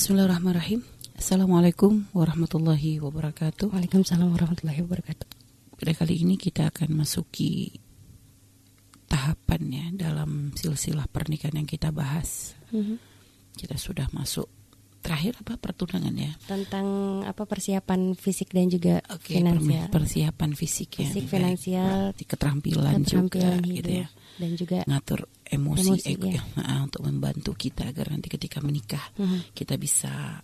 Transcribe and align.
Bismillahirrahmanirrahim. 0.00 0.80
Assalamualaikum 1.12 2.08
warahmatullahi 2.16 3.04
wabarakatuh. 3.04 3.68
Waalaikumsalam 3.68 4.32
warahmatullahi 4.32 4.80
wabarakatuh. 4.80 5.28
Pada 5.76 5.92
kali 5.92 6.24
ini 6.24 6.40
kita 6.40 6.72
akan 6.72 7.04
masuki 7.04 7.76
tahapannya 9.12 10.00
dalam 10.00 10.56
silsilah 10.56 11.04
pernikahan 11.04 11.60
yang 11.60 11.68
kita 11.68 11.92
bahas. 11.92 12.56
Mhm. 12.72 12.96
Kita 13.52 13.76
sudah 13.76 14.08
masuk 14.16 14.48
terakhir 15.00 15.32
apa 15.40 15.56
pertunangan 15.56 16.12
ya? 16.12 16.32
Tentang 16.44 16.86
apa 17.24 17.42
persiapan 17.44 18.12
fisik 18.14 18.52
dan 18.52 18.68
juga 18.68 19.00
Oke, 19.08 19.40
finansial. 19.40 19.88
persiapan 19.88 20.50
fisik 20.52 21.00
ya. 21.00 21.08
Fisik, 21.08 21.24
Baik. 21.24 21.32
finansial, 21.32 22.12
Berarti 22.12 22.24
keterampilan, 22.24 22.92
keterampilan 23.00 23.08
juga 23.08 23.48
hidup 23.58 23.76
gitu 23.76 23.90
ya. 23.90 24.06
dan 24.36 24.50
juga 24.56 24.78
Ngatur 24.84 25.20
emosi, 25.44 25.82
Emosi, 25.88 26.06
ego 26.08 26.26
ya. 26.28 26.38
ya. 26.38 26.42
Nah, 26.62 26.78
untuk 26.84 27.02
membantu 27.02 27.50
kita 27.52 27.88
agar 27.88 28.06
nanti 28.08 28.28
ketika 28.28 28.60
menikah 28.60 29.04
Mhm. 29.16 29.52
kita 29.52 29.74
bisa 29.74 30.40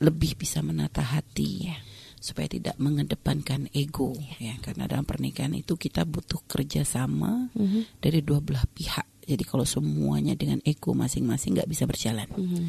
lebih 0.00 0.32
bisa 0.34 0.60
menata 0.60 1.04
hati 1.04 1.68
Ya. 1.68 1.76
supaya 2.16 2.48
tidak 2.48 2.76
mengedepankan 2.76 3.68
ego 3.70 4.12
ya 4.36 4.56
karena 4.58 4.84
dalam 4.84 5.04
pernikahan 5.04 5.52
itu 5.52 5.76
kita 5.76 6.04
butuh 6.04 6.40
kerjasama 6.44 7.48
Mhm. 7.52 8.00
dari 8.00 8.20
dua 8.20 8.40
belah 8.40 8.64
pihak 8.66 9.04
jadi 9.24 9.40
kalau 9.44 9.64
semuanya 9.64 10.32
dengan 10.34 10.60
ego 10.64 10.92
masing-masing 10.92 11.54
nggak 11.54 11.68
bisa 11.68 11.84
berjalan 11.84 12.28
Mhm. 12.28 12.64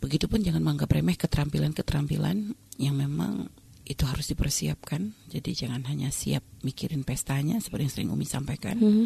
Begitupun 0.00 0.40
jangan 0.40 0.60
menganggap 0.60 0.90
remeh 0.90 1.14
keterampilan-keterampilan 1.14 2.56
yang 2.76 2.94
memang 2.96 3.48
itu 3.84 4.06
harus 4.06 4.26
dipersiapkan 4.26 5.12
jadi 5.28 5.50
jangan 5.66 5.84
hanya 5.86 6.08
siap 6.08 6.42
mikirin 6.62 7.02
pestanya 7.02 7.58
seperti 7.58 7.82
yang 7.84 7.92
sering 7.92 8.10
Umi 8.10 8.24
sampaikan 8.24 8.76
Mhm. 8.78 9.04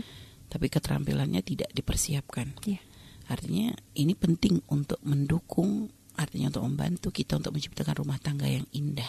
tapi 0.49 0.67
keterampilannya 0.69 1.43
tidak 1.43 1.71
dipersiapkan 1.71 2.55
Ya. 2.65 2.79
Artinya 3.25 3.73
ini 3.97 4.13
penting 4.13 4.61
untuk 4.69 5.01
mendukung, 5.01 5.89
artinya 6.13 6.53
untuk 6.53 6.69
membantu 6.69 7.09
kita 7.09 7.41
untuk 7.41 7.57
menciptakan 7.57 8.05
rumah 8.05 8.21
tangga 8.21 8.45
yang 8.45 8.69
indah. 8.69 9.09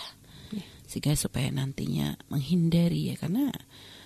Ya. 0.55 0.63
Sehingga 0.87 1.11
supaya 1.19 1.51
nantinya 1.51 2.15
menghindari 2.31 3.11
ya 3.11 3.19
karena 3.19 3.51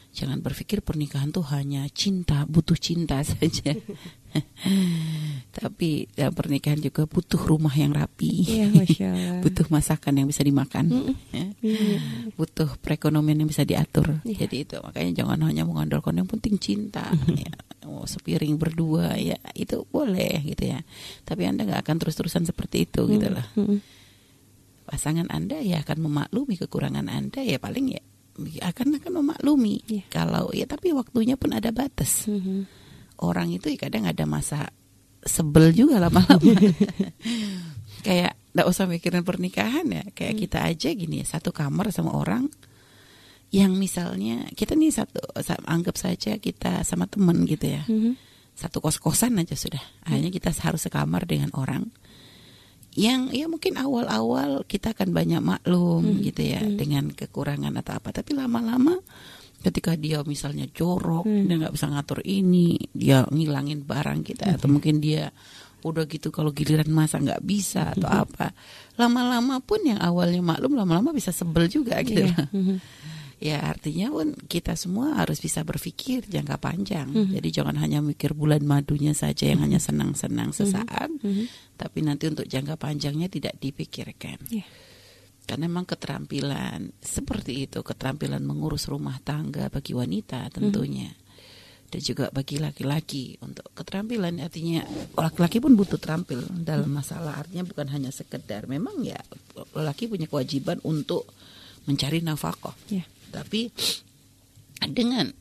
jangan 0.09 0.41
berpikir 0.41 0.81
pernikahan 0.81 1.29
tuh 1.29 1.45
hanya 1.53 1.85
cinta, 1.93 2.49
butuh 2.49 2.73
cinta 2.73 3.21
saja. 3.29 3.77
Tapi 5.59 6.05
dalam 6.13 6.33
pernikahan 6.33 6.79
juga 6.79 7.09
butuh 7.09 7.41
rumah 7.41 7.73
yang 7.73 7.91
rapi. 7.91 8.45
Allah. 8.69 9.41
butuh 9.43 9.67
masakan 9.67 10.21
yang 10.21 10.27
bisa 10.29 10.45
dimakan. 10.45 11.15
Ya. 11.33 11.45
Iya. 11.59 11.99
Butuh 12.37 12.79
perekonomian 12.79 13.43
yang 13.43 13.49
bisa 13.49 13.65
diatur. 13.65 14.21
Iya. 14.23 14.45
Jadi 14.45 14.55
itu 14.67 14.75
makanya 14.79 15.23
jangan 15.23 15.49
hanya 15.49 15.63
mengandalkan 15.65 16.15
yang 16.21 16.29
penting 16.29 16.61
cinta. 16.61 17.09
ya. 17.33 17.51
Oh, 17.89 18.05
sepiring 18.05 18.59
berdua 18.59 19.17
ya 19.17 19.39
itu 19.57 19.81
boleh 19.89 20.45
gitu 20.45 20.69
ya. 20.69 20.79
Tapi 21.25 21.49
anda 21.49 21.65
nggak 21.65 21.81
akan 21.83 21.95
terus-terusan 21.97 22.45
seperti 22.45 22.85
itu 22.85 23.09
gitu 23.09 23.27
loh. 23.33 23.45
Pasangan 24.85 25.29
anda 25.29 25.57
ya 25.61 25.81
akan 25.81 26.05
memaklumi 26.05 26.57
kekurangan 26.57 27.05
anda 27.09 27.41
ya 27.45 27.61
paling 27.61 27.97
ya 27.97 28.01
akan 28.63 29.01
akan 29.01 29.11
memaklumi. 29.23 29.83
Iya. 29.89 30.03
Kalau 30.07 30.53
ya 30.55 30.63
tapi 30.69 30.95
waktunya 30.95 31.35
pun 31.35 31.51
ada 31.51 31.73
batas. 31.73 32.29
Mhm. 32.29 32.78
Orang 33.19 33.51
itu 33.51 33.67
ya 33.67 33.77
kadang 33.77 34.07
ada 34.07 34.23
masa 34.23 34.71
sebel 35.21 35.71
juga 35.71 35.99
lama-lama. 35.99 36.39
kayak 38.05 38.33
nggak 38.55 38.67
usah 38.67 38.87
mikirin 38.87 39.23
pernikahan 39.23 39.85
ya. 39.87 40.03
Kayak 40.15 40.33
Hmm. 40.33 40.41
kita 40.41 40.59
aja 40.63 40.89
gini 40.91 41.15
ya, 41.21 41.25
satu 41.27 41.51
kamar 41.51 41.91
sama 41.91 42.15
orang 42.15 42.47
yang 43.49 43.73
misalnya 43.73 44.45
kita 44.53 44.77
nih 44.77 44.93
satu 44.93 45.19
sa- 45.41 45.59
anggap 45.65 45.97
saja 45.97 46.37
kita 46.37 46.85
sama 46.85 47.09
temen 47.09 47.43
gitu 47.43 47.65
ya. 47.67 47.83
Mhm. 47.85 48.13
Satu 48.53 48.79
kos-kosan 48.79 49.39
aja 49.39 49.55
sudah. 49.55 49.81
Hanya 50.05 50.29
kita 50.29 50.51
harus 50.53 50.83
sekamar 50.83 51.23
dengan 51.25 51.49
orang 51.55 51.89
yang 52.93 53.29
ya 53.31 53.45
mungkin 53.45 53.77
awal-awal 53.77 54.65
kita 54.65 54.91
akan 54.91 55.13
banyak 55.13 55.39
maklum 55.39 56.03
Hmm. 56.03 56.19
gitu 56.21 56.41
ya 56.45 56.59
Hmm. 56.61 56.75
dengan 56.75 57.03
kekurangan 57.09 57.71
atau 57.75 57.97
apa. 57.97 58.09
Tapi 58.11 58.31
lama-lama 58.33 58.95
ketika 59.59 59.95
dia 59.95 60.23
misalnya 60.23 60.65
jorok, 60.71 61.27
Hmm. 61.27 61.45
dia 61.47 61.55
nggak 61.59 61.75
bisa 61.75 61.87
ngatur 61.91 62.19
ini, 62.23 62.79
dia 62.91 63.27
ngilangin 63.27 63.83
barang 63.83 64.23
kita 64.23 64.55
atau 64.55 64.67
mungkin 64.71 65.03
dia 65.03 65.31
udah 65.79 66.03
gitu 66.11 66.27
kalau 66.27 66.51
giliran 66.51 66.91
masa 66.91 67.23
nggak 67.23 67.39
bisa 67.39 67.95
atau 67.95 68.11
apa. 68.11 68.51
Lama-lama 68.99 69.63
pun 69.63 69.79
yang 69.83 69.99
awalnya 69.99 70.43
maklum 70.43 70.75
lama-lama 70.75 71.15
bisa 71.15 71.31
sebel 71.31 71.71
juga 71.71 71.99
gitu. 72.03 72.27
Iya. 72.27 72.51
Mhm. 72.51 72.75
Ya 73.39 73.63
artinya 73.63 74.11
pun 74.11 74.35
kita 74.35 74.75
semua 74.75 75.15
harus 75.15 75.39
bisa 75.39 75.63
berpikir 75.63 76.27
jangka 76.27 76.59
panjang. 76.59 77.07
Mhm. 77.07 77.39
Jadi 77.39 77.47
jangan 77.55 77.79
hanya 77.79 78.03
mikir 78.03 78.35
bulan 78.35 78.59
madunya 78.67 79.15
saja 79.15 79.47
yang 79.47 79.63
hanya 79.63 79.79
senang-senang 79.79 80.51
sesaat, 80.51 81.07
tapi 81.79 82.03
nanti 82.03 82.27
untuk 82.27 82.43
jangka 82.43 82.75
panjangnya 82.75 83.31
tidak 83.31 83.55
dipikirkan. 83.63 84.43
Iya. 84.51 84.67
Karena 85.49 85.65
memang 85.65 85.89
keterampilan 85.89 87.01
seperti 87.01 87.65
itu, 87.65 87.81
keterampilan 87.81 88.45
mengurus 88.45 88.85
rumah 88.85 89.17
tangga 89.25 89.65
bagi 89.73 89.97
wanita 89.97 90.45
tentunya. 90.53 91.09
Dan 91.89 92.05
juga 92.05 92.29
bagi 92.29 92.61
laki-laki 92.61 93.33
untuk 93.41 93.73
keterampilan 93.73 94.37
artinya 94.45 94.85
laki-laki 95.17 95.57
pun 95.57 95.73
butuh 95.73 95.97
terampil 95.97 96.45
dalam 96.61 96.93
masalah 96.93 97.41
artinya 97.41 97.65
bukan 97.65 97.89
hanya 97.89 98.13
sekedar 98.13 98.69
memang 98.69 99.01
ya 99.01 99.17
laki 99.73 100.05
punya 100.05 100.29
kewajiban 100.29 100.77
untuk 100.85 101.25
mencari 101.89 102.21
nafkah. 102.21 102.77
Ya. 102.93 103.09
Tapi 103.33 103.73
dengan 104.85 105.33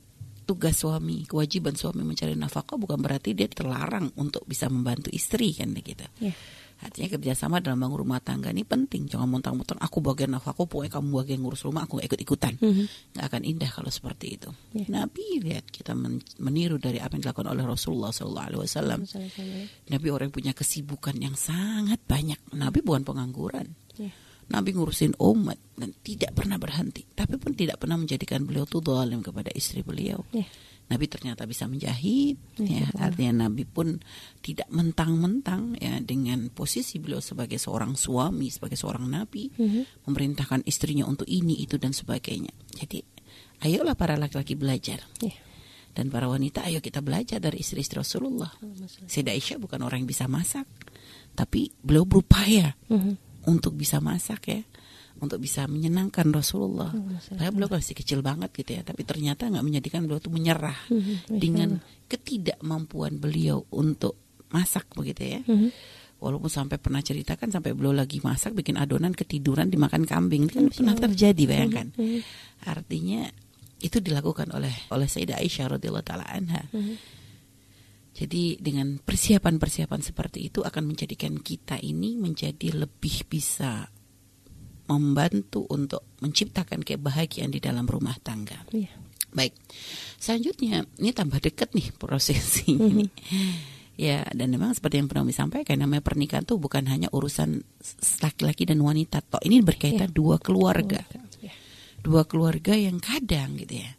tugas 0.48 0.80
suami, 0.80 1.28
kewajiban 1.28 1.76
suami 1.76 2.00
mencari 2.00 2.32
nafkah 2.32 2.80
bukan 2.80 2.96
berarti 2.96 3.36
dia 3.36 3.52
terlarang 3.52 4.08
untuk 4.16 4.48
bisa 4.48 4.72
membantu 4.72 5.12
istri 5.12 5.52
kan 5.52 5.76
gitu. 5.76 6.08
Ya. 6.24 6.32
Artinya 6.78 7.18
kerjasama 7.18 7.58
dalam 7.58 7.82
bangun 7.82 8.06
rumah 8.06 8.22
tangga 8.22 8.54
ini 8.54 8.62
penting. 8.62 9.10
Jangan 9.10 9.26
mentang-mentang 9.26 9.82
aku 9.82 9.98
bagian 9.98 10.30
nafkah, 10.30 10.54
pokoknya 10.54 10.94
kamu 10.94 11.08
bagian 11.10 11.38
ngurus 11.42 11.66
rumah, 11.66 11.82
aku 11.82 11.98
gak 11.98 12.14
ikut-ikutan. 12.14 12.54
Mhm. 12.62 12.84
Nggak 13.18 13.24
akan 13.26 13.42
indah 13.42 13.70
kalau 13.70 13.90
seperti 13.90 14.38
itu. 14.38 14.50
Ya. 14.78 14.86
Nabi 14.86 15.42
lihat 15.42 15.66
kita 15.66 15.98
men- 15.98 16.22
meniru 16.38 16.78
dari 16.78 17.02
apa 17.02 17.18
yang 17.18 17.26
dilakukan 17.26 17.50
oleh 17.50 17.66
Rasulullah 17.66 18.14
SAW. 18.14 19.02
Nabi 19.90 20.06
orang 20.14 20.30
yang 20.30 20.36
punya 20.38 20.52
kesibukan 20.54 21.18
yang 21.18 21.34
sangat 21.34 21.98
banyak. 22.06 22.38
Nabi 22.54 22.78
bukan 22.86 23.02
pengangguran. 23.02 23.74
Ya. 23.98 24.14
Nabi 24.48 24.72
ngurusin 24.72 25.18
umat 25.20 25.60
dan 25.76 25.92
tidak 26.00 26.32
pernah 26.32 26.56
berhenti. 26.56 27.04
Tapi 27.04 27.36
pun 27.36 27.52
tidak 27.52 27.82
pernah 27.82 28.00
menjadikan 28.00 28.46
beliau 28.48 28.64
tuh 28.64 28.80
dolim 28.80 29.20
kepada 29.20 29.52
istri 29.52 29.84
beliau. 29.84 30.24
Ya. 30.32 30.46
Nabi 30.88 31.04
ternyata 31.04 31.44
bisa 31.44 31.68
menjahit, 31.68 32.40
Ya, 32.56 32.82
ya, 32.82 32.88
artinya 32.96 33.44
Nabi 33.46 33.68
pun 33.68 34.00
tidak 34.40 34.66
mentang-mentang 34.72 35.76
ya 35.76 36.00
dengan 36.00 36.48
posisi 36.48 36.96
beliau 36.96 37.20
sebagai 37.20 37.60
seorang 37.60 37.92
suami, 37.92 38.48
sebagai 38.48 38.80
seorang 38.80 39.04
Nabi, 39.04 39.52
Mhm. 39.52 40.08
memerintahkan 40.08 40.64
istrinya 40.64 41.04
untuk 41.04 41.28
ini, 41.28 41.60
itu 41.60 41.76
dan 41.76 41.92
sebagainya. 41.92 42.50
Jadi, 42.72 43.04
ayolah 43.68 43.94
para 43.94 44.16
laki-laki 44.16 44.56
belajar 44.56 45.04
Ya. 45.20 45.36
dan 45.92 46.08
para 46.08 46.24
wanita, 46.24 46.64
ayo 46.64 46.80
kita 46.80 47.04
belajar 47.04 47.36
dari 47.36 47.60
istri-istri 47.60 48.00
Rasulullah. 48.00 48.50
Sayyidah 49.06 49.34
Aisyah 49.36 49.58
bukan 49.60 49.84
orang 49.84 50.02
yang 50.02 50.10
bisa 50.10 50.24
masak, 50.24 50.64
tapi 51.36 51.68
beliau 51.84 52.08
berupaya 52.08 52.74
Mhm. 52.88 53.44
untuk 53.44 53.76
bisa 53.76 54.00
masak 54.00 54.40
ya 54.48 54.60
untuk 55.18 55.42
bisa 55.42 55.66
menyenangkan 55.66 56.30
Rasulullah. 56.30 56.90
Padahal 57.28 57.52
beliau 57.52 57.70
masih 57.74 57.94
kecil 57.94 58.22
banget 58.22 58.50
gitu 58.54 58.78
ya, 58.78 58.82
tapi 58.82 59.02
ternyata 59.02 59.50
nggak 59.50 59.64
menjadikan 59.66 60.06
beliau 60.06 60.22
tuh 60.22 60.30
menyerah 60.32 60.78
Mhm. 60.88 61.38
dengan 61.38 61.78
ketidakmampuan 62.06 63.18
beliau 63.18 63.66
untuk 63.74 64.16
masak 64.48 64.88
begitu 64.96 65.38
ya. 65.38 65.40
Walaupun 66.18 66.50
sampai 66.50 66.82
pernah 66.82 66.98
ceritakan 66.98 67.54
sampai 67.54 67.78
beliau 67.78 67.94
lagi 67.94 68.18
masak 68.18 68.50
bikin 68.58 68.74
adonan 68.74 69.14
ketiduran 69.14 69.70
dimakan 69.70 70.02
kambing 70.02 70.50
itu 70.50 70.58
kan 70.58 70.66
pernah 70.70 70.96
terjadi 70.98 71.42
bayangkan. 71.46 71.94
Artinya 72.66 73.30
itu 73.78 74.02
dilakukan 74.02 74.50
oleh 74.50 74.74
oleh 74.90 75.06
Sayyidah 75.06 75.38
Aisyah 75.38 75.78
radhiyallahu 75.78 76.02
taala 76.02 76.26
anha. 76.26 76.66
Jadi 78.18 78.58
dengan 78.58 78.98
persiapan-persiapan 78.98 80.02
seperti 80.02 80.50
itu 80.50 80.66
akan 80.66 80.90
menjadikan 80.90 81.38
kita 81.38 81.78
ini 81.78 82.18
menjadi 82.18 82.74
lebih 82.74 83.30
bisa 83.30 83.86
membantu 84.88 85.68
untuk 85.68 86.16
menciptakan 86.24 86.82
kebahagiaan 86.82 87.52
di 87.52 87.60
dalam 87.60 87.84
rumah 87.84 88.16
tangga. 88.18 88.64
Iya. 88.72 88.88
Baik, 89.28 89.52
selanjutnya 90.16 90.88
ini 90.96 91.12
tambah 91.12 91.36
dekat 91.36 91.76
nih 91.76 91.92
prosesinya 92.00 92.88
nih. 93.04 93.12
Ya, 93.98 94.22
dan 94.30 94.54
memang 94.54 94.72
seperti 94.72 95.02
yang 95.02 95.10
pernah 95.10 95.26
kami 95.26 95.34
sampaikan, 95.34 95.76
namanya 95.82 96.06
pernikahan 96.06 96.46
tuh 96.46 96.56
bukan 96.56 96.86
hanya 96.86 97.10
urusan 97.10 97.60
laki-laki 98.22 98.62
dan 98.64 98.78
wanita, 98.78 99.20
toh 99.26 99.42
ini 99.42 99.58
berkaitan 99.60 100.14
dua 100.14 100.38
keluarga, 100.38 101.02
Ya. 101.42 101.50
dua 102.00 102.22
keluarga 102.24 102.78
yang 102.78 103.02
kadang 103.02 103.58
gitu 103.58 103.82
ya, 103.82 103.98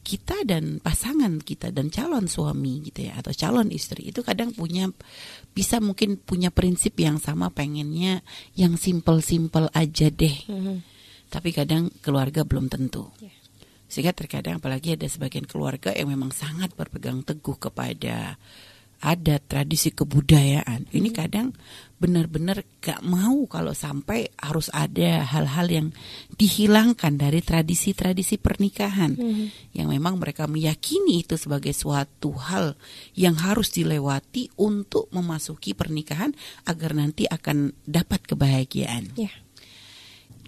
kita 0.00 0.48
dan 0.48 0.80
pasangan 0.80 1.42
kita 1.42 1.74
dan 1.74 1.92
calon 1.92 2.24
suami 2.24 2.80
gitu 2.88 3.10
ya 3.10 3.20
atau 3.20 3.36
calon 3.36 3.68
istri 3.68 4.08
itu 4.08 4.24
kadang 4.24 4.54
punya 4.56 4.88
bisa 5.50 5.82
mungkin 5.82 6.16
punya 6.16 6.48
prinsip 6.54 6.94
yang 6.96 7.18
sama 7.18 7.50
pengennya 7.50 8.22
yang 8.54 8.78
simple-simple 8.78 9.66
aja 9.74 10.06
deh 10.08 10.36
Mhm. 10.46 10.76
tapi 11.28 11.50
kadang 11.50 11.90
keluarga 12.00 12.46
belum 12.46 12.70
tentu 12.70 13.10
Ya. 13.18 13.34
sehingga 13.90 14.14
terkadang 14.14 14.62
apalagi 14.62 14.94
ada 14.94 15.06
sebagian 15.10 15.44
keluarga 15.44 15.90
yang 15.90 16.10
memang 16.10 16.30
sangat 16.30 16.70
berpegang 16.78 17.26
teguh 17.26 17.58
kepada 17.58 18.38
adat, 19.00 19.48
tradisi 19.48 19.96
kebudayaan. 19.96 20.84
Ini 20.92 21.08
kadang 21.10 21.56
benar-benar 22.00 22.64
gak 22.80 23.04
mau 23.04 23.44
kalau 23.44 23.76
sampai 23.76 24.32
harus 24.40 24.72
ada 24.72 25.20
hal-hal 25.20 25.68
yang 25.68 25.88
dihilangkan 26.32 27.20
dari 27.20 27.44
tradisi-tradisi 27.44 28.40
pernikahan 28.40 29.20
yang 29.76 29.92
memang 29.92 30.16
mereka 30.16 30.48
meyakini 30.48 31.20
itu 31.20 31.36
sebagai 31.36 31.76
suatu 31.76 32.32
hal 32.32 32.72
yang 33.12 33.36
harus 33.36 33.68
dilewati 33.76 34.48
untuk 34.56 35.12
memasuki 35.12 35.76
pernikahan 35.76 36.32
agar 36.64 36.96
nanti 36.96 37.28
akan 37.28 37.76
dapat 37.84 38.24
kebahagiaan. 38.24 39.12
Ya. 39.20 39.28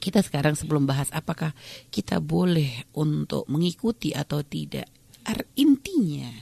Kita 0.01 0.25
sekarang 0.25 0.57
sebelum 0.57 0.89
bahas 0.89 1.13
apakah 1.13 1.53
kita 1.93 2.19
boleh 2.19 2.89
untuk 2.97 3.45
mengikuti 3.53 4.17
atau 4.17 4.41
tidak. 4.41 4.89
Ar- 5.29 5.47
Intinya 5.55 6.33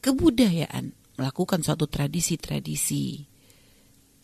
kebudayaan 0.00 0.96
melakukan 1.20 1.60
suatu 1.60 1.86
tradisi-tradisi 1.86 3.35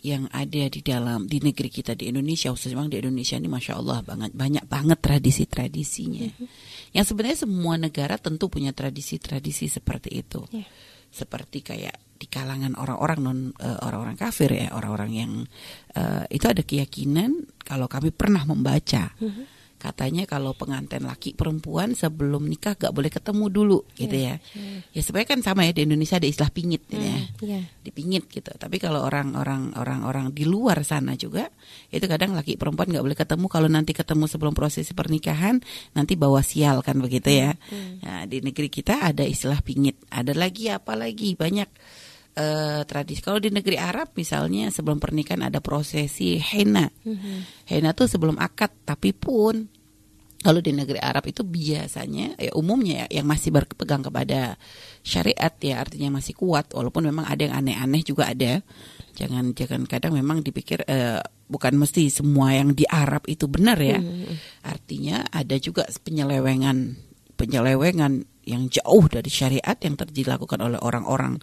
yang 0.02 0.26
ada 0.34 0.66
di 0.66 0.80
dalam 0.82 1.30
di 1.30 1.38
negeri 1.38 1.70
kita 1.70 1.94
di 1.94 2.10
Indonesia 2.10 2.50
khususnya 2.50 2.74
memang 2.74 2.90
di 2.90 2.98
Indonesia 2.98 3.38
ini 3.38 3.46
masya 3.46 3.78
Allah 3.78 4.02
banget 4.02 4.34
banyak 4.34 4.64
banget 4.66 4.98
tradisi-tradisinya. 4.98 6.26
Yang 6.90 7.04
sebenarnya 7.14 7.38
semua 7.46 7.74
negara 7.78 8.18
tentu 8.18 8.50
punya 8.50 8.74
tradisi-tradisi 8.74 9.70
seperti 9.70 10.10
itu. 10.22 10.42
Ya. 10.50 10.66
seperti 11.12 11.60
kayak 11.60 11.92
di 12.16 12.24
kalangan 12.24 12.72
orang-orang 12.72 13.18
non 13.20 13.38
eh, 13.60 13.78
orang-orang 13.84 14.16
kafir 14.16 14.48
ya 14.48 14.72
orang-orang 14.72 15.12
yang 15.12 15.32
eh, 15.92 16.24
itu 16.32 16.48
ada 16.48 16.64
keyakinan 16.64 17.52
kalau 17.60 17.84
kami 17.84 18.08
pernah 18.16 18.48
membaca 18.48 19.12
katanya 19.82 20.30
kalau 20.30 20.54
pengantin 20.54 21.02
laki 21.02 21.34
perempuan 21.34 21.98
sebelum 21.98 22.46
nikah 22.46 22.78
gak 22.78 22.94
boleh 22.94 23.10
ketemu 23.10 23.50
dulu 23.50 23.78
gitu 23.98 24.14
ya 24.14 24.38
ya 24.94 25.00
sebenarnya 25.02 25.30
kan 25.34 25.40
sama 25.42 25.66
ya 25.66 25.74
di 25.74 25.82
Indonesia 25.82 26.22
ada 26.22 26.30
istilah 26.30 26.54
pingit 26.54 26.86
gitu 26.86 27.02
ya 27.02 27.18
Ya. 27.42 27.58
dipingit 27.82 28.30
gitu. 28.30 28.54
Tapi 28.54 28.78
kalau 28.78 29.02
orang-orang 29.02 29.74
orang-orang 29.74 30.30
di 30.30 30.46
luar 30.46 30.86
sana 30.86 31.18
juga 31.18 31.50
itu 31.90 32.06
kadang 32.06 32.38
laki 32.38 32.54
perempuan 32.54 32.86
nggak 32.86 33.02
boleh 33.02 33.18
ketemu 33.18 33.46
kalau 33.50 33.66
nanti 33.66 33.90
ketemu 33.90 34.30
sebelum 34.30 34.54
prosesi 34.54 34.94
pernikahan 34.94 35.58
nanti 35.98 36.14
bawa 36.14 36.38
sial 36.46 36.86
kan 36.86 37.02
begitu 37.02 37.34
ya. 37.34 37.50
Nah, 38.04 38.22
di 38.30 38.38
negeri 38.38 38.70
kita 38.70 39.02
ada 39.10 39.26
istilah 39.26 39.58
pingit. 39.64 39.98
Ada 40.06 40.38
lagi 40.38 40.70
apa 40.70 40.94
lagi 40.94 41.34
banyak 41.34 41.66
eh, 42.38 42.80
tradisi. 42.86 43.20
Kalau 43.24 43.42
di 43.42 43.50
negeri 43.50 43.74
Arab 43.80 44.14
misalnya 44.14 44.70
sebelum 44.70 45.02
pernikahan 45.02 45.48
ada 45.50 45.58
prosesi 45.58 46.38
henna. 46.38 46.86
Henna 47.66 47.90
tuh 47.96 48.06
sebelum 48.06 48.38
akad 48.38 48.70
tapi 48.86 49.10
pun 49.16 49.66
kalau 50.42 50.58
di 50.58 50.74
negeri 50.74 50.98
Arab 50.98 51.30
itu 51.30 51.46
biasanya 51.46 52.34
ya 52.34 52.52
umumnya 52.58 53.06
ya 53.06 53.22
yang 53.22 53.26
masih 53.30 53.54
berpegang 53.54 54.02
kepada 54.02 54.58
syariat 55.06 55.54
ya 55.62 55.78
artinya 55.78 56.18
masih 56.18 56.34
kuat 56.34 56.74
walaupun 56.74 57.06
memang 57.06 57.30
ada 57.30 57.46
yang 57.46 57.54
aneh-aneh 57.62 58.02
juga 58.02 58.28
ada. 58.28 58.60
Jangan 59.14 59.54
jangan 59.54 59.86
kadang 59.86 60.18
memang 60.18 60.42
dipikir 60.42 60.82
eh, 60.84 61.22
bukan 61.46 61.78
mesti 61.78 62.10
semua 62.10 62.58
yang 62.58 62.74
di 62.74 62.82
Arab 62.90 63.24
itu 63.30 63.46
benar 63.46 63.78
ya. 63.78 64.02
Artinya 64.66 65.30
ada 65.30 65.54
juga 65.62 65.86
penyelewengan 65.86 66.98
penyelewengan 67.38 68.26
yang 68.42 68.66
jauh 68.66 69.06
dari 69.06 69.30
syariat 69.30 69.78
yang 69.78 69.94
terjadi 69.94 70.34
dilakukan 70.34 70.58
oleh 70.58 70.78
orang-orang 70.82 71.38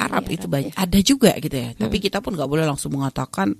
Arab 0.00 0.24
Di 0.24 0.40
itu 0.40 0.46
Arab, 0.48 0.54
banyak 0.56 0.72
ada 0.72 0.98
juga 1.04 1.30
gitu 1.36 1.56
ya. 1.56 1.70
Tapi 1.76 1.96
kita 2.00 2.24
pun 2.24 2.32
nggak 2.32 2.48
boleh 2.48 2.64
langsung 2.64 2.96
mengatakan 2.96 3.52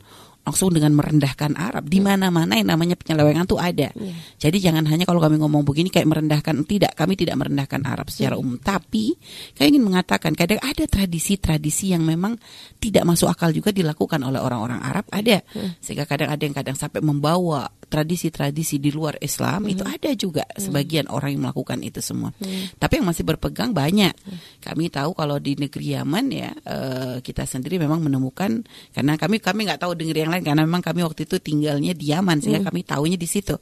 langsung 0.43 0.75
dengan 0.75 0.91
merendahkan 0.99 1.55
Arab. 1.55 1.87
Di 1.87 2.03
mana-mana 2.03 2.59
yang 2.59 2.75
namanya 2.75 2.99
penyelewengan 2.99 3.47
tuh 3.47 3.63
ada. 3.63 3.95
Iya. 3.95 4.15
Jadi 4.43 4.57
jangan 4.59 4.85
hanya 4.91 5.07
kalau 5.07 5.23
kami 5.23 5.39
ngomong 5.39 5.63
begini 5.63 5.87
kayak 5.87 6.11
merendahkan 6.11 6.67
tidak, 6.67 6.99
kami 6.99 7.15
tidak 7.15 7.39
merendahkan 7.39 7.79
Arab 7.87 8.11
secara 8.11 8.35
umum. 8.35 8.59
Tapi 8.59 9.15
kami 9.55 9.79
ingin 9.79 9.87
mengatakan 9.87 10.35
kadang 10.35 10.59
ada 10.59 10.85
tradisi-tradisi 10.91 11.95
yang 11.95 12.03
memang 12.03 12.35
tidak 12.83 13.07
masuk 13.07 13.31
akal 13.31 13.55
juga 13.55 13.71
dilakukan 13.71 14.19
oleh 14.27 14.43
orang-orang 14.43 14.83
Arab 14.83 15.07
ada. 15.15 15.47
Sehingga 15.79 16.11
kadang 16.11 16.35
ada 16.35 16.43
yang 16.43 16.55
kadang 16.55 16.75
sampai 16.75 16.99
membawa 16.99 17.71
tradisi-tradisi 17.87 18.81
di 18.81 18.89
luar 18.89 19.21
Islam 19.21 19.69
itu 19.69 19.85
ada 19.85 20.11
juga 20.17 20.49
sebagian 20.57 21.13
orang 21.13 21.37
yang 21.37 21.45
melakukan 21.47 21.79
itu 21.87 22.03
semua. 22.03 22.35
Tapi 22.83 22.99
yang 22.99 23.07
masih 23.07 23.23
berpegang 23.23 23.71
banyak. 23.71 24.17
Kami 24.59 24.91
tahu 24.91 25.15
kalau 25.15 25.39
di 25.39 25.55
negeri 25.55 25.95
Yaman 25.95 26.25
ya 26.33 26.51
eh, 26.51 27.17
kita 27.21 27.45
sendiri 27.45 27.77
memang 27.77 28.01
menemukan 28.01 28.65
karena 28.97 29.15
kami 29.21 29.39
kami 29.39 29.69
nggak 29.69 29.85
tahu 29.85 29.93
negeri 29.93 30.25
yang 30.25 30.32
lain 30.33 30.43
karena 30.43 30.65
memang 30.65 30.81
kami 30.81 31.05
waktu 31.05 31.29
itu 31.29 31.37
tinggalnya 31.37 31.93
di 31.93 32.09
Yaman 32.09 32.41
sehingga 32.41 32.73
kami 32.73 32.81
tahunya 32.83 33.21
di 33.21 33.29
situ. 33.29 33.55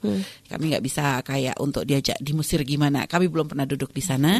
Kami 0.46 0.62
nggak 0.70 0.84
bisa 0.84 1.18
kayak 1.26 1.58
untuk 1.58 1.82
diajak 1.82 2.16
di 2.22 2.30
Mesir 2.30 2.62
gimana. 2.62 3.04
Kami 3.10 3.26
belum 3.26 3.50
pernah 3.50 3.66
duduk 3.66 3.90
di 3.90 4.00
sana. 4.00 4.38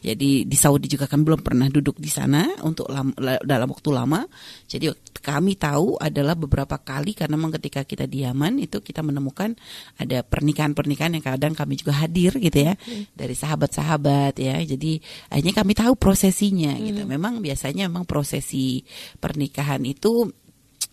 Jadi 0.00 0.44
di 0.44 0.56
Saudi 0.56 0.86
juga 0.86 1.08
kami 1.08 1.22
belum 1.24 1.40
pernah 1.40 1.66
duduk 1.66 1.96
di 1.96 2.12
sana 2.12 2.44
untuk 2.62 2.86
lam- 2.92 3.16
la- 3.16 3.40
dalam 3.40 3.72
waktu 3.72 3.88
lama. 3.90 4.20
Jadi 4.68 4.92
kami 5.20 5.56
tahu 5.56 5.96
adalah 5.96 6.32
beberapa 6.36 6.80
kali 6.80 7.12
karena 7.12 7.36
memang 7.36 7.56
ketika 7.60 7.84
kita 7.84 8.04
di 8.04 8.24
Yaman 8.24 8.60
itu 8.60 8.80
kita 8.80 9.00
menemukan 9.00 9.52
ada 9.96 10.20
pernikahan-pernikahan 10.24 11.16
yang 11.16 11.24
kadang 11.24 11.52
kami 11.52 11.76
juga 11.76 11.92
hadir 11.96 12.32
gitu 12.36 12.58
ya 12.60 12.74
dari 13.12 13.32
sahabat-sahabat 13.32 14.36
ya. 14.40 14.56
Jadi 14.64 15.00
akhirnya 15.28 15.54
kami 15.56 15.72
tahu 15.76 15.92
prosesinya 15.96 16.72
gitu. 16.76 17.04
Memang 17.04 17.40
biasanya 17.40 17.88
memang 17.88 18.04
prosesi 18.04 18.80
pernikahan 19.18 19.82
itu 19.84 20.32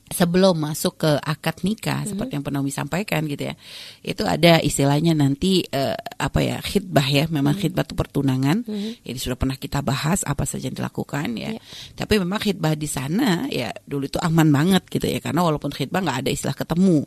sebelum 0.07 0.55
masuk 0.55 1.03
ke 1.03 1.11
akad 1.19 1.61
nikah 1.67 2.07
seperti 2.07 2.39
yang 2.39 2.45
pernah 2.45 2.63
Umi 2.63 2.71
sampaikan 2.71 3.27
gitu 3.27 3.51
ya. 3.51 3.55
Itu 3.99 4.23
ada 4.23 4.59
istilahnya 4.63 5.11
nanti 5.11 5.67
eh, 5.67 5.95
apa 5.97 6.39
ya 6.39 6.57
khidbah 6.63 7.03
ya. 7.03 7.25
Memang 7.27 7.59
khidbah 7.59 7.83
itu 7.83 7.95
pertunangan. 7.95 8.63
Ini 9.03 9.17
sudah 9.19 9.35
pernah 9.35 9.59
kita 9.59 9.83
bahas 9.83 10.23
apa 10.23 10.47
saja 10.47 10.71
yang 10.71 10.77
dilakukan 10.79 11.27
ya. 11.35 11.45
Ya. 11.47 11.59
tapi 11.95 12.19
memang 12.19 12.39
khidbah 12.39 12.75
di 12.75 12.87
sana 12.87 13.47
ya 13.47 13.71
dulu 13.83 14.07
itu 14.07 14.19
aman 14.19 14.47
banget 14.47 14.83
gitu 14.87 15.07
ya. 15.07 15.19
Karena 15.19 15.43
walaupun 15.43 15.71
khidbah 15.71 15.99
nggak 16.03 16.19
ada 16.23 16.29
istilah 16.31 16.55
ketemu. 16.55 17.03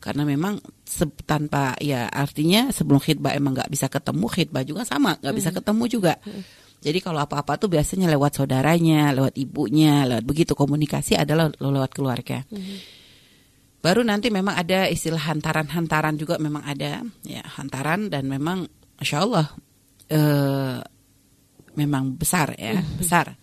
Karena 0.00 0.22
memang 0.24 0.60
se- 0.84 1.20
tanpa 1.24 1.76
ya 1.80 2.08
artinya 2.08 2.72
sebelum 2.72 3.00
khidbah 3.00 3.32
emang 3.36 3.56
nggak 3.56 3.68
bisa 3.68 3.92
ketemu 3.92 4.26
khidbah 4.28 4.64
juga 4.64 4.82
sama. 4.88 5.16
Nggak 5.20 5.34
bisa 5.36 5.50
ketemu 5.52 5.84
juga 5.88 6.12
jadi 6.78 6.98
kalau 7.02 7.22
apa-apa 7.22 7.58
tuh 7.58 7.68
biasanya 7.70 8.06
lewat 8.10 8.38
saudaranya, 8.38 9.10
lewat 9.10 9.34
ibunya, 9.34 10.06
lewat 10.06 10.24
begitu 10.24 10.52
komunikasi 10.54 11.18
adalah 11.18 11.50
le- 11.50 11.58
lewat 11.58 11.90
keluarga. 11.90 12.46
Baru 13.78 14.02
nanti 14.02 14.30
memang 14.30 14.58
ada 14.58 14.90
istilah 14.90 15.22
hantaran-hantaran 15.30 16.14
juga 16.18 16.38
memang 16.38 16.62
ada, 16.66 17.02
ya 17.22 17.42
hantaran 17.58 18.10
dan 18.10 18.26
memang, 18.26 18.66
masya 18.98 19.16
Allah, 19.22 19.46
eh, 20.10 20.78
memang 21.78 22.18
besar 22.18 22.54
ya, 22.58 22.78
besar. 22.98 23.38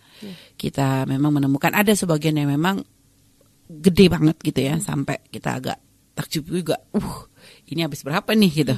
Kita 0.56 1.04
memang 1.04 1.40
menemukan 1.40 1.72
ada 1.72 1.92
sebagian 1.92 2.36
yang 2.40 2.52
memang 2.52 2.80
gede 3.68 4.08
banget 4.08 4.36
gitu 4.40 4.60
ya, 4.64 4.80
sampai 4.80 5.24
kita 5.28 5.60
agak 5.60 5.78
takjub 6.16 6.48
juga. 6.48 6.80
Uh, 6.96 7.28
ini 7.68 7.84
habis 7.84 8.00
berapa 8.00 8.32
nih 8.32 8.52
gitu? 8.64 8.76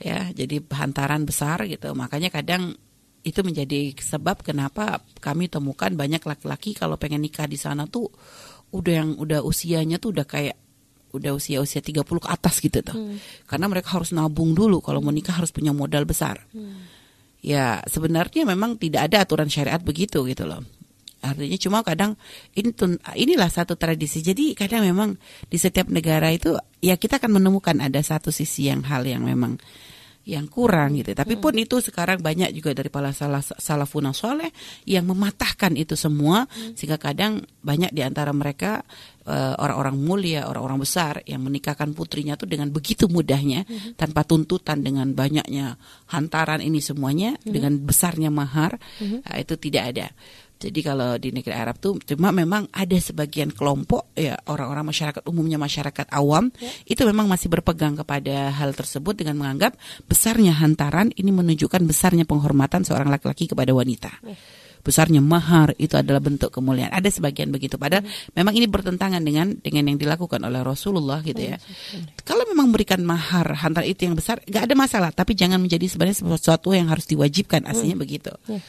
Ya, 0.00 0.32
jadi 0.32 0.64
hantaran 0.72 1.28
besar 1.28 1.64
gitu. 1.68 1.92
Makanya 1.92 2.32
kadang 2.32 2.76
itu 3.26 3.42
menjadi 3.42 3.90
sebab 3.98 4.46
kenapa 4.46 5.02
kami 5.18 5.50
temukan 5.50 5.90
banyak 5.90 6.22
laki-laki 6.22 6.78
kalau 6.78 6.94
pengen 6.94 7.26
nikah 7.26 7.50
di 7.50 7.58
sana 7.58 7.90
tuh 7.90 8.06
udah 8.70 8.92
yang 8.94 9.10
udah 9.18 9.42
usianya 9.42 9.98
tuh 9.98 10.14
udah 10.14 10.22
kayak 10.22 10.54
udah 11.10 11.32
usia-usia 11.34 11.80
30 11.82 12.06
ke 12.06 12.28
atas 12.28 12.60
gitu 12.62 12.84
tuh. 12.84 12.94
Karena 13.48 13.66
mereka 13.66 13.96
harus 13.96 14.12
nabung 14.14 14.52
dulu 14.52 14.78
kalau 14.84 15.00
mau 15.02 15.10
nikah 15.10 15.34
harus 15.34 15.50
punya 15.50 15.72
modal 15.74 16.06
besar. 16.06 16.44
Ya, 17.42 17.82
sebenarnya 17.88 18.46
memang 18.46 18.76
tidak 18.78 19.10
ada 19.10 19.26
aturan 19.26 19.50
syariat 19.50 19.80
begitu 19.80 20.22
gitu 20.28 20.44
loh. 20.44 20.62
Artinya 21.24 21.58
cuma 21.58 21.78
kadang 21.82 22.14
ini 22.54 22.70
tun- 22.70 23.00
inilah 23.16 23.48
satu 23.50 23.74
tradisi. 23.74 24.22
Jadi 24.22 24.52
kadang 24.54 24.86
memang 24.86 25.16
di 25.48 25.58
setiap 25.58 25.90
negara 25.90 26.30
itu 26.30 26.54
ya 26.84 26.94
kita 27.00 27.18
akan 27.18 27.40
menemukan 27.40 27.80
ada 27.80 27.98
satu 28.04 28.30
sisi 28.30 28.68
yang 28.70 28.84
hal 28.86 29.02
yang 29.08 29.24
memang 29.26 29.58
yang 30.26 30.50
kurang 30.50 30.98
gitu. 30.98 31.14
Tapi 31.14 31.38
pun 31.38 31.54
itu 31.54 31.78
sekarang 31.78 32.18
banyak 32.18 32.50
juga 32.50 32.74
dari 32.74 32.90
para 32.90 33.14
salah 33.14 33.38
salafun 33.38 34.10
soleh 34.10 34.50
yang 34.82 35.06
mematahkan 35.06 35.78
itu 35.78 35.94
semua. 35.94 36.50
Sehingga 36.74 36.98
kadang 36.98 37.46
banyak 37.62 37.94
di 37.94 38.02
antara 38.02 38.34
mereka 38.34 38.82
eh, 39.22 39.54
orang-orang 39.54 39.96
mulia, 40.02 40.50
orang-orang 40.50 40.82
besar 40.82 41.22
yang 41.30 41.46
menikahkan 41.46 41.94
putrinya 41.94 42.34
tuh 42.34 42.50
dengan 42.50 42.74
begitu 42.74 43.06
mudahnya 43.06 43.62
tanpa 43.94 44.26
tuntutan 44.26 44.82
dengan 44.82 45.14
banyaknya 45.14 45.78
hantaran 46.10 46.58
ini 46.58 46.82
semuanya 46.82 47.38
dengan 47.46 47.78
besarnya 47.78 48.34
mahar 48.34 48.82
nah, 48.98 49.38
itu 49.38 49.54
tidak 49.62 49.94
ada. 49.94 50.06
Jadi 50.56 50.80
kalau 50.80 51.20
di 51.20 51.36
negeri 51.36 51.52
Arab 51.52 51.76
tuh 51.76 52.00
cuma 52.00 52.32
memang 52.32 52.64
ada 52.72 52.96
sebagian 52.96 53.52
kelompok 53.52 54.16
ya 54.16 54.40
orang-orang 54.48 54.88
masyarakat 54.88 55.20
umumnya 55.28 55.60
masyarakat 55.60 56.08
awam 56.16 56.48
itu 56.88 57.04
memang 57.04 57.28
masih 57.28 57.52
berpegang 57.52 57.92
kepada 57.92 58.48
hal 58.56 58.72
tersebut 58.72 59.20
dengan 59.20 59.36
menganggap 59.36 59.76
besarnya 60.08 60.56
hantaran 60.56 61.12
ini 61.12 61.28
menunjukkan 61.28 61.84
besarnya 61.84 62.24
penghormatan 62.24 62.88
seorang 62.88 63.12
laki-laki 63.12 63.44
kepada 63.52 63.76
wanita. 63.76 64.16
Besarnya 64.80 65.18
mahar 65.18 65.74
itu 65.82 65.98
adalah 65.98 66.22
bentuk 66.22 66.54
kemuliaan. 66.54 66.94
Ada 66.94 67.10
sebagian 67.10 67.50
begitu. 67.50 67.74
Padahal 67.74 68.06
memang 68.38 68.54
ini 68.54 68.70
bertentangan 68.70 69.18
dengan 69.18 69.58
dengan 69.58 69.90
yang 69.90 69.98
dilakukan 69.98 70.38
oleh 70.46 70.62
Rasulullah 70.62 71.26
gitu 71.26 71.42
ya. 71.42 71.58
Kalau 72.22 72.46
memang 72.46 72.70
memberikan 72.70 73.02
mahar 73.02 73.50
hantar 73.66 73.82
itu 73.82 74.06
yang 74.06 74.14
besar, 74.14 74.38
nggak 74.46 74.62
ada 74.62 74.74
masalah. 74.78 75.10
Tapi 75.10 75.34
jangan 75.34 75.58
menjadi 75.58 75.90
sebenarnya 75.90 76.22
sesuatu 76.22 76.70
yang 76.70 76.86
harus 76.86 77.02
diwajibkan. 77.10 77.66
Aslinya 77.66 77.98
begitu. 77.98 78.30
Ya. 78.46 78.62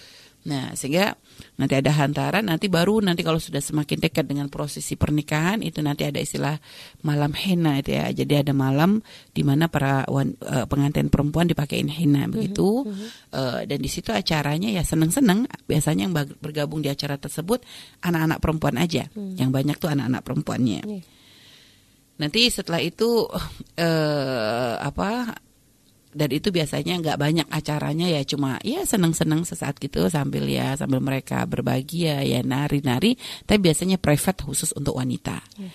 Nah, 0.47 0.71
sehingga 0.79 1.11
nanti 1.59 1.75
ada 1.75 1.91
hantaran, 1.91 2.47
nanti 2.47 2.71
baru 2.71 3.03
nanti 3.03 3.19
kalau 3.19 3.35
sudah 3.35 3.59
semakin 3.59 3.99
dekat 3.99 4.23
dengan 4.31 4.47
prosesi 4.47 4.95
pernikahan 4.95 5.59
itu 5.59 5.83
nanti 5.83 6.07
ada 6.07 6.23
istilah 6.23 6.55
malam 7.03 7.35
henna 7.35 7.83
itu 7.83 7.97
ya. 7.99 8.07
Jadi 8.15 8.47
ada 8.47 8.55
malam 8.55 9.03
di 9.35 9.43
mana 9.43 9.67
para 9.67 10.07
wan, 10.07 10.39
uh, 10.39 10.63
pengantin 10.63 11.11
perempuan 11.11 11.51
dipakein 11.51 11.91
henna 11.91 12.31
begitu. 12.31 12.87
Uh, 13.35 13.67
dan 13.67 13.79
di 13.83 13.89
situ 13.91 14.15
acaranya 14.15 14.71
ya 14.71 14.87
seneng-seneng. 14.87 15.51
Biasanya 15.67 16.07
yang 16.07 16.15
bergabung 16.39 16.79
di 16.79 16.87
acara 16.87 17.19
tersebut 17.19 17.67
anak-anak 18.05 18.39
perempuan 18.39 18.79
aja. 18.79 19.11
Yang 19.15 19.49
banyak 19.51 19.75
tuh 19.83 19.89
anak-anak 19.91 20.21
perempuannya. 20.23 20.81
Nanti 22.17 22.41
setelah 22.49 22.81
itu 22.81 23.29
uh, 23.77 24.73
apa 24.79 25.37
dan 26.17 26.33
itu 26.33 26.49
biasanya 26.49 26.97
nggak 26.97 27.17
banyak 27.21 27.47
acaranya 27.53 28.09
ya 28.09 28.25
cuma 28.25 28.57
ya 28.65 28.81
seneng-seneng 28.81 29.45
sesaat 29.45 29.77
gitu 29.77 30.09
sambil 30.09 30.49
ya 30.49 30.73
sambil 30.73 30.97
mereka 30.97 31.45
berbagi 31.45 32.09
ya 32.09 32.25
ya 32.25 32.41
nari-nari 32.41 33.13
tapi 33.45 33.59
biasanya 33.61 34.01
private 34.01 34.41
khusus 34.41 34.73
untuk 34.73 34.97
wanita. 34.97 35.37
Yeah. 35.61 35.71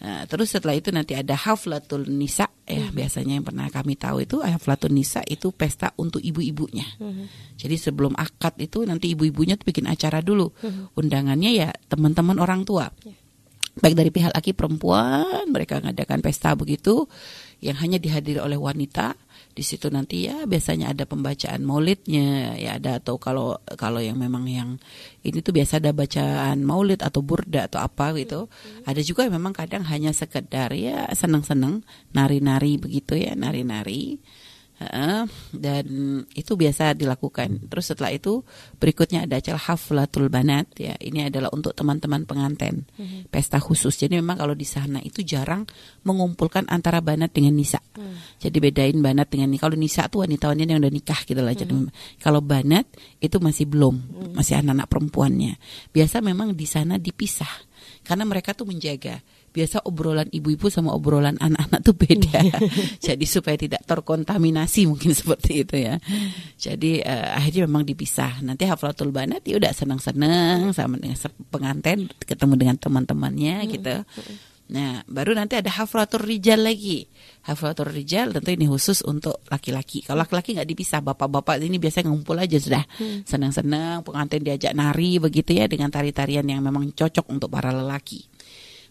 Nah, 0.00 0.24
terus 0.24 0.48
setelah 0.48 0.72
itu 0.72 0.88
nanti 0.88 1.12
ada 1.12 1.36
haflatul 1.36 2.08
nisa 2.08 2.48
ya 2.64 2.88
mm. 2.88 2.96
biasanya 2.96 3.36
yang 3.36 3.44
pernah 3.44 3.68
kami 3.68 4.00
tahu 4.00 4.24
itu 4.24 4.40
haflatul 4.40 4.96
nisa 4.96 5.20
itu 5.28 5.52
pesta 5.52 5.92
untuk 6.00 6.24
ibu-ibunya. 6.24 6.88
Mm. 6.96 7.28
Jadi 7.60 7.76
sebelum 7.76 8.16
akad 8.16 8.56
itu 8.64 8.80
nanti 8.88 9.12
ibu-ibunya 9.12 9.60
tuh 9.60 9.68
bikin 9.68 9.84
acara 9.84 10.24
dulu. 10.24 10.56
Mm. 10.64 10.96
Undangannya 10.96 11.50
ya 11.52 11.68
teman-teman 11.92 12.40
orang 12.40 12.64
tua. 12.64 12.88
Yeah. 13.04 13.12
Baik 13.76 13.94
dari 13.94 14.10
pihak 14.10 14.32
laki 14.32 14.56
perempuan 14.56 15.52
mereka 15.52 15.84
ngadakan 15.84 16.24
pesta 16.24 16.56
begitu 16.56 17.04
yang 17.60 17.76
hanya 17.78 18.00
dihadiri 18.00 18.40
oleh 18.40 18.56
wanita 18.56 19.14
di 19.60 19.64
situ 19.68 19.92
nanti 19.92 20.24
ya 20.24 20.48
biasanya 20.48 20.96
ada 20.96 21.04
pembacaan 21.04 21.60
maulidnya 21.60 22.56
ya 22.56 22.80
ada 22.80 22.96
atau 22.96 23.20
kalau 23.20 23.60
kalau 23.76 24.00
yang 24.00 24.16
memang 24.16 24.48
yang 24.48 24.80
ini 25.20 25.44
tuh 25.44 25.52
biasa 25.52 25.84
ada 25.84 25.92
bacaan 25.92 26.64
maulid 26.64 27.04
atau 27.04 27.20
burda 27.20 27.68
atau 27.68 27.84
apa 27.84 28.16
gitu 28.16 28.48
hmm. 28.48 28.88
ada 28.88 29.00
juga 29.04 29.28
yang 29.28 29.36
memang 29.36 29.52
kadang 29.52 29.84
hanya 29.84 30.16
sekedar 30.16 30.72
ya 30.72 31.12
seneng-seneng 31.12 31.84
nari-nari 32.16 32.80
begitu 32.80 33.20
ya 33.20 33.36
nari-nari 33.36 34.16
dan 35.52 35.84
itu 36.32 36.56
biasa 36.56 36.96
dilakukan. 36.96 37.68
Terus 37.68 37.92
setelah 37.92 38.16
itu 38.16 38.40
berikutnya 38.80 39.28
ada 39.28 39.36
acara 39.36 39.60
haflatul 39.60 40.32
banat 40.32 40.72
ya. 40.80 40.96
Ini 40.96 41.28
adalah 41.28 41.52
untuk 41.52 41.76
teman-teman 41.76 42.24
pengantin 42.24 42.88
hmm. 42.96 43.28
pesta 43.28 43.60
khusus. 43.60 43.92
Jadi 43.92 44.16
memang 44.16 44.40
kalau 44.40 44.56
di 44.56 44.64
sana 44.64 45.04
itu 45.04 45.20
jarang 45.20 45.68
mengumpulkan 46.08 46.64
antara 46.72 47.04
banat 47.04 47.28
dengan 47.36 47.60
nisa. 47.60 47.76
Hmm. 47.92 48.16
Jadi 48.40 48.56
bedain 48.56 48.96
banat 49.04 49.28
dengan 49.28 49.52
kalau 49.60 49.76
nisa 49.76 50.08
tuh 50.08 50.24
wanita-wanita 50.24 50.72
yang 50.72 50.80
udah 50.80 50.94
nikah 50.96 51.20
gitu 51.28 51.44
lah. 51.44 51.52
Hmm. 51.52 51.60
Jadi 51.60 51.72
kalau 52.16 52.40
banat 52.40 52.88
itu 53.20 53.36
masih 53.36 53.68
belum, 53.68 54.00
hmm. 54.00 54.32
masih 54.32 54.64
anak-anak 54.64 54.88
perempuannya. 54.88 55.60
Biasa 55.92 56.24
memang 56.24 56.56
di 56.56 56.64
sana 56.64 56.96
dipisah 56.96 57.68
karena 58.00 58.24
mereka 58.24 58.56
tuh 58.56 58.64
menjaga 58.64 59.20
biasa 59.50 59.82
obrolan 59.84 60.30
ibu-ibu 60.30 60.70
sama 60.70 60.94
obrolan 60.94 61.36
anak-anak 61.42 61.80
tuh 61.82 61.94
beda. 61.94 62.40
Jadi 63.06 63.26
supaya 63.26 63.58
tidak 63.58 63.82
terkontaminasi 63.84 64.86
mungkin 64.86 65.10
seperti 65.10 65.66
itu 65.66 65.76
ya. 65.76 65.98
Jadi 66.56 67.02
uh, 67.02 67.36
akhirnya 67.36 67.66
memang 67.66 67.84
dipisah. 67.84 68.40
Nanti 68.46 68.64
haflatul 68.70 69.10
banat 69.10 69.42
ya 69.42 69.58
udah 69.58 69.74
senang-senang 69.74 70.70
sama 70.70 70.96
dengan 70.96 71.18
pengantin 71.50 72.06
ketemu 72.22 72.54
dengan 72.54 72.76
teman-temannya 72.78 73.56
hmm. 73.60 73.70
gitu. 73.74 73.94
Nah, 74.70 75.02
baru 75.10 75.34
nanti 75.34 75.58
ada 75.58 75.66
haflatul 75.66 76.22
rijal 76.22 76.62
lagi. 76.62 77.02
Haflatul 77.42 77.90
rijal 77.90 78.30
tentu 78.30 78.54
ini 78.54 78.70
khusus 78.70 79.02
untuk 79.02 79.42
laki-laki. 79.50 80.06
Kalau 80.06 80.22
laki-laki 80.22 80.54
nggak 80.54 80.68
dipisah, 80.70 81.02
bapak-bapak 81.02 81.58
ini 81.58 81.82
biasanya 81.82 82.14
ngumpul 82.14 82.38
aja 82.38 82.54
sudah. 82.54 82.86
Hmm. 83.02 83.26
Senang-senang, 83.26 84.06
pengantin 84.06 84.46
diajak 84.46 84.70
nari 84.78 85.18
begitu 85.18 85.58
ya 85.58 85.66
dengan 85.66 85.90
tari-tarian 85.90 86.46
yang 86.46 86.62
memang 86.62 86.94
cocok 86.94 87.26
untuk 87.26 87.50
para 87.50 87.74
lelaki. 87.74 88.22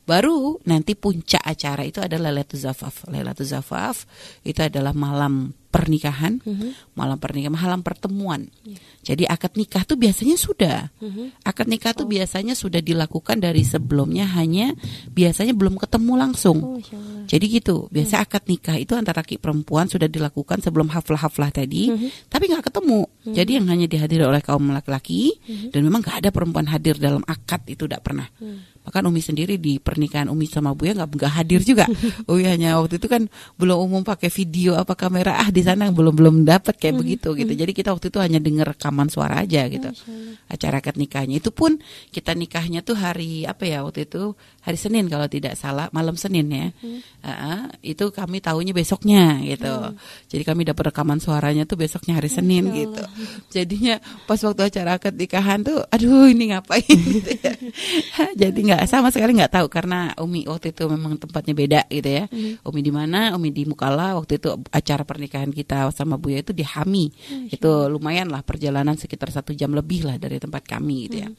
Baru 0.09 0.57
nanti 0.65 0.97
puncak 0.97 1.45
acara 1.45 1.85
itu 1.85 2.01
adalah 2.01 2.33
Lailatul 2.33 2.57
Zafaf. 2.57 3.05
Lailatul 3.05 3.45
Zafaf 3.45 4.09
itu 4.41 4.57
adalah 4.57 4.89
malam 4.97 5.53
pernikahan, 5.69 6.41
mm-hmm. 6.41 6.97
malam 6.97 7.21
pernikahan, 7.21 7.53
malam 7.53 7.85
pertemuan. 7.85 8.49
Yeah. 8.65 8.81
Jadi 9.13 9.23
akad 9.29 9.53
nikah 9.53 9.85
tuh 9.85 10.01
biasanya 10.01 10.33
sudah. 10.33 10.89
Mm-hmm. 10.97 11.45
Akad 11.45 11.69
nikah 11.69 11.93
tuh 11.93 12.09
oh. 12.09 12.09
biasanya 12.09 12.57
sudah 12.57 12.81
dilakukan 12.81 13.37
dari 13.37 13.61
sebelumnya 13.61 14.25
hanya 14.33 14.73
biasanya 15.13 15.53
belum 15.53 15.77
ketemu 15.77 16.13
langsung. 16.17 16.57
Oh, 16.57 16.81
Jadi 17.29 17.45
gitu. 17.61 17.85
Biasa 17.93 18.17
mm. 18.17 18.23
akad 18.25 18.43
nikah 18.49 18.75
itu 18.81 18.97
antara 18.97 19.21
laki 19.21 19.37
perempuan 19.37 19.85
sudah 19.85 20.09
dilakukan 20.09 20.57
sebelum 20.65 20.89
haflah-haflah 20.89 21.53
tadi, 21.53 21.93
mm-hmm. 21.93 22.09
tapi 22.33 22.49
nggak 22.49 22.65
ketemu. 22.65 23.05
Mm-hmm. 23.05 23.33
Jadi 23.37 23.51
yang 23.53 23.65
hanya 23.69 23.85
dihadiri 23.85 24.23
oleh 24.25 24.41
kaum 24.41 24.65
laki-laki 24.73 25.37
mm-hmm. 25.37 25.69
dan 25.69 25.79
memang 25.85 26.01
nggak 26.01 26.17
ada 26.25 26.29
perempuan 26.33 26.65
hadir 26.65 26.97
dalam 26.97 27.21
akad 27.29 27.61
itu 27.69 27.85
tidak 27.85 28.01
pernah. 28.01 28.25
Mm. 28.41 28.78
Bahkan 28.89 29.05
Umi 29.05 29.21
sendiri 29.21 29.61
di 29.61 29.77
pernikahan 29.77 30.33
Umi 30.33 30.49
sama 30.49 30.73
Buya 30.73 30.97
nggak 30.97 31.13
nggak 31.13 31.33
hadir 31.37 31.61
juga. 31.61 31.85
Umi 32.29 32.49
hanya 32.49 32.81
waktu 32.81 32.97
itu 32.97 33.05
kan 33.05 33.29
belum 33.61 33.77
umum 33.85 34.01
pakai 34.01 34.33
video 34.33 34.73
apa 34.73 34.97
kamera 34.97 35.37
ah 35.37 35.53
di 35.53 35.61
sana 35.61 35.93
belum 35.93 36.17
belum 36.17 36.35
dapat 36.41 36.73
kayak 36.81 36.97
mm 36.97 37.01
begitu 37.05 37.29
gitu. 37.37 37.53
Jadi 37.53 37.71
kita 37.77 37.93
waktu 37.93 38.09
itu 38.09 38.17
hanya 38.17 38.41
dengar 38.41 38.73
rekaman 38.73 39.13
suara 39.13 39.45
aja 39.45 39.69
gitu. 39.69 39.93
Acara 40.49 40.81
akad 40.81 40.97
nikahnya 40.97 41.37
itu 41.37 41.53
pun 41.53 41.77
kita 42.09 42.33
nikahnya 42.33 42.81
tuh 42.81 42.97
hari 42.97 43.45
apa 43.45 43.69
ya 43.69 43.85
waktu 43.85 44.09
itu 44.09 44.33
hari 44.65 44.77
Senin 44.81 45.05
kalau 45.05 45.29
tidak 45.29 45.53
salah 45.53 45.87
malam 45.93 46.17
Senin 46.17 46.49
ya. 46.49 46.67
Uh, 47.19 47.69
itu 47.85 48.09
kami 48.09 48.41
tahunya 48.41 48.73
besoknya 48.73 49.37
gitu. 49.45 49.93
Jadi 50.33 50.43
kami 50.43 50.65
dapat 50.65 50.89
rekaman 50.89 51.21
suaranya 51.21 51.69
tuh 51.69 51.77
besoknya 51.77 52.17
hari 52.17 52.33
Senin 52.33 52.73
gitu. 52.73 53.03
Jadinya 53.53 54.01
pas 54.25 54.41
waktu 54.41 54.65
acara 54.65 54.97
akad 54.97 55.13
nikahan 55.13 55.61
tuh 55.61 55.85
aduh 55.87 56.25
ini 56.25 56.55
ngapain 56.55 56.83
gitu 56.87 57.31
ya. 57.37 57.53
Jadi 58.41 58.59
nggak 58.71 58.78
sama 58.85 59.09
sekali 59.09 59.35
nggak 59.35 59.59
tahu 59.59 59.67
karena 59.67 60.13
Umi 60.21 60.45
waktu 60.45 60.71
itu 60.71 60.85
memang 60.85 61.17
tempatnya 61.17 61.53
beda 61.57 61.81
gitu 61.89 62.09
ya. 62.09 62.25
Mm. 62.29 62.61
Umi 62.63 62.79
di 62.85 62.91
mana? 62.93 63.33
Umi 63.33 63.49
di 63.49 63.65
Mukalla 63.65 64.15
waktu 64.15 64.37
itu 64.37 64.53
acara 64.69 65.03
pernikahan 65.03 65.49
kita 65.49 65.89
sama 65.91 66.15
Buya 66.21 66.45
itu 66.45 66.53
di 66.53 66.63
Hami. 66.63 67.09
Mm. 67.09 67.47
Itu 67.51 67.89
lumayan 67.89 68.29
lah 68.29 68.45
perjalanan 68.45 68.95
sekitar 68.95 69.33
satu 69.33 69.51
jam 69.57 69.73
lebih 69.73 70.05
lah 70.05 70.15
dari 70.15 70.37
tempat 70.37 70.63
kami 70.63 71.09
gitu 71.09 71.17
ya. 71.25 71.29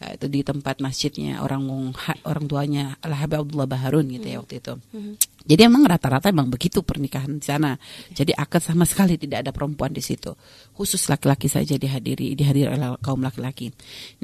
Uh, 0.00 0.16
itu 0.16 0.26
di 0.32 0.40
tempat 0.40 0.80
masjidnya 0.80 1.44
orang 1.44 1.92
orang 2.24 2.44
tuanya 2.48 2.96
Al 3.04 3.12
Habib 3.12 3.44
Abdullah 3.44 3.68
Baharun 3.68 4.08
gitu 4.08 4.26
ya 4.32 4.40
waktu 4.40 4.64
itu. 4.64 4.74
Mm. 4.96 5.14
Jadi 5.44 5.60
emang 5.64 5.82
rata-rata 5.84 6.32
emang 6.32 6.48
begitu 6.48 6.80
pernikahan 6.80 7.36
di 7.36 7.44
sana. 7.44 7.76
Jadi 8.12 8.32
akad 8.32 8.64
sama 8.64 8.88
sekali 8.88 9.20
tidak 9.20 9.44
ada 9.44 9.52
perempuan 9.52 9.92
di 9.92 10.00
situ. 10.00 10.32
Khusus 10.72 11.08
laki-laki 11.12 11.52
saja 11.52 11.76
dihadiri 11.76 12.32
dihadiri 12.32 12.72
oleh 12.72 12.96
kaum 13.04 13.20
laki-laki. 13.20 13.72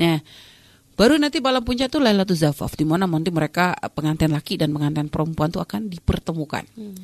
Nah, 0.01 0.21
Baru 0.97 1.21
nanti 1.21 1.45
malam 1.45 1.61
puncak 1.61 1.93
tuh 1.93 2.01
Lailatul 2.01 2.41
Zafaf 2.41 2.73
di 2.73 2.89
mana 2.89 3.05
nanti 3.05 3.29
mereka 3.29 3.77
pengantin 3.93 4.33
laki 4.33 4.57
dan 4.57 4.73
pengantin 4.73 5.13
perempuan 5.13 5.53
tuh 5.53 5.61
akan 5.61 5.93
dipertemukan. 5.93 6.65
Hmm. 6.73 6.97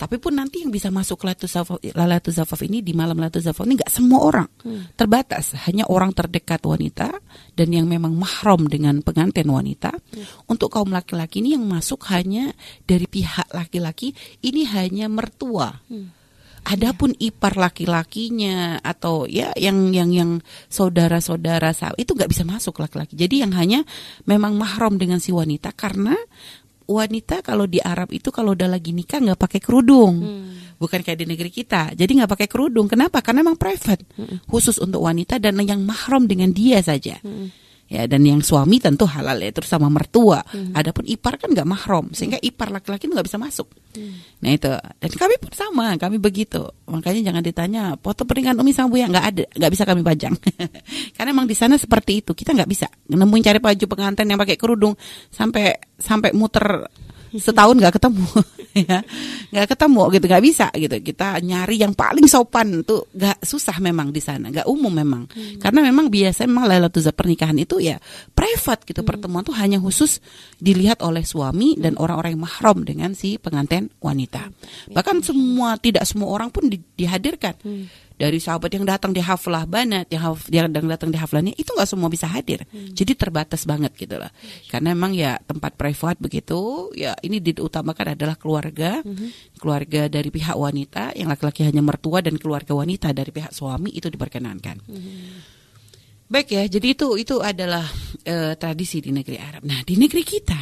Tapi 0.00 0.16
pun 0.16 0.32
nanti 0.32 0.64
yang 0.64 0.72
bisa 0.72 0.88
masuk 0.88 1.26
Lailatul 1.26 1.50
Zafaf, 1.50 1.76
Lailatul 1.82 2.30
Zafaf 2.30 2.62
ini 2.62 2.78
di 2.78 2.94
malam 2.94 3.18
Lailatul 3.18 3.42
Zafaf 3.42 3.66
ini 3.66 3.74
nggak 3.82 3.90
semua 3.90 4.22
orang. 4.22 4.48
Hmm. 4.62 4.94
Terbatas, 4.94 5.58
hanya 5.66 5.90
orang 5.90 6.14
terdekat 6.14 6.62
wanita 6.62 7.10
dan 7.58 7.68
yang 7.74 7.90
memang 7.90 8.14
mahram 8.14 8.70
dengan 8.70 9.02
pengantin 9.02 9.50
wanita. 9.50 9.98
Hmm. 9.98 10.24
Untuk 10.46 10.70
kaum 10.70 10.94
laki-laki 10.94 11.42
ini 11.42 11.58
yang 11.58 11.66
masuk 11.66 12.06
hanya 12.14 12.54
dari 12.86 13.10
pihak 13.10 13.50
laki-laki, 13.50 14.14
ini 14.46 14.62
hanya 14.70 15.10
mertua. 15.10 15.82
Hmm 15.90 16.19
Adapun 16.60 17.16
ipar 17.16 17.56
laki-lakinya 17.56 18.78
atau 18.84 19.24
ya 19.24 19.50
yang 19.56 19.90
yang 19.90 20.10
yang 20.12 20.30
saudara-saudara 20.68 21.72
itu 21.96 22.12
nggak 22.12 22.30
bisa 22.30 22.44
masuk 22.44 22.78
laki-laki. 22.78 23.16
Jadi 23.16 23.42
yang 23.42 23.52
hanya 23.56 23.82
memang 24.28 24.54
mahram 24.54 25.00
dengan 25.00 25.18
si 25.18 25.32
wanita 25.32 25.72
karena 25.72 26.14
wanita 26.90 27.40
kalau 27.40 27.70
di 27.70 27.78
Arab 27.78 28.10
itu 28.10 28.28
kalau 28.34 28.52
udah 28.52 28.66
lagi 28.66 28.90
nikah 28.92 29.22
nggak 29.22 29.40
pakai 29.40 29.60
kerudung. 29.62 30.14
Hmm. 30.20 30.50
Bukan 30.80 31.00
kayak 31.04 31.18
di 31.22 31.26
negeri 31.28 31.50
kita. 31.52 31.92
Jadi 31.96 32.10
nggak 32.20 32.30
pakai 32.34 32.48
kerudung. 32.48 32.88
Kenapa? 32.88 33.20
Karena 33.20 33.44
memang 33.44 33.56
private. 33.56 34.04
Hmm. 34.16 34.40
Khusus 34.44 34.80
untuk 34.80 35.04
wanita 35.04 35.40
dan 35.40 35.56
yang 35.60 35.80
mahram 35.84 36.28
dengan 36.28 36.52
dia 36.52 36.80
saja. 36.84 37.20
Hmm 37.24 37.69
ya 37.90 38.06
dan 38.06 38.22
yang 38.22 38.38
suami 38.38 38.78
tentu 38.78 39.02
halal 39.02 39.34
ya 39.42 39.50
terus 39.50 39.66
sama 39.66 39.90
mertua 39.90 40.46
hmm. 40.46 40.78
adapun 40.78 41.02
ipar 41.10 41.42
kan 41.42 41.50
nggak 41.50 41.66
mahrom 41.66 42.14
sehingga 42.14 42.38
hmm. 42.38 42.46
ipar 42.46 42.70
laki-laki 42.70 43.10
itu 43.10 43.14
nggak 43.18 43.26
bisa 43.26 43.42
masuk 43.42 43.66
hmm. 43.98 44.38
nah 44.38 44.50
itu 44.54 44.70
dan 44.70 45.10
kami 45.10 45.34
pun 45.42 45.50
sama 45.50 45.98
kami 45.98 46.22
begitu 46.22 46.70
makanya 46.86 47.34
jangan 47.34 47.42
ditanya 47.42 47.82
foto 47.98 48.22
pernikahan 48.22 48.62
umi 48.62 48.70
sama 48.70 48.94
buya 48.94 49.10
nggak 49.10 49.26
ada 49.34 49.44
nggak 49.58 49.72
bisa 49.74 49.82
kami 49.82 50.06
pajang 50.06 50.34
karena 51.18 51.30
emang 51.34 51.50
di 51.50 51.56
sana 51.58 51.74
seperti 51.74 52.22
itu 52.22 52.30
kita 52.30 52.54
nggak 52.54 52.70
bisa 52.70 52.86
nemuin 53.10 53.42
cari 53.42 53.58
baju 53.58 53.84
pengantin 53.90 54.30
yang 54.30 54.38
pakai 54.38 54.54
kerudung 54.54 54.94
sampai 55.34 55.74
sampai 55.98 56.30
muter 56.30 56.86
setahun 57.38 57.76
nggak 57.78 57.94
ketemu 58.00 58.26
ya 58.90 58.98
nggak 59.50 59.66
ketemu 59.74 60.02
gitu 60.14 60.24
nggak 60.30 60.44
bisa 60.44 60.66
gitu 60.74 60.96
kita 61.02 61.38
nyari 61.42 61.76
yang 61.82 61.94
paling 61.94 62.26
sopan 62.26 62.82
tuh 62.82 63.10
nggak 63.10 63.42
susah 63.42 63.76
memang 63.82 64.14
di 64.14 64.22
sana 64.22 64.50
nggak 64.50 64.66
umum 64.66 64.90
memang 64.90 65.26
hmm. 65.26 65.58
karena 65.62 65.80
memang 65.86 66.06
biasa 66.10 66.46
memang 66.46 66.66
Lailatul 66.70 67.06
pernikahan 67.10 67.58
itu 67.58 67.82
ya 67.82 67.98
private 68.34 68.86
gitu 68.86 69.02
hmm. 69.02 69.08
pertemuan 69.10 69.42
tuh 69.42 69.54
hanya 69.58 69.82
khusus 69.82 70.22
dilihat 70.58 71.02
oleh 71.02 71.26
suami 71.26 71.74
dan 71.78 71.98
hmm. 71.98 72.02
orang-orang 72.02 72.30
yang 72.38 72.44
mahram 72.46 72.78
dengan 72.86 73.10
si 73.14 73.38
pengantin 73.38 73.90
wanita 73.98 74.50
hmm. 74.50 74.94
bahkan 74.94 75.18
semua 75.22 75.74
tidak 75.78 76.06
semua 76.06 76.30
orang 76.30 76.50
pun 76.54 76.70
di, 76.70 76.78
dihadirkan 76.94 77.54
hmm 77.62 78.09
dari 78.20 78.36
sahabat 78.36 78.68
yang 78.76 78.84
datang 78.84 79.16
di 79.16 79.24
haflah 79.24 79.64
banat 79.64 80.04
yang 80.12 80.20
haf- 80.28 80.52
yang 80.52 80.68
datang 80.68 81.08
di 81.08 81.16
haflahnya 81.16 81.56
itu 81.56 81.72
nggak 81.72 81.88
semua 81.88 82.12
bisa 82.12 82.28
hadir. 82.28 82.68
Jadi 82.68 83.16
terbatas 83.16 83.64
banget 83.64 83.96
gitu 83.96 84.20
lah 84.20 84.28
karena 84.68 84.92
memang 84.92 85.16
ya 85.16 85.40
tempat 85.40 85.72
privat 85.80 86.20
begitu 86.20 86.92
ya 86.92 87.16
ini 87.24 87.40
diutamakan 87.40 88.12
adalah 88.12 88.36
keluarga. 88.36 89.00
Keluarga 89.56 90.12
dari 90.12 90.28
pihak 90.28 90.52
wanita 90.52 91.16
yang 91.16 91.32
laki-laki 91.32 91.64
hanya 91.64 91.80
mertua 91.80 92.20
dan 92.20 92.36
keluarga 92.36 92.76
wanita 92.76 93.16
dari 93.16 93.32
pihak 93.32 93.56
suami 93.56 93.88
itu 93.96 94.12
diperkenankan. 94.12 94.84
Baik 96.28 96.48
ya 96.52 96.62
jadi 96.68 96.86
itu 96.92 97.16
itu 97.16 97.40
adalah 97.40 97.88
eh, 98.28 98.52
tradisi 98.60 99.00
di 99.00 99.16
negeri 99.16 99.40
Arab. 99.40 99.64
Nah 99.64 99.80
di 99.80 99.96
negeri 99.96 100.22
kita 100.22 100.60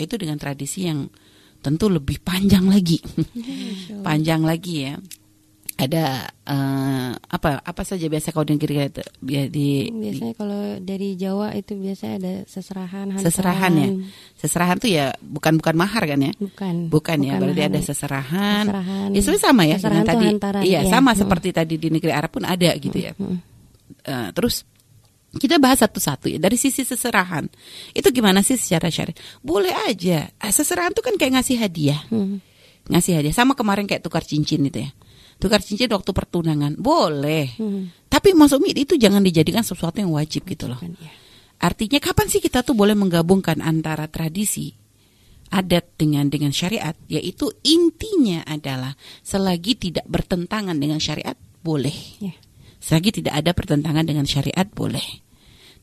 itu 0.00 0.14
dengan 0.16 0.40
tradisi 0.40 0.88
yang 0.88 1.04
tentu 1.60 1.92
lebih 1.92 2.24
panjang 2.24 2.64
lagi. 2.64 2.98
Panjang 4.06 4.40
lagi 4.44 4.88
ya 4.88 4.96
ada 5.74 6.04
eh, 6.46 7.10
apa 7.18 7.58
apa 7.58 7.82
saja 7.82 8.06
biasa 8.06 8.30
kau 8.30 8.46
kita 8.46 9.02
ya, 9.20 9.50
di, 9.50 9.90
di 9.90 9.90
Biasanya 9.90 10.34
kalau 10.34 10.62
dari 10.78 11.18
Jawa 11.18 11.50
itu 11.50 11.74
biasanya 11.74 12.14
ada 12.16 12.32
seserahan, 12.46 13.10
hantaran. 13.10 13.26
seserahan 13.26 13.72
ya 13.74 13.88
seserahan 14.38 14.76
tuh 14.78 14.86
ya 14.88 15.10
bukan 15.18 15.58
bukan 15.58 15.74
mahar 15.74 16.06
kan 16.06 16.20
ya 16.20 16.32
Bukan. 16.36 16.74
bukan, 16.88 17.18
ya 17.20 17.34
berarti 17.36 17.58
mahar. 17.58 17.72
ada 17.74 17.80
seserahan, 17.82 18.64
Seserahan. 18.64 19.08
ya 19.10 19.20
sebenarnya 19.20 19.42
sama 19.42 19.62
ya 19.64 19.76
Seserahan 19.76 19.98
dengan 19.98 20.10
tadi 20.14 20.26
hantaran, 20.30 20.62
iya 20.62 20.80
iya. 20.80 20.90
sama 20.90 21.10
Mm. 21.10 21.18
seperti 21.18 21.48
tadi 21.50 21.74
di 21.74 21.88
negeri 21.90 22.12
Arab 22.12 22.30
pun 22.30 22.44
ada 22.44 22.70
gitu 22.74 22.94
ya. 22.96 23.12
Eh, 24.04 24.28
terus 24.30 24.62
kita 25.34 25.58
bahas 25.58 25.82
satu-satu 25.82 26.30
ya 26.30 26.38
dari 26.38 26.54
sisi 26.54 26.86
seserahan 26.86 27.50
itu 27.90 28.06
gimana 28.08 28.38
sih 28.40 28.54
secara 28.54 28.86
syariat 28.86 29.18
boleh 29.42 29.74
aja 29.90 30.30
Ah, 30.38 30.54
seserahan 30.54 30.94
tuh 30.94 31.02
kan 31.02 31.18
kayak 31.18 31.34
ngasih 31.34 31.58
hadiah 31.58 31.98
Hmm. 32.06 32.38
ngasih 32.86 33.18
hadiah 33.18 33.34
sama 33.34 33.58
kemarin 33.58 33.82
kayak 33.84 33.98
tukar 34.00 34.22
cincin 34.22 34.62
itu 34.62 34.86
ya 34.86 34.94
tukar 35.38 35.60
cincin 35.60 35.90
waktu 35.90 36.10
pertunangan 36.10 36.76
boleh 36.76 37.56
Hmm. 37.56 37.90
tapi 38.08 38.32
maksud 38.32 38.60
Umi, 38.60 38.74
itu 38.74 38.94
jangan 38.94 39.20
dijadikan 39.20 39.62
sesuatu 39.62 39.98
yang 39.98 40.12
wajib 40.12 40.44
gitu 40.44 40.68
loh 40.68 40.78
ya. 40.78 41.10
artinya 41.60 41.98
kapan 41.98 42.26
sih 42.28 42.38
kita 42.38 42.60
tuh 42.60 42.74
boleh 42.74 42.92
menggabungkan 42.92 43.58
antara 43.58 44.06
tradisi 44.06 44.74
adat 45.48 45.94
dengan 45.96 46.26
dengan 46.26 46.50
syariat 46.50 46.94
yaitu 47.06 47.48
intinya 47.62 48.42
adalah 48.44 48.98
selagi 49.22 49.78
tidak 49.78 50.04
bertentangan 50.10 50.74
dengan 50.76 50.98
syariat 50.98 51.36
boleh 51.62 51.94
Ya. 52.20 52.34
selagi 52.82 53.22
tidak 53.22 53.38
ada 53.40 53.50
pertentangan 53.56 54.04
dengan 54.04 54.26
syariat 54.26 54.66
boleh 54.68 55.23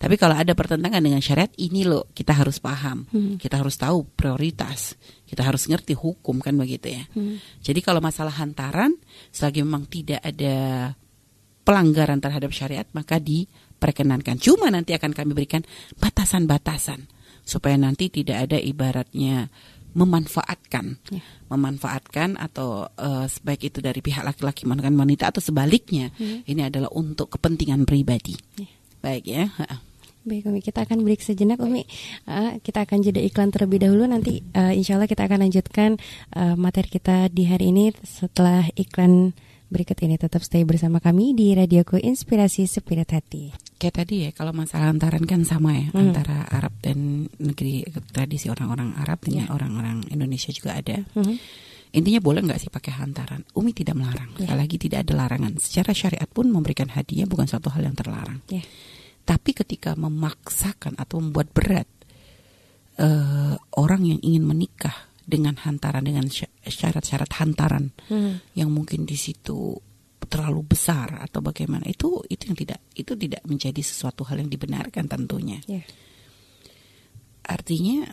tapi 0.01 0.17
kalau 0.17 0.33
ada 0.33 0.57
pertentangan 0.57 0.97
dengan 0.97 1.21
syariat 1.21 1.53
ini 1.61 1.85
loh 1.85 2.09
kita 2.11 2.33
harus 2.33 2.57
paham 2.57 3.05
Hmm. 3.13 3.37
kita 3.37 3.61
harus 3.61 3.77
tahu 3.77 4.01
prioritas 4.17 4.97
kita 5.29 5.45
harus 5.45 5.69
ngerti 5.69 5.93
hukum 5.93 6.41
kan 6.41 6.57
begitu 6.57 6.89
ya 6.97 7.05
Hmm. 7.13 7.37
jadi 7.61 7.79
kalau 7.85 8.01
masalah 8.01 8.33
hantaran 8.33 8.97
selagi 9.29 9.61
memang 9.61 9.85
tidak 9.85 10.17
ada 10.25 10.91
pelanggaran 11.61 12.17
terhadap 12.17 12.49
syariat 12.49 12.89
maka 12.91 13.21
diperkenankan. 13.21 14.41
Cuma 14.41 14.73
nanti 14.73 14.97
akan 14.97 15.13
kami 15.13 15.37
berikan 15.37 15.61
batasan-batasan 16.01 17.05
supaya 17.45 17.77
nanti 17.77 18.09
tidak 18.09 18.49
ada 18.49 18.57
ibaratnya 18.57 19.45
memanfaatkan, 19.93 20.97
Ya. 21.13 21.21
memanfaatkan 21.53 22.39
atau 22.41 22.89
eh, 22.97 23.29
sebaik 23.29 23.69
itu 23.69 23.77
dari 23.77 24.01
pihak 24.01 24.25
laki-laki 24.25 24.65
maupun 24.65 24.97
wanita 24.97 25.29
atau 25.29 25.37
sebaliknya. 25.37 26.09
Ini 26.17 26.73
adalah 26.73 26.89
untuk 26.97 27.29
kepentingan 27.37 27.85
pribadi. 27.85 28.33
Ya. 28.57 28.65
Baik 29.05 29.25
ya. 29.29 29.45
Baik 30.21 30.45
Umi, 30.45 30.61
kita 30.61 30.85
akan 30.85 31.01
break 31.01 31.25
sejenak 31.25 31.57
Umi. 31.57 31.81
Ah, 32.29 32.53
kita 32.61 32.85
akan 32.85 33.01
jeda 33.01 33.17
iklan 33.17 33.49
terlebih 33.49 33.81
dahulu 33.81 34.05
nanti 34.05 34.45
eh, 34.53 34.77
insya 34.77 34.93
Allah 34.93 35.09
kita 35.09 35.25
akan 35.25 35.49
lanjutkan 35.49 35.97
eh, 36.31 36.53
materi 36.53 36.93
kita 36.93 37.25
di 37.27 37.49
hari 37.49 37.73
ini 37.73 37.89
setelah 38.05 38.69
iklan 38.77 39.33
berikut 39.73 39.97
ini. 40.05 40.21
Tetap 40.21 40.45
stay 40.45 40.61
bersama 40.61 41.01
kami 41.01 41.33
di 41.33 41.57
Radioku 41.57 41.97
Inspirasi 41.97 42.69
Spirit 42.69 43.09
Hati. 43.09 43.49
Kayak 43.81 43.95
tadi 43.97 44.15
ya, 44.21 44.29
kalau 44.29 44.53
masalah 44.53 44.93
hantaran 44.93 45.25
kan 45.25 45.41
sama 45.41 45.73
ya 45.73 45.89
Hmm. 45.89 46.13
antara 46.13 46.45
Arab 46.53 46.77
dan 46.85 47.25
negeri 47.41 47.81
tradisi 48.13 48.45
orang-orang 48.45 48.93
Arab 49.01 49.25
dengan 49.25 49.49
Ya. 49.49 49.57
orang-orang 49.57 50.05
Indonesia 50.13 50.53
juga 50.53 50.77
ada. 50.77 51.01
Mhm. 51.17 51.35
Intinya 51.91 52.21
boleh 52.21 52.45
nggak 52.45 52.61
sih 52.61 52.69
pakai 52.69 52.93
hantaran? 52.93 53.41
Umi 53.51 53.73
tidak 53.73 53.97
melarang. 53.97 54.31
Sekali 54.37 54.53
lagi 54.53 54.77
tidak 54.79 55.03
ada 55.03 55.25
larangan. 55.25 55.57
Secara 55.59 55.91
syariat 55.91 56.29
pun 56.29 56.47
memberikan 56.47 56.87
hadiah 56.87 57.27
bukan 57.27 57.49
suatu 57.49 57.67
hal 57.67 57.83
yang 57.83 57.97
terlarang. 57.97 58.39
Ya. 58.47 58.61
Tapi 59.31 59.55
ketika 59.55 59.95
memaksakan 59.95 60.99
atau 60.99 61.23
membuat 61.23 61.55
berat 61.55 61.87
eh, 62.99 63.55
orang 63.79 64.03
yang 64.03 64.19
ingin 64.19 64.43
menikah 64.43 65.07
dengan 65.23 65.55
hantaran 65.55 66.03
dengan 66.03 66.27
sya- 66.27 66.51
syarat-syarat 66.59 67.31
hantaran 67.39 67.95
Mhm. 68.11 68.59
yang 68.59 68.67
mungkin 68.67 69.07
di 69.07 69.15
situ 69.15 69.79
terlalu 70.27 70.75
besar 70.75 71.23
atau 71.23 71.39
bagaimana 71.39 71.87
itu 71.87 72.19
itu 72.27 72.51
yang 72.51 72.57
tidak 72.59 72.79
itu 72.93 73.15
tidak 73.15 73.39
menjadi 73.47 73.79
sesuatu 73.79 74.27
hal 74.27 74.43
yang 74.43 74.51
dibenarkan 74.51 75.07
tentunya. 75.07 75.63
Ya. 75.71 75.87
Artinya 77.47 78.11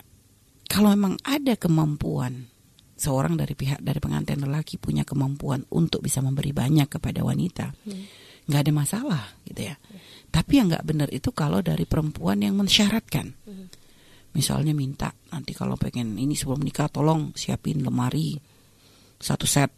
kalau 0.65 0.95
memang 0.95 1.19
ada 1.27 1.59
kemampuan 1.59 2.47
seorang 2.95 3.35
dari 3.35 3.55
pihak 3.55 3.83
dari 3.83 3.99
pengantin 3.99 4.43
lelaki 4.43 4.75
punya 4.79 5.03
kemampuan 5.03 5.63
untuk 5.75 6.03
bisa 6.03 6.19
memberi 6.19 6.51
banyak 6.51 6.87
kepada 6.87 7.23
wanita, 7.23 7.71
nggak 8.49 8.61
ada 8.65 8.73
masalah 8.73 9.23
gitu 9.45 9.69
ya. 9.69 9.77
Tapi 10.33 10.51
yang 10.57 10.73
nggak 10.73 10.85
benar 10.85 11.09
itu 11.13 11.29
kalau 11.29 11.61
dari 11.61 11.85
perempuan 11.85 12.41
yang 12.41 12.57
mensyaratkan. 12.57 13.37
Misalnya 14.33 14.73
minta 14.73 15.13
nanti 15.29 15.53
kalau 15.53 15.77
pengen 15.77 16.17
ini 16.17 16.33
sebelum 16.33 16.65
nikah 16.65 16.89
tolong 16.89 17.33
siapin 17.37 17.85
lemari 17.85 18.37
satu 19.21 19.45
set 19.45 19.69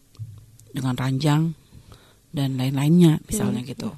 dengan 0.72 0.96
ranjang 0.96 1.52
dan 2.32 2.56
lain-lainnya 2.56 3.20
misalnya 3.28 3.60
gitu. 3.68 3.92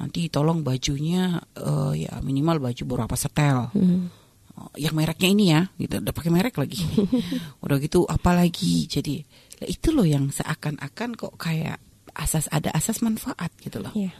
Nanti 0.00 0.32
tolong 0.32 0.64
bajunya 0.64 1.36
eh, 1.56 2.08
ya 2.08 2.12
minimal 2.24 2.64
baju 2.64 2.82
berapa 2.88 3.16
setel. 3.16 3.68
Oh, 4.58 4.74
yang 4.74 4.90
mereknya 4.98 5.30
ini 5.30 5.44
ya 5.54 5.60
gitu 5.78 6.02
udah 6.02 6.10
pakai 6.10 6.34
merek 6.34 6.58
lagi 6.58 6.82
udah 7.62 7.78
gitu 7.78 8.02
apalagi 8.10 8.90
jadi 8.90 9.22
itu 9.70 9.94
loh 9.94 10.02
yang 10.02 10.34
seakan-akan 10.34 11.14
kok 11.14 11.38
kayak 11.38 11.78
asas 12.18 12.50
ada 12.50 12.74
asas 12.74 12.98
manfaat 13.00 13.54
gitu 13.62 13.78
loh. 13.78 13.94
Ya. 13.94 14.10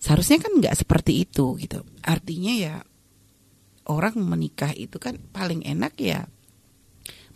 seharusnya 0.00 0.40
kan 0.40 0.56
nggak 0.56 0.72
seperti 0.72 1.28
itu 1.28 1.60
gitu. 1.60 1.84
Artinya 2.00 2.56
ya 2.56 2.74
orang 3.92 4.16
menikah 4.24 4.72
itu 4.72 4.96
kan 4.96 5.20
paling 5.28 5.60
enak 5.60 5.92
ya 6.00 6.24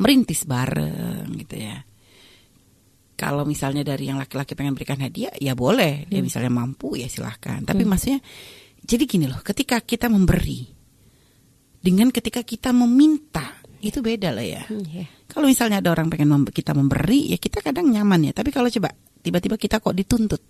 merintis 0.00 0.48
bareng 0.48 1.28
gitu 1.44 1.60
ya. 1.60 1.84
Kalau 3.14 3.46
misalnya 3.46 3.86
dari 3.86 4.10
yang 4.10 4.18
laki-laki 4.18 4.56
pengen 4.58 4.74
berikan 4.74 4.98
hadiah 4.98 5.30
ya 5.38 5.52
boleh. 5.54 6.08
Dia 6.08 6.24
misalnya 6.24 6.50
mampu 6.50 6.98
ya 6.98 7.06
silahkan. 7.06 7.62
Tapi 7.62 7.84
maksudnya 7.84 8.18
jadi 8.80 9.04
gini 9.04 9.28
loh 9.28 9.44
ketika 9.44 9.78
kita 9.84 10.08
memberi 10.08 10.66
dengan 11.84 12.08
ketika 12.08 12.40
kita 12.40 12.72
meminta 12.72 13.60
itu 13.84 14.00
beda 14.00 14.32
lah 14.32 14.44
ya. 14.44 14.64
Hmm, 14.64 14.88
ya. 14.88 15.04
kalau 15.28 15.52
misalnya 15.52 15.84
ada 15.84 15.92
orang 15.92 16.08
pengen 16.08 16.32
mem- 16.32 16.48
kita 16.48 16.72
memberi 16.72 17.36
ya 17.36 17.38
kita 17.38 17.60
kadang 17.60 17.92
nyaman 17.92 18.32
ya. 18.32 18.32
Tapi 18.32 18.48
kalau 18.48 18.72
coba 18.72 18.96
tiba-tiba 19.24 19.56
kita 19.56 19.80
kok 19.80 19.96
dituntut 19.96 20.42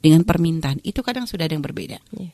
dengan 0.00 0.24
permintaan. 0.24 0.80
Itu 0.80 1.04
kadang 1.04 1.28
sudah 1.28 1.44
ada 1.44 1.54
yang 1.54 1.64
berbeda. 1.64 2.00
Ya. 2.16 2.30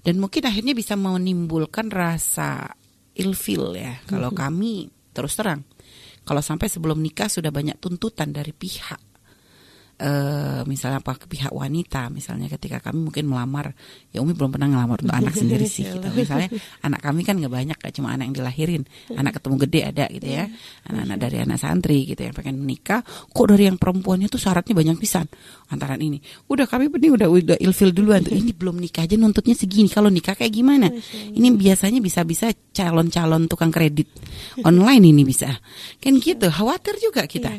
dan 0.00 0.16
mungkin 0.16 0.48
akhirnya 0.48 0.72
bisa 0.72 0.96
menimbulkan 0.96 1.92
rasa 1.92 2.72
ilfil 3.18 3.76
ya. 3.76 4.00
Kalau 4.08 4.32
kami 4.32 4.88
terus 5.12 5.34
terang 5.36 5.66
kalau 6.24 6.40
sampai 6.44 6.70
sebelum 6.70 7.02
nikah 7.02 7.26
sudah 7.26 7.50
banyak 7.50 7.82
tuntutan 7.82 8.30
dari 8.30 8.54
pihak 8.54 9.09
eh 10.00 10.60
misalnya 10.64 11.04
apa 11.04 11.20
ke 11.20 11.28
pihak 11.28 11.52
wanita 11.52 12.08
misalnya 12.08 12.48
ketika 12.48 12.80
kami 12.80 13.12
mungkin 13.12 13.28
melamar 13.28 13.76
ya 14.08 14.24
Umi 14.24 14.32
belum 14.32 14.56
pernah 14.56 14.72
ngelamar 14.72 15.04
untuk 15.04 15.12
anak 15.12 15.36
sendiri 15.40 15.68
sih 15.68 15.84
gitu. 15.84 16.08
misalnya 16.16 16.48
anak 16.80 17.04
kami 17.04 17.20
kan 17.20 17.36
nggak 17.36 17.52
banyak 17.52 17.76
gak 17.76 17.92
cuma 17.92 18.16
anak 18.16 18.30
yang 18.30 18.36
dilahirin. 18.40 18.82
Anak 19.18 19.40
ketemu 19.40 19.54
gede 19.66 19.80
ada 19.82 20.04
gitu 20.08 20.28
ya. 20.28 20.44
Anak-anak 20.86 21.18
dari 21.18 21.36
anak 21.42 21.58
santri 21.58 21.98
gitu 22.06 22.20
yang 22.24 22.34
pengen 22.36 22.56
menikah. 22.62 23.02
Kok 23.04 23.46
dari 23.50 23.66
yang 23.66 23.76
perempuannya 23.76 24.30
tuh 24.30 24.40
syaratnya 24.40 24.72
banyak 24.72 24.96
pisan? 24.96 25.26
Antara 25.70 25.98
ini 25.98 26.22
udah 26.46 26.66
kami 26.66 26.90
ini 26.90 27.08
udah 27.10 27.28
udah 27.30 27.56
ilfil 27.58 27.90
duluan 27.90 28.22
tuh. 28.22 28.34
Ini 28.34 28.54
belum 28.54 28.78
nikah 28.78 29.04
aja 29.04 29.18
nuntutnya 29.18 29.58
segini. 29.58 29.90
Kalau 29.90 30.08
nikah 30.08 30.38
kayak 30.38 30.54
gimana? 30.54 30.88
Ini 31.34 31.48
biasanya 31.54 31.98
bisa-bisa 31.98 32.54
calon-calon 32.70 33.50
tukang 33.50 33.74
kredit 33.74 34.06
online 34.62 35.10
ini 35.10 35.22
bisa. 35.26 35.50
Kan 35.98 36.22
gitu 36.22 36.46
khawatir 36.48 36.96
juga 37.02 37.26
kita. 37.26 37.50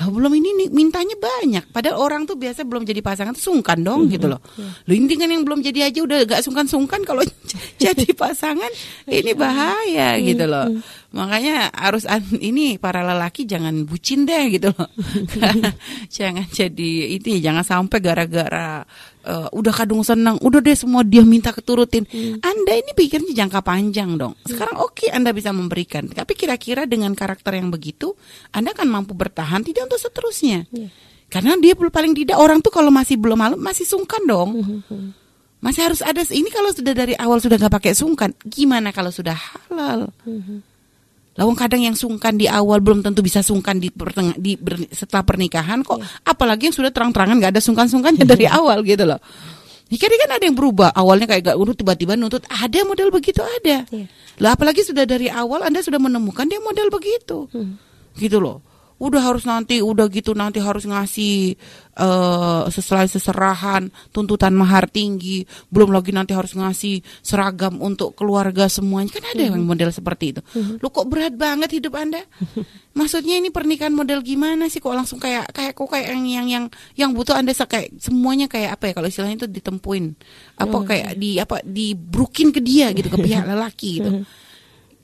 Lah 0.00 0.08
belum 0.08 0.32
ini 0.34 0.50
nih, 0.64 0.68
mintanya 0.72 1.16
banyak 1.16 1.64
padahal 1.84 2.00
orang 2.00 2.24
tuh 2.24 2.40
biasa 2.40 2.64
belum 2.64 2.88
jadi 2.88 3.04
pasangan 3.04 3.36
tuh 3.36 3.44
sungkan 3.52 3.84
dong 3.84 4.08
gitu 4.08 4.24
loh. 4.24 4.40
Lu 4.88 4.96
ini 4.96 5.20
kan 5.20 5.28
yang 5.28 5.44
belum 5.44 5.60
jadi 5.60 5.92
aja 5.92 6.00
udah 6.00 6.24
gak 6.24 6.40
sungkan-sungkan 6.40 7.04
kalau 7.04 7.20
jadi 7.84 8.08
pasangan 8.16 8.72
ini 9.04 9.36
bahaya 9.36 10.16
gitu 10.16 10.48
loh. 10.48 10.80
Makanya 11.12 11.68
harus 11.76 12.08
ini 12.40 12.80
para 12.80 13.04
lelaki 13.04 13.44
jangan 13.44 13.84
bucin 13.84 14.24
deh 14.24 14.48
gitu 14.48 14.72
loh. 14.72 14.88
Jangan 16.16 16.48
jadi 16.48 17.20
ini 17.20 17.38
jangan 17.44 17.62
sampai 17.62 17.98
gara-gara 18.00 18.82
eh, 19.22 19.48
udah 19.52 19.72
kadung 19.74 20.02
senang 20.02 20.40
udah 20.40 20.58
deh 20.64 20.74
semua 20.74 21.04
dia 21.04 21.20
minta 21.20 21.52
keturutin. 21.52 22.08
Anda 22.40 22.72
ini 22.80 22.96
pikirnya 22.96 23.44
jangka 23.44 23.60
panjang 23.60 24.16
dong. 24.16 24.34
Sekarang 24.48 24.80
oke 24.80 25.12
anda 25.12 25.36
bisa 25.36 25.52
memberikan 25.52 26.08
tapi 26.08 26.32
kira-kira 26.32 26.88
dengan 26.88 27.12
karakter 27.12 27.60
yang 27.60 27.68
begitu 27.68 28.16
anda 28.50 28.72
kan 28.72 28.88
mampu 28.88 29.12
bertahan 29.12 29.62
tidak 29.62 29.92
untuk 29.92 30.00
seterusnya? 30.00 30.66
Iya. 30.72 30.88
Karena 31.32 31.58
dia 31.58 31.74
paling 31.74 32.14
tidak 32.14 32.38
orang 32.38 32.62
tuh 32.62 32.70
kalau 32.70 32.94
masih 32.94 33.18
belum 33.18 33.38
malam 33.38 33.58
masih 33.58 33.82
sungkan 33.82 34.22
dong. 34.24 34.82
Masih 35.64 35.80
harus 35.80 36.00
ada 36.04 36.20
ini 36.30 36.52
kalau 36.52 36.70
sudah 36.70 36.92
dari 36.92 37.16
awal 37.16 37.40
sudah 37.40 37.56
nggak 37.56 37.72
pakai 37.72 37.92
sungkan, 37.96 38.30
gimana 38.44 38.92
kalau 38.92 39.08
sudah 39.08 39.32
halal? 39.32 40.12
Lawang 41.34 41.58
kadang 41.58 41.82
yang 41.82 41.98
sungkan 41.98 42.38
di 42.38 42.46
awal 42.46 42.78
belum 42.78 43.02
tentu 43.02 43.18
bisa 43.18 43.42
sungkan 43.42 43.82
di, 43.82 43.90
di 44.38 44.54
ber, 44.54 44.86
setelah 44.94 45.26
pernikahan 45.26 45.82
kok. 45.82 45.98
Apalagi 46.22 46.70
yang 46.70 46.76
sudah 46.78 46.94
terang-terangan 46.94 47.42
nggak 47.42 47.52
ada 47.58 47.62
sungkan-sungkannya 47.64 48.22
dari 48.32 48.46
awal 48.46 48.86
gitu 48.86 49.02
loh. 49.02 49.18
Ini 49.90 50.00
kan 50.00 50.30
ada 50.38 50.44
yang 50.46 50.56
berubah. 50.56 50.90
Awalnya 50.94 51.28
kayak 51.28 51.54
gak 51.54 51.58
urut 51.60 51.76
tiba-tiba 51.76 52.16
nuntut. 52.16 52.42
Ada 52.48 52.82
model 52.82 53.12
begitu 53.14 53.44
ada. 53.44 53.84
Iya. 53.92 54.06
Lah 54.42 54.56
apalagi 54.56 54.82
sudah 54.82 55.04
dari 55.06 55.28
awal 55.30 55.62
Anda 55.62 55.84
sudah 55.84 56.00
menemukan 56.00 56.48
dia 56.50 56.58
model 56.58 56.88
begitu. 56.90 57.46
Gitu 58.16 58.38
loh. 58.42 58.64
Udah 59.04 59.20
harus 59.20 59.44
nanti 59.44 59.84
udah 59.84 60.08
gitu 60.08 60.32
nanti 60.32 60.64
harus 60.64 60.88
ngasih 60.88 61.52
eh 61.94 62.62
sesuai 62.66 63.06
seserahan, 63.06 63.86
tuntutan 64.10 64.50
mahar 64.50 64.88
tinggi, 64.88 65.44
belum 65.68 65.92
lagi 65.92 66.10
nanti 66.10 66.32
harus 66.32 66.56
ngasih 66.56 67.04
seragam 67.20 67.78
untuk 67.78 68.16
keluarga 68.16 68.66
semuanya. 68.66 69.12
Kan 69.12 69.28
ada 69.28 69.42
yang 69.44 69.60
model 69.60 69.92
seperti 69.92 70.34
itu. 70.34 70.40
Lu 70.80 70.88
kok 70.88 71.06
berat 71.06 71.36
banget 71.36 71.70
hidup 71.70 71.94
Anda? 71.94 72.24
Maksudnya 72.98 73.36
ini 73.36 73.50
pernikahan 73.50 73.92
model 73.92 74.22
gimana 74.22 74.66
sih 74.66 74.78
kok 74.78 74.90
langsung 74.90 75.18
kayak 75.18 75.50
kayak 75.50 75.74
kok 75.74 75.86
kayak 75.86 76.14
yang 76.14 76.24
yang 76.24 76.46
yang 76.46 76.64
yang 76.96 77.10
butuh 77.12 77.34
Anda 77.34 77.50
se- 77.50 77.66
kayak 77.66 77.98
semuanya 77.98 78.46
kayak 78.46 78.74
apa 78.74 78.90
ya 78.90 78.92
kalau 78.94 79.06
istilahnya 79.06 79.36
itu 79.36 79.48
ditempuin. 79.50 80.14
Apa 80.56 80.78
kayak 80.84 81.10
di 81.14 81.30
apa 81.36 81.62
dibrukin 81.62 82.50
ke 82.50 82.58
dia 82.58 82.90
gitu 82.90 83.06
ke 83.06 83.18
pihak 83.20 83.44
lelaki 83.50 83.90
gitu. 83.98 84.10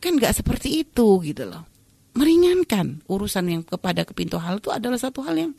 Kan 0.00 0.16
nggak 0.16 0.32
seperti 0.32 0.82
itu 0.82 1.22
gitu 1.22 1.44
loh. 1.46 1.69
Meringankan 2.10 3.06
urusan 3.06 3.44
yang 3.46 3.62
kepada 3.62 4.02
kepintu 4.02 4.36
hal 4.42 4.58
itu 4.58 4.74
adalah 4.74 4.98
satu 4.98 5.22
hal 5.22 5.38
yang 5.38 5.52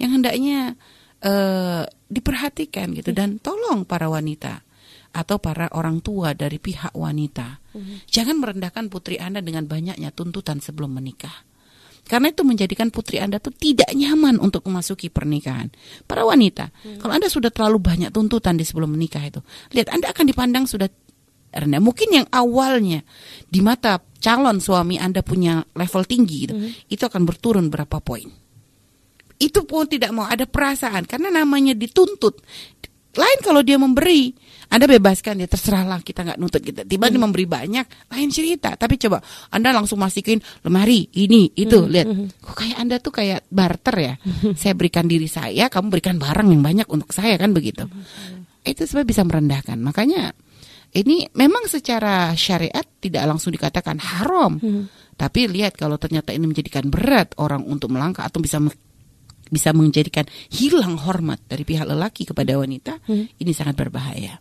yang 0.00 0.10
hendaknya 0.18 0.74
eh, 1.22 1.84
diperhatikan 2.10 2.90
gitu 2.96 3.14
dan 3.14 3.38
tolong 3.38 3.86
para 3.86 4.10
wanita 4.10 4.66
atau 5.12 5.36
para 5.36 5.68
orang 5.76 6.00
tua 6.00 6.32
dari 6.32 6.56
pihak 6.56 6.96
wanita 6.96 7.60
jangan 8.08 8.40
merendahkan 8.40 8.88
putri 8.88 9.20
Anda 9.20 9.44
dengan 9.44 9.68
banyaknya 9.68 10.12
tuntutan 10.12 10.60
sebelum 10.60 10.92
menikah. 10.96 11.32
Karena 12.02 12.34
itu 12.34 12.42
menjadikan 12.42 12.90
putri 12.90 13.22
Anda 13.22 13.38
tuh 13.38 13.54
tidak 13.54 13.94
nyaman 13.94 14.42
untuk 14.42 14.66
memasuki 14.66 15.06
pernikahan. 15.06 15.70
Para 16.02 16.26
wanita, 16.26 16.74
kalau 16.98 17.14
Anda 17.14 17.30
sudah 17.30 17.54
terlalu 17.54 17.78
banyak 17.78 18.10
tuntutan 18.10 18.58
di 18.58 18.66
sebelum 18.66 18.90
menikah 18.90 19.22
itu, 19.22 19.38
lihat 19.70 19.94
Anda 19.94 20.10
akan 20.10 20.26
dipandang 20.26 20.66
sudah 20.66 20.90
rendah. 21.52 21.80
Mungkin 21.84 22.08
yang 22.10 22.26
awalnya 22.32 23.04
di 23.44 23.60
mata 23.60 24.00
calon 24.22 24.62
suami 24.62 24.96
Anda 24.96 25.20
punya 25.20 25.60
level 25.74 26.02
tinggi 26.06 26.36
gitu, 26.46 26.54
itu 26.88 27.02
akan 27.02 27.22
berturun 27.26 27.66
berapa 27.68 27.98
poin. 27.98 28.30
Itu 29.42 29.66
pun 29.66 29.90
tidak 29.90 30.14
mau 30.14 30.30
ada 30.30 30.46
perasaan 30.46 31.02
karena 31.04 31.34
namanya 31.34 31.74
dituntut. 31.74 32.38
Lain 33.12 33.38
kalau 33.44 33.60
dia 33.60 33.76
memberi, 33.76 34.32
Anda 34.72 34.88
bebaskan 34.88 35.36
dia 35.36 35.50
terserahlah 35.50 36.00
kita 36.00 36.24
nggak 36.24 36.38
nuntut 36.40 36.64
kita. 36.64 36.80
Tiba 36.88 37.12
dia 37.12 37.20
memberi 37.20 37.44
banyak, 37.44 38.08
lain 38.08 38.28
cerita. 38.32 38.72
Tapi 38.72 38.96
coba 38.96 39.20
Anda 39.52 39.68
langsung 39.74 40.00
masukin 40.00 40.40
lemari 40.64 41.12
ini 41.20 41.52
itu 41.52 41.84
lihat. 41.84 42.08
Kok 42.40 42.56
kayak 42.56 42.76
Anda 42.80 42.96
tuh 43.04 43.12
kayak 43.12 43.44
barter 43.52 43.96
ya. 44.00 44.14
saya 44.60 44.72
berikan 44.72 45.04
diri 45.04 45.28
saya, 45.28 45.68
kamu 45.68 45.92
berikan 45.92 46.16
barang 46.16 46.48
yang 46.48 46.64
banyak 46.64 46.88
untuk 46.88 47.12
saya 47.12 47.36
kan 47.36 47.52
begitu. 47.52 47.84
Itu 48.64 48.86
sebenarnya 48.88 49.10
bisa 49.10 49.22
merendahkan. 49.28 49.76
Makanya 49.76 50.32
ini 50.92 51.24
memang 51.32 51.64
secara 51.68 52.36
syariat 52.36 52.84
tidak 53.00 53.24
langsung 53.24 53.48
dikatakan 53.48 53.96
haram. 53.96 54.60
Tapi 55.12 55.40
lihat 55.48 55.76
kalau 55.76 55.96
ternyata 55.96 56.36
ini 56.36 56.44
menjadikan 56.48 56.88
berat 56.92 57.32
orang 57.40 57.64
untuk 57.64 57.92
melangkah 57.92 58.28
atau 58.28 58.40
bisa 58.44 58.60
bisa 59.52 59.70
menjadikan 59.76 60.24
hilang 60.48 60.96
hormat 60.96 61.40
dari 61.44 61.64
pihak 61.64 61.84
lelaki 61.84 62.24
kepada 62.24 62.56
wanita, 62.56 63.00
ini 63.40 63.52
sangat 63.52 63.76
berbahaya. 63.76 64.40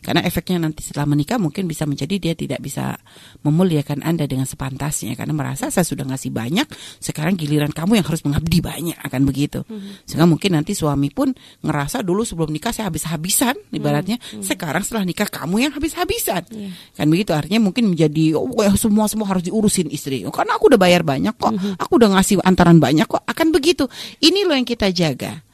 Karena 0.00 0.24
efeknya 0.24 0.64
nanti 0.64 0.80
setelah 0.80 1.04
menikah 1.04 1.36
mungkin 1.36 1.68
bisa 1.68 1.84
menjadi 1.84 2.16
dia 2.16 2.34
tidak 2.36 2.64
bisa 2.64 2.96
memuliakan 3.44 4.00
Anda 4.00 4.24
dengan 4.24 4.48
sepantasnya 4.48 5.12
karena 5.12 5.36
merasa 5.36 5.68
saya 5.68 5.84
sudah 5.84 6.08
ngasih 6.08 6.32
banyak, 6.32 6.66
sekarang 7.04 7.36
giliran 7.36 7.68
kamu 7.68 8.00
yang 8.00 8.06
harus 8.08 8.24
mengabdi 8.24 8.64
banyak 8.64 8.96
akan 8.96 9.22
begitu. 9.28 9.60
Sehingga 10.08 10.24
mungkin 10.24 10.56
nanti 10.56 10.72
suami 10.72 11.12
pun 11.12 11.36
ngerasa 11.60 12.00
dulu 12.00 12.24
sebelum 12.24 12.48
nikah 12.48 12.72
saya 12.72 12.88
habis-habisan 12.88 13.54
ibaratnya, 13.76 14.16
sekarang 14.40 14.82
setelah 14.82 15.04
nikah 15.04 15.28
kamu 15.28 15.68
yang 15.68 15.72
habis-habisan. 15.76 16.48
Kan 16.96 17.06
begitu 17.12 17.36
artinya 17.36 17.60
mungkin 17.60 17.92
menjadi 17.92 18.40
oh, 18.40 18.48
semua 18.80 19.04
semua 19.04 19.28
harus 19.28 19.44
diurusin 19.44 19.92
istri. 19.92 20.24
Oh, 20.24 20.32
karena 20.32 20.56
aku 20.56 20.72
udah 20.72 20.80
bayar 20.80 21.04
banyak 21.04 21.36
kok, 21.36 21.52
aku 21.76 21.92
udah 22.00 22.16
ngasih 22.16 22.40
antaran 22.40 22.80
banyak 22.80 23.04
kok, 23.04 23.20
akan 23.28 23.52
begitu. 23.52 23.84
Ini 24.24 24.48
loh 24.48 24.56
yang 24.56 24.64
kita 24.64 24.88
jaga. 24.88 25.49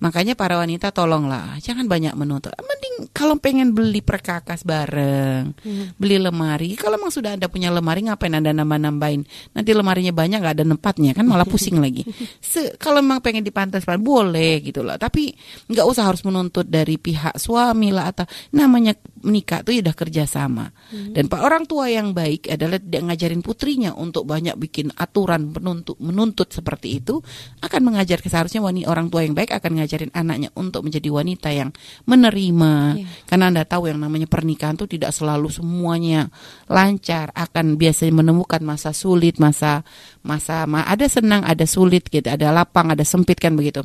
Makanya 0.00 0.32
para 0.32 0.56
wanita 0.56 0.96
tolonglah, 0.96 1.60
jangan 1.60 1.84
banyak 1.84 2.16
menuntut. 2.16 2.56
Mending 2.56 3.12
kalau 3.12 3.36
pengen 3.36 3.76
beli 3.76 4.00
perkakas 4.00 4.64
bareng, 4.64 5.52
beli 6.00 6.16
lemari. 6.16 6.72
Kalau 6.72 6.96
memang 6.96 7.12
sudah 7.12 7.36
Anda 7.36 7.52
punya 7.52 7.68
lemari, 7.68 8.08
ngapain 8.08 8.32
Anda 8.32 8.56
nambah-nambahin? 8.56 9.52
Nanti 9.52 9.70
lemarinya 9.76 10.16
banyak 10.16 10.40
nggak 10.40 10.54
ada 10.56 10.64
tempatnya, 10.64 11.12
kan 11.12 11.28
malah 11.28 11.44
pusing 11.44 11.76
lagi. 11.84 12.08
Se 12.40 12.80
kalau 12.80 13.04
memang 13.04 13.20
pengen 13.20 13.44
dipantas, 13.44 13.84
boleh 13.84 14.64
gitu 14.64 14.80
loh. 14.80 14.96
Tapi 14.96 15.36
nggak 15.68 15.84
usah 15.84 16.08
harus 16.08 16.24
menuntut 16.24 16.64
dari 16.64 16.96
pihak 16.96 17.36
suami 17.36 17.92
lah 17.92 18.08
atau 18.08 18.24
namanya 18.56 18.96
menikah 19.20 19.60
itu 19.68 19.84
udah 19.84 19.92
kerjasama. 19.92 20.72
Dan 21.12 21.28
pak 21.28 21.44
orang 21.44 21.68
tua 21.68 21.92
yang 21.92 22.16
baik 22.16 22.48
adalah 22.48 22.80
tidak 22.80 23.12
ngajarin 23.12 23.44
putrinya 23.44 23.92
untuk 23.92 24.24
banyak 24.24 24.56
bikin 24.56 24.96
aturan 24.96 25.52
menuntut 25.52 26.00
menuntut 26.00 26.48
seperti 26.48 27.04
itu, 27.04 27.20
akan 27.60 27.80
mengajar 27.84 28.16
seharusnya 28.24 28.64
wanita 28.64 28.88
orang 28.88 29.12
tua 29.12 29.28
yang 29.28 29.36
baik 29.36 29.52
akan 29.52 29.84
ngajarin 29.90 30.14
anaknya 30.14 30.54
untuk 30.54 30.86
menjadi 30.86 31.10
wanita 31.10 31.50
yang 31.50 31.74
menerima. 32.06 32.94
Karena 33.26 33.50
anda 33.50 33.66
tahu 33.66 33.90
yang 33.90 33.98
namanya 33.98 34.30
pernikahan 34.30 34.78
itu 34.78 34.86
tidak 34.86 35.10
selalu 35.10 35.50
semuanya 35.50 36.30
lancar, 36.70 37.34
akan 37.34 37.74
biasanya 37.74 38.22
menemukan 38.22 38.62
masa 38.62 38.94
sulit, 38.94 39.42
masa 39.42 39.82
masa 40.22 40.70
ma- 40.70 40.86
ada 40.86 41.10
senang, 41.10 41.42
ada 41.42 41.66
sulit 41.66 42.06
gitu, 42.06 42.30
ada 42.30 42.54
lapang, 42.54 42.94
ada 42.94 43.02
sempit 43.02 43.42
kan 43.42 43.58
begitu. 43.58 43.82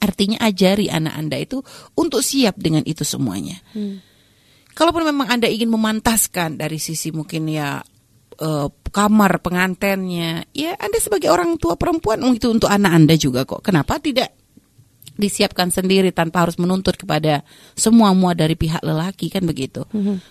Artinya 0.00 0.40
ajari 0.40 0.88
anak 0.88 1.12
anda 1.20 1.36
itu 1.36 1.60
untuk 1.92 2.24
siap 2.24 2.56
dengan 2.56 2.80
itu 2.88 3.04
semuanya. 3.04 3.60
Kalaupun 4.76 5.08
memang 5.08 5.32
Anda 5.32 5.48
ingin 5.48 5.72
memantaskan 5.72 6.60
dari 6.60 6.76
sisi 6.76 7.08
mungkin 7.08 7.48
ya 7.48 7.80
eh, 8.36 8.68
kamar 8.92 9.40
pengantennya, 9.40 10.52
ya 10.52 10.76
Anda 10.76 11.00
sebagai 11.00 11.32
orang 11.32 11.56
tua 11.56 11.80
perempuan 11.80 12.20
oh, 12.20 12.36
itu 12.36 12.52
untuk 12.52 12.68
anak 12.68 12.92
Anda 12.92 13.16
juga 13.16 13.48
kok. 13.48 13.64
Kenapa 13.64 13.96
tidak 13.96 14.45
disiapkan 15.16 15.72
sendiri 15.72 16.12
tanpa 16.12 16.44
harus 16.44 16.60
menuntut 16.60 16.94
kepada 16.94 17.40
semua 17.72 18.12
mua 18.12 18.36
dari 18.36 18.52
pihak 18.54 18.84
lelaki 18.84 19.32
kan 19.32 19.42
begitu. 19.48 19.82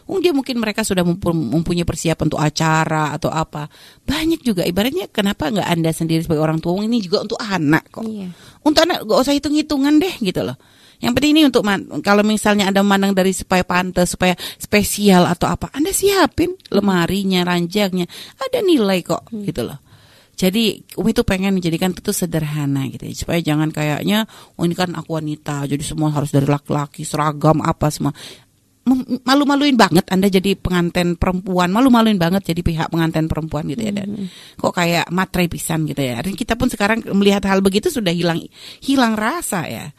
Oh, 0.06 0.22
dia 0.22 0.32
mungkin 0.32 0.62
mereka 0.62 0.86
sudah 0.86 1.02
mempu- 1.02 1.34
mempunyai 1.34 1.84
persiapan 1.84 2.26
untuk 2.30 2.42
acara 2.42 3.12
atau 3.18 3.34
apa. 3.34 3.68
Banyak 4.06 4.46
juga 4.46 4.62
ibaratnya 4.64 5.10
kenapa 5.10 5.50
nggak 5.50 5.68
Anda 5.68 5.92
sendiri 5.92 6.22
sebagai 6.22 6.46
orang 6.46 6.62
tua 6.62 6.78
ini 6.86 7.02
juga 7.02 7.26
untuk 7.26 7.42
anak 7.42 7.90
kok. 7.90 8.06
Iya. 8.06 8.30
Untuk 8.62 8.82
anak 8.86 9.06
gak 9.06 9.20
usah 9.26 9.34
hitung-hitungan 9.34 9.98
deh 10.02 10.16
gitu 10.22 10.42
loh. 10.46 10.58
Yang 10.96 11.12
penting 11.20 11.32
ini 11.36 11.42
untuk 11.46 11.62
kalau 12.02 12.24
misalnya 12.24 12.72
Anda 12.72 12.80
memandang 12.80 13.12
dari 13.12 13.36
supaya 13.36 13.68
pantas, 13.68 14.16
supaya 14.16 14.32
spesial 14.56 15.28
atau 15.28 15.52
apa, 15.52 15.68
Anda 15.76 15.92
siapin 15.92 16.56
lemarinya, 16.72 17.44
ranjangnya, 17.44 18.08
ada 18.40 18.64
nilai 18.64 19.04
kok 19.04 19.28
gitu 19.44 19.68
loh. 19.68 19.78
Jadi 20.36 20.84
Umi 21.00 21.16
tuh 21.16 21.24
pengen 21.24 21.56
menjadikan 21.56 21.96
itu 21.96 22.12
sederhana 22.12 22.84
gitu 22.92 23.08
ya, 23.08 23.16
supaya 23.16 23.40
jangan 23.40 23.72
kayaknya 23.72 24.28
oh 24.60 24.68
ini 24.68 24.76
kan 24.76 24.92
aku 24.92 25.16
wanita, 25.16 25.64
jadi 25.64 25.80
semua 25.80 26.12
harus 26.12 26.36
dari 26.36 26.44
laki-laki, 26.44 27.08
seragam 27.08 27.64
apa 27.64 27.88
semua. 27.88 28.12
Malu-maluin 29.26 29.74
banget 29.74 30.06
Anda 30.14 30.30
jadi 30.30 30.54
pengantin 30.54 31.18
perempuan, 31.18 31.74
malu-maluin 31.74 32.22
banget 32.22 32.54
jadi 32.54 32.62
pihak 32.62 32.94
pengantin 32.94 33.26
perempuan 33.26 33.66
gitu 33.66 33.82
ya 33.82 33.90
dan 33.90 34.30
kok 34.62 34.78
kayak 34.78 35.10
matre 35.10 35.50
pisan 35.50 35.90
gitu 35.90 36.06
ya. 36.06 36.22
Dan 36.22 36.38
kita 36.38 36.54
pun 36.54 36.70
sekarang 36.70 37.02
melihat 37.18 37.50
hal 37.50 37.66
begitu 37.66 37.90
sudah 37.90 38.14
hilang 38.14 38.46
hilang 38.86 39.18
rasa 39.18 39.66
ya. 39.66 39.90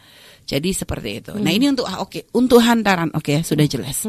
Jadi 0.46 0.70
seperti 0.70 1.10
itu. 1.18 1.34
Nah 1.34 1.50
ini 1.50 1.66
untuk 1.74 1.90
ah, 1.90 1.98
oke 1.98 2.30
untuk 2.38 2.62
hantaran 2.62 3.10
oke 3.10 3.34
ya 3.34 3.42
sudah 3.42 3.66
jelas. 3.66 4.06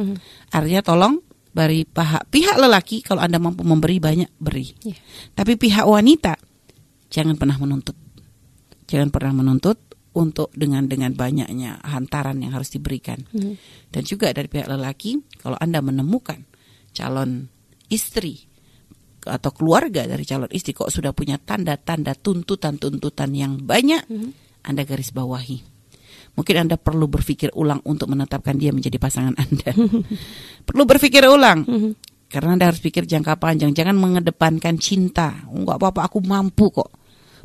Artinya 0.54 0.86
tolong 0.86 1.26
dari 1.58 1.90
pihak 1.90 2.30
pihak 2.30 2.62
lelaki 2.62 3.02
kalau 3.02 3.26
anda 3.26 3.42
mampu 3.42 3.66
memberi 3.66 3.98
banyak 3.98 4.30
beri. 4.38 4.78
Iya. 4.86 4.98
Tapi 5.34 5.58
pihak 5.58 5.90
wanita 5.90 6.38
jangan 7.10 7.34
pernah 7.34 7.58
menuntut. 7.58 7.98
Jangan 8.86 9.10
pernah 9.10 9.34
menuntut 9.42 9.82
untuk 10.14 10.54
dengan 10.54 10.86
dengan 10.86 11.18
banyaknya 11.18 11.82
hantaran 11.82 12.38
yang 12.38 12.54
harus 12.54 12.70
diberikan. 12.70 13.26
Dan 13.90 14.02
juga 14.06 14.30
dari 14.30 14.46
pihak 14.46 14.70
lelaki 14.70 15.18
kalau 15.42 15.58
anda 15.58 15.82
menemukan 15.82 16.46
calon 16.94 17.50
istri 17.90 18.46
atau 19.28 19.52
keluarga 19.52 20.08
dari 20.08 20.24
calon 20.24 20.48
istri 20.54 20.72
kok 20.72 20.94
sudah 20.94 21.12
punya 21.12 21.42
tanda-tanda 21.42 22.16
tuntutan-tuntutan 22.16 23.34
yang 23.36 23.60
banyak, 23.60 24.06
anda 24.64 24.82
garis 24.88 25.12
bawahi 25.12 25.77
mungkin 26.38 26.56
Anda 26.56 26.78
perlu 26.78 27.10
berpikir 27.10 27.50
ulang 27.52 27.82
untuk 27.84 28.08
menetapkan 28.08 28.54
dia 28.56 28.70
menjadi 28.70 28.96
pasangan 28.96 29.34
Anda. 29.34 29.74
perlu 30.68 30.84
berpikir 30.86 31.26
ulang. 31.26 31.66
Karena 32.28 32.54
Anda 32.54 32.70
harus 32.70 32.80
pikir 32.80 33.04
jangka 33.04 33.40
panjang, 33.40 33.74
jangan 33.74 33.98
mengedepankan 33.98 34.78
cinta. 34.78 35.48
Oh, 35.50 35.64
Enggak 35.64 35.82
apa-apa, 35.82 36.06
aku 36.06 36.22
mampu 36.22 36.70
kok. 36.70 36.92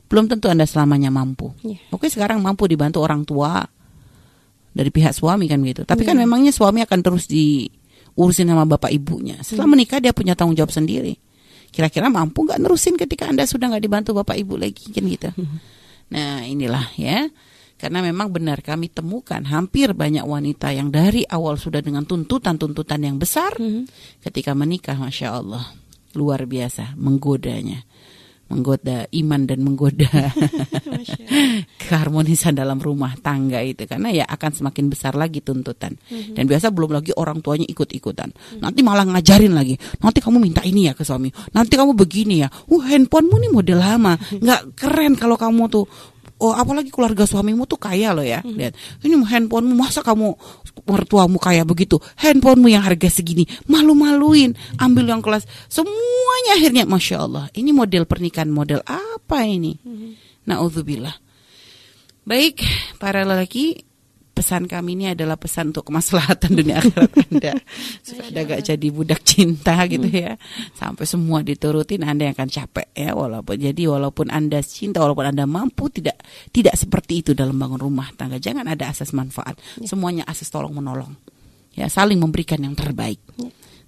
belum 0.07 0.29
tentu 0.29 0.53
Anda 0.53 0.69
selamanya 0.69 1.09
mampu. 1.09 1.57
Iya. 1.65 1.89
Oke, 1.89 2.13
sekarang 2.13 2.45
mampu 2.45 2.69
dibantu 2.69 3.01
orang 3.01 3.25
tua 3.25 3.65
dari 4.69 4.93
pihak 4.93 5.17
suami 5.17 5.49
kan 5.49 5.57
gitu. 5.65 5.89
Tapi 5.89 6.05
kan 6.05 6.13
Iya. 6.13 6.29
memangnya 6.29 6.53
suami 6.53 6.85
akan 6.85 7.01
terus 7.01 7.25
diurusin 7.25 8.45
sama 8.45 8.69
bapak 8.69 8.93
ibunya. 8.93 9.41
Setelah 9.41 9.65
Hmm. 9.65 9.73
menikah 9.73 10.05
dia 10.05 10.13
punya 10.13 10.37
tanggung 10.37 10.53
jawab 10.53 10.69
sendiri. 10.69 11.17
Kira-kira 11.73 12.13
mampu 12.13 12.45
nggak 12.45 12.61
nerusin 12.61 13.01
ketika 13.01 13.25
Anda 13.25 13.49
sudah 13.49 13.73
nggak 13.73 13.81
dibantu 13.81 14.13
bapak 14.13 14.37
ibu 14.37 14.61
lagi 14.61 14.93
kan 14.93 15.05
gitu. 15.09 15.31
Nah, 16.13 16.45
inilah 16.45 16.93
ya. 17.01 17.33
Karena 17.83 17.99
memang 17.99 18.31
benar 18.31 18.62
kami 18.62 18.95
temukan 18.95 19.42
hampir 19.42 19.90
banyak 19.90 20.23
wanita 20.23 20.71
yang 20.71 20.95
dari 20.95 21.27
awal 21.27 21.59
sudah 21.59 21.83
dengan 21.83 22.07
tuntutan-tuntutan 22.07 23.03
yang 23.03 23.18
besar 23.18 23.59
Mhm. 23.59 23.90
ketika 24.23 24.55
menikah 24.55 24.95
Masya 24.95 25.29
Allah. 25.35 25.66
Luar 26.14 26.47
biasa 26.47 26.95
menggodanya. 26.95 27.83
Menggoda 28.47 29.09
iman 29.16 29.49
dan 29.49 29.64
menggoda. 29.64 30.12
Keharmonisan 31.81 32.53
dalam 32.53 32.77
rumah 32.79 33.16
tangga 33.16 33.64
itu 33.64 33.88
karena 33.88 34.12
ya 34.12 34.25
akan 34.29 34.51
semakin 34.53 34.92
besar 34.92 35.16
lagi 35.16 35.40
tuntutan. 35.40 35.97
Dan 36.09 36.45
biasa 36.45 36.68
belum 36.68 36.92
lagi 36.92 37.16
orang 37.16 37.40
tuanya 37.40 37.64
ikut-ikutan. 37.64 38.29
Nanti 38.61 38.81
malah 38.85 39.09
ngajarin 39.09 39.57
lagi 39.57 39.81
nanti 40.05 40.21
kamu 40.21 40.37
minta 40.37 40.61
ini 40.62 40.85
ya 40.85 40.92
ke 40.92 41.01
suami 41.01 41.33
nanti 41.57 41.75
kamu 41.81 41.97
begini 41.97 42.45
ya. 42.45 42.49
Uh 42.68 42.85
handphonemu 42.85 43.37
nih 43.40 43.51
model 43.57 43.79
lama. 43.81 44.14
Nggak 44.21 44.61
keren 44.77 45.14
kalau 45.16 45.40
kamu 45.40 45.62
tuh 45.73 45.85
Oh, 46.43 46.51
apalagi 46.51 46.91
keluarga 46.91 47.23
suamimu 47.23 47.71
tuh 47.71 47.79
kaya 47.79 48.11
loh 48.11 48.27
ya. 48.27 48.43
Lihat, 48.43 48.75
ini 49.07 49.15
handphonemu 49.15 49.79
masa 49.79 50.03
kamu 50.03 50.35
mertuamu 50.91 51.39
kaya 51.39 51.63
begitu? 51.63 52.03
Handphonemu 52.19 52.67
yang 52.67 52.83
harga 52.83 53.07
segini, 53.07 53.47
malu-maluin, 53.71 54.59
ambil 54.83 55.07
yang 55.07 55.23
kelas. 55.23 55.47
Semuanya 55.71 56.59
akhirnya, 56.59 56.83
masya 56.83 57.23
Allah. 57.23 57.47
Ini 57.55 57.71
model 57.71 58.11
pernikahan 58.11 58.51
model 58.51 58.83
apa 58.83 59.47
ini? 59.47 59.79
Naudzubillah. 60.51 61.15
Baik, 62.27 62.59
para 62.99 63.23
lelaki, 63.23 63.87
pesan 64.33 64.64
kami 64.66 64.97
ini 64.97 65.05
adalah 65.12 65.37
pesan 65.37 65.71
untuk 65.71 65.92
kemaslahatan 65.92 66.57
dunia 66.57 66.81
akhirat 66.81 67.12
Anda. 67.29 67.53
Supaya 68.07 68.29
Anda 68.33 68.40
gak 68.49 68.62
jadi 68.73 68.87
budak 68.88 69.21
cinta 69.23 69.77
gitu 69.87 70.09
ya. 70.09 70.40
Sampai 70.75 71.05
semua 71.05 71.45
diturutin 71.45 72.03
Anda 72.03 72.33
yang 72.33 72.35
akan 72.37 72.51
capek 72.51 72.88
ya 72.97 73.12
walaupun 73.12 73.57
jadi 73.61 73.83
walaupun 73.92 74.33
Anda 74.33 74.64
cinta 74.64 75.05
walaupun 75.05 75.31
Anda 75.31 75.45
mampu 75.45 75.92
tidak 75.92 76.18
tidak 76.51 76.75
seperti 76.75 77.23
itu 77.23 77.31
dalam 77.37 77.61
bangun 77.61 77.79
rumah 77.79 78.11
tangga. 78.16 78.40
Jangan 78.40 78.66
ada 78.66 78.88
asas 78.88 79.12
manfaat. 79.12 79.61
Semuanya 79.85 80.25
asas 80.27 80.49
tolong 80.49 80.73
menolong. 80.73 81.12
Ya, 81.73 81.88
saling 81.88 82.21
memberikan 82.21 82.61
yang 82.61 82.77
terbaik. 82.77 83.16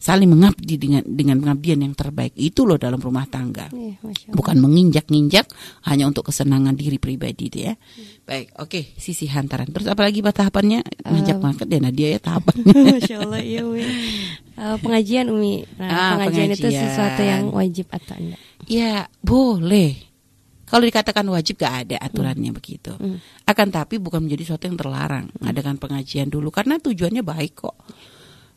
Saling 0.05 0.29
mengabdi 0.29 0.77
dengan 0.77 1.01
dengan 1.01 1.40
pengabdian 1.40 1.81
yang 1.81 1.97
terbaik. 1.97 2.37
Itu 2.37 2.69
loh 2.69 2.77
dalam 2.77 3.01
rumah 3.01 3.25
tangga 3.25 3.73
Iya, 3.73 3.97
bukan 4.29 4.61
menginjak-injak 4.61 5.49
hanya 5.88 6.05
untuk 6.05 6.29
kesenangan 6.29 6.77
diri 6.77 7.01
pribadi 7.01 7.49
itu 7.49 7.64
ya. 7.64 7.73
Baik, 8.29 8.53
oke, 8.61 8.93
sisi 9.01 9.25
hantaran. 9.33 9.73
Terus 9.73 9.88
apalagi 9.88 10.21
pak 10.21 10.37
tahapannya? 10.37 10.85
Ngajak 11.09 11.38
market 11.40 11.67
ya 11.73 11.81
Nadia 11.81 12.09
ya 12.12 12.21
tahapannya. 12.21 12.75
Masya 13.01 13.17
Allah, 13.25 13.40
iya 13.40 13.64
Umi. 13.64 13.81
Eh, 13.81 14.77
pengajian 14.85 15.33
Umi. 15.33 15.64
Nah, 15.81 15.88
Ah, 15.88 16.12
pengajian, 16.21 16.53
itu 16.53 16.69
pengajian. 16.69 16.85
sesuatu 16.85 17.23
yang 17.25 17.43
wajib 17.49 17.87
atau 17.88 18.14
enggak? 18.21 18.40
ya, 18.69 19.09
boleh. 19.25 19.93
Kalau 20.64 20.85
dikatakan 20.85 21.25
wajib 21.29 21.61
gak 21.61 21.75
ada 21.88 21.97
aturannya 22.01 22.53
begitu. 22.53 22.93
Hmm. 22.97 23.21
Akan 23.45 23.69
tapi 23.69 23.97
bukan 23.97 24.21
menjadi 24.21 24.53
sesuatu 24.53 24.69
yang 24.69 24.77
terlarang. 24.77 25.33
Adakan 25.40 25.77
pengajian 25.77 26.29
dulu 26.29 26.53
karena 26.53 26.77
tujuannya 26.77 27.21
baik 27.21 27.53
kok. 27.57 27.77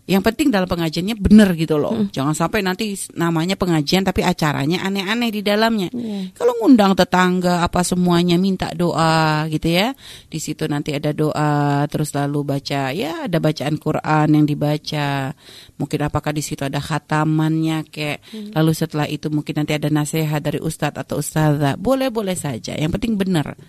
Yang 0.08 0.24
penting 0.32 0.48
dalam 0.56 0.72
pengajiannya 0.72 1.20
benar 1.20 1.52
gitu 1.60 1.76
loh. 1.76 1.91
Hmm. 1.91 2.08
Jangan 2.08 2.32
sampai 2.32 2.63
nanti 2.63 2.96
namanya 3.20 3.60
pengajian 3.60 4.08
tapi 4.08 4.24
acaranya 4.24 4.88
aneh-aneh 4.88 5.36
di 5.36 5.43
dalamnya. 5.43 5.91
Iya. 5.91 6.32
Kalau 6.32 6.56
ngundang 6.63 6.96
tetangga 6.96 7.60
apa 7.60 7.84
semuanya 7.84 8.39
minta 8.39 8.72
doa 8.72 9.43
gitu 9.52 9.67
ya. 9.67 9.91
Di 10.32 10.39
situ 10.39 10.63
nanti 10.72 10.96
ada 10.96 11.12
doa 11.12 11.84
terus 11.91 12.15
lalu 12.15 12.39
baca 12.48 12.96
ya 12.96 13.28
ada 13.28 13.36
bacaan 13.43 13.76
Quran 13.76 14.28
yang 14.32 14.46
dibaca. 14.48 15.36
Mungkin 15.76 16.00
apakah 16.08 16.32
di 16.32 16.39
situ 16.39 16.63
ada 16.63 16.80
khatamannya 16.80 17.84
kayak 17.91 18.24
lalu 18.56 18.72
setelah 18.72 19.12
itu 19.12 19.28
mungkin 19.28 19.60
nanti 19.60 19.76
ada 19.76 19.91
nasihat 19.91 20.39
dari 20.39 20.63
ustadz 20.63 21.04
atau 21.04 21.20
ustazah. 21.20 21.76
Boleh-boleh 21.76 22.39
saja. 22.39 22.80
Yang 22.80 22.96
penting 22.96 23.20
benar. 23.20 23.60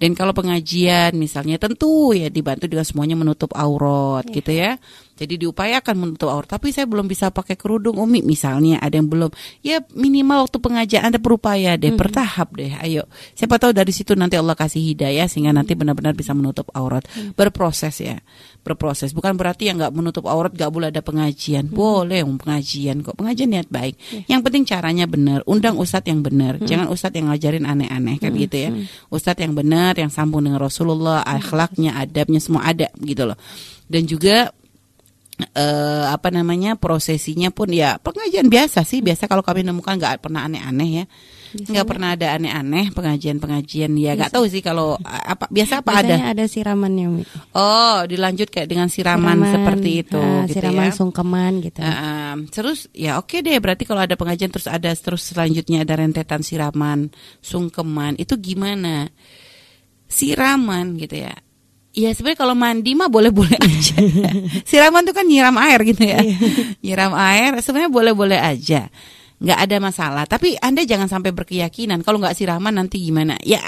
Dan 0.00 0.16
kalau 0.16 0.32
pengajian 0.32 1.12
misalnya 1.14 1.60
tentu 1.60 2.16
ya 2.16 2.32
dibantu 2.32 2.64
dengan 2.66 2.88
semuanya 2.88 3.20
menutup 3.20 3.52
aurat 3.52 4.26
gitu 4.32 4.50
ya. 4.50 4.80
Jadi 5.20 5.36
diupayakan 5.36 5.94
menutup 6.00 6.32
aurat. 6.32 6.48
Tapi 6.48 6.72
saya 6.72 6.88
belum 6.88 7.04
bisa 7.04 7.28
pakai 7.28 7.60
kerudung 7.60 8.00
umi 8.00 8.24
misalnya 8.24 8.80
ada 8.80 8.96
yang 8.96 9.04
belum. 9.04 9.28
Ya 9.60 9.84
minimal 9.92 10.48
waktu 10.48 10.56
pengajian 10.64 11.04
Anda 11.04 11.20
berupaya 11.20 11.76
deh 11.76 11.92
bertahap 11.92 12.56
deh. 12.56 12.72
Ayo. 12.80 13.04
Siapa 13.36 13.60
tahu 13.60 13.76
dari 13.76 13.92
situ 13.92 14.16
nanti 14.16 14.40
Allah 14.40 14.56
kasih 14.56 14.80
hidayah 14.80 15.28
sehingga 15.28 15.52
nanti 15.52 15.76
benar-benar 15.76 16.16
bisa 16.16 16.32
menutup 16.32 16.72
aurat. 16.72 17.04
Berproses 17.36 18.00
ya. 18.00 18.16
Berproses. 18.64 19.12
Bukan 19.12 19.36
berarti 19.36 19.68
yang 19.68 19.76
nggak 19.76 19.92
menutup 19.92 20.24
aurat 20.24 20.56
nggak 20.56 20.72
boleh 20.72 20.88
ada 20.88 21.04
pengajian. 21.04 21.68
Boleh 21.68 22.24
pengajian 22.24 23.04
kok. 23.04 23.12
Pengajian 23.20 23.52
niat 23.52 23.68
baik. 23.68 24.24
Yang 24.24 24.40
penting 24.48 24.64
caranya 24.64 25.04
benar. 25.04 25.44
Undang 25.44 25.76
ustadz 25.76 26.08
yang 26.08 26.24
benar. 26.24 26.56
Jangan 26.64 26.88
ustadz 26.88 27.20
yang 27.20 27.28
ngajarin 27.28 27.68
aneh-aneh 27.68 28.16
kan 28.16 28.32
gitu 28.32 28.56
ya. 28.56 28.70
Ustadz 29.12 29.44
yang 29.44 29.52
benar 29.52 30.00
yang 30.00 30.08
sambung 30.08 30.48
dengan 30.48 30.64
Rasulullah, 30.64 31.20
akhlaknya, 31.20 31.92
adabnya 32.00 32.40
semua 32.40 32.64
ada 32.64 32.88
gitu 33.04 33.28
loh. 33.28 33.36
Dan 33.90 34.06
juga 34.06 34.54
eh 35.42 36.04
apa 36.08 36.28
namanya 36.32 36.76
prosesinya 36.78 37.52
pun 37.52 37.70
ya 37.72 37.96
pengajian 38.00 38.46
biasa 38.48 38.84
sih. 38.84 39.00
Biasa 39.00 39.26
kalau 39.26 39.40
kami 39.44 39.66
nemukan 39.66 39.96
nggak 39.98 40.24
pernah 40.24 40.46
aneh-aneh 40.46 40.90
ya. 41.02 41.04
Nggak 41.50 41.86
pernah 41.86 42.14
ada 42.14 42.38
aneh-aneh 42.38 42.94
pengajian-pengajian. 42.94 43.90
Ya 43.98 44.14
nggak 44.14 44.30
tahu 44.30 44.46
sih 44.46 44.62
kalau 44.62 44.94
a- 45.02 45.24
apa 45.34 45.50
biasa 45.50 45.82
apa 45.82 45.98
ada? 45.98 46.14
Biasanya 46.14 46.26
ada 46.30 46.44
siramannya 46.46 47.04
Umi. 47.10 47.22
oh 47.58 47.98
dilanjut 48.06 48.48
kayak 48.54 48.68
dengan 48.70 48.86
siraman, 48.86 49.42
seperti 49.42 49.90
itu 50.06 50.20
ah, 50.22 50.46
gitu 50.46 50.54
siraman 50.62 50.86
ya 50.86 50.92
sungkeman 50.94 51.52
gitu. 51.66 51.78
Nah, 51.82 51.96
um, 51.98 52.38
terus 52.46 52.86
ya 52.94 53.18
oke 53.18 53.42
deh 53.42 53.58
berarti 53.58 53.82
kalau 53.82 54.06
ada 54.06 54.14
pengajian 54.14 54.54
terus 54.54 54.70
ada 54.70 54.94
terus 54.94 55.26
selanjutnya 55.26 55.82
ada 55.82 55.98
rentetan 55.98 56.46
siraman 56.46 57.10
sungkeman 57.42 58.14
itu 58.22 58.38
gimana? 58.38 59.10
Siraman 60.10 60.98
gitu 60.98 61.22
ya 61.22 61.34
Ya 61.90 62.14
sebenarnya 62.14 62.38
kalau 62.38 62.54
mandi 62.54 62.94
mah 62.94 63.10
boleh-boleh 63.10 63.58
aja. 63.66 63.98
Siraman 64.62 65.02
tuh 65.02 65.14
kan 65.14 65.26
nyiram 65.26 65.58
air 65.58 65.80
gitu 65.82 66.06
ya. 66.06 66.22
nyiram 66.86 67.14
air 67.18 67.58
sebenarnya 67.58 67.90
boleh-boleh 67.90 68.38
aja. 68.38 68.86
nggak 69.40 69.58
ada 69.58 69.76
masalah. 69.80 70.24
Tapi 70.28 70.54
Anda 70.60 70.84
jangan 70.84 71.08
sampai 71.08 71.32
berkeyakinan 71.32 72.04
kalau 72.04 72.20
nggak 72.20 72.36
siraman 72.36 72.76
nanti 72.76 73.00
gimana. 73.00 73.40
Ya 73.42 73.58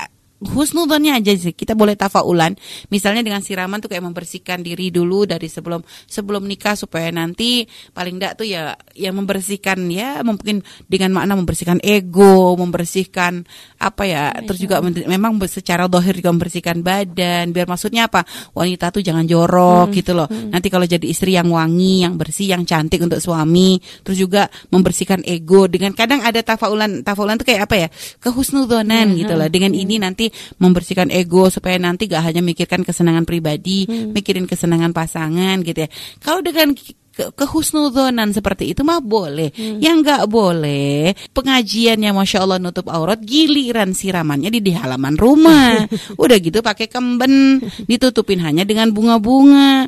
husnudonnya 0.50 1.22
aja 1.22 1.30
sih. 1.38 1.54
Kita 1.54 1.78
boleh 1.78 1.94
tafaulan. 1.94 2.58
Misalnya 2.90 3.22
dengan 3.22 3.40
siraman 3.40 3.78
tuh 3.78 3.86
kayak 3.92 4.02
membersihkan 4.02 4.66
diri 4.66 4.90
dulu 4.90 5.22
dari 5.22 5.46
sebelum 5.46 5.82
sebelum 6.10 6.42
nikah 6.42 6.74
supaya 6.74 7.08
nanti 7.14 7.62
paling 7.94 8.18
enggak 8.18 8.42
tuh 8.42 8.46
ya 8.48 8.74
ya 8.96 9.14
membersihkan 9.14 9.86
ya 9.86 10.26
mungkin 10.26 10.66
dengan 10.90 11.14
makna 11.14 11.38
membersihkan 11.38 11.78
ego, 11.84 12.58
membersihkan 12.58 13.46
apa 13.78 14.02
ya, 14.06 14.34
terus 14.42 14.58
juga 14.58 14.82
memang 14.82 15.38
secara 15.46 15.86
dohir 15.86 16.18
juga 16.18 16.34
membersihkan 16.34 16.82
badan. 16.82 17.54
Biar 17.54 17.70
maksudnya 17.70 18.10
apa? 18.10 18.26
Wanita 18.56 18.90
tuh 18.90 19.02
jangan 19.04 19.26
jorok 19.28 19.94
gitu 19.94 20.16
loh. 20.16 20.26
Nanti 20.30 20.72
kalau 20.72 20.86
jadi 20.88 21.04
istri 21.06 21.38
yang 21.38 21.50
wangi, 21.52 22.02
yang 22.02 22.18
bersih, 22.18 22.50
yang 22.50 22.66
cantik 22.66 22.98
untuk 23.02 23.22
suami, 23.22 23.78
terus 24.02 24.18
juga 24.18 24.48
membersihkan 24.72 25.22
ego 25.26 25.68
dengan 25.70 25.94
kadang 25.94 26.24
ada 26.24 26.40
tafaulan 26.42 27.04
tafaulan 27.06 27.38
tuh 27.38 27.46
kayak 27.46 27.68
apa 27.70 27.76
ya? 27.86 27.88
kehusnudonan 28.22 29.14
gitu 29.18 29.34
loh. 29.36 29.48
Dengan 29.52 29.76
ini 29.76 30.00
nanti 30.00 30.31
membersihkan 30.58 31.08
ego 31.12 31.48
supaya 31.48 31.76
nanti 31.76 32.08
gak 32.08 32.32
hanya 32.32 32.42
mikirkan 32.44 32.82
kesenangan 32.82 33.24
pribadi, 33.24 33.86
mikirin 33.88 34.48
kesenangan 34.48 34.90
pasangan 34.90 35.60
gitu 35.62 35.84
ya. 35.86 35.88
Kalau 36.20 36.40
dengan 36.40 36.74
ke 37.12 37.28
kehusnudonan 37.36 38.32
seperti 38.32 38.72
itu 38.72 38.80
mah 38.82 39.04
boleh. 39.04 39.52
Yang 39.54 39.96
nggak 40.08 40.24
boleh 40.32 41.12
pengajiannya 41.36 42.10
masya 42.16 42.40
Allah 42.40 42.58
nutup 42.58 42.88
aurat, 42.88 43.20
giliran 43.20 43.92
siramannya 43.92 44.48
di, 44.48 44.60
di 44.64 44.72
halaman 44.72 45.20
rumah. 45.20 45.84
Udah 46.22 46.36
gitu 46.40 46.64
pakai 46.64 46.88
kemben, 46.88 47.60
ditutupin 47.84 48.40
hanya 48.40 48.64
dengan 48.64 48.90
bunga-bunga. 48.90 49.86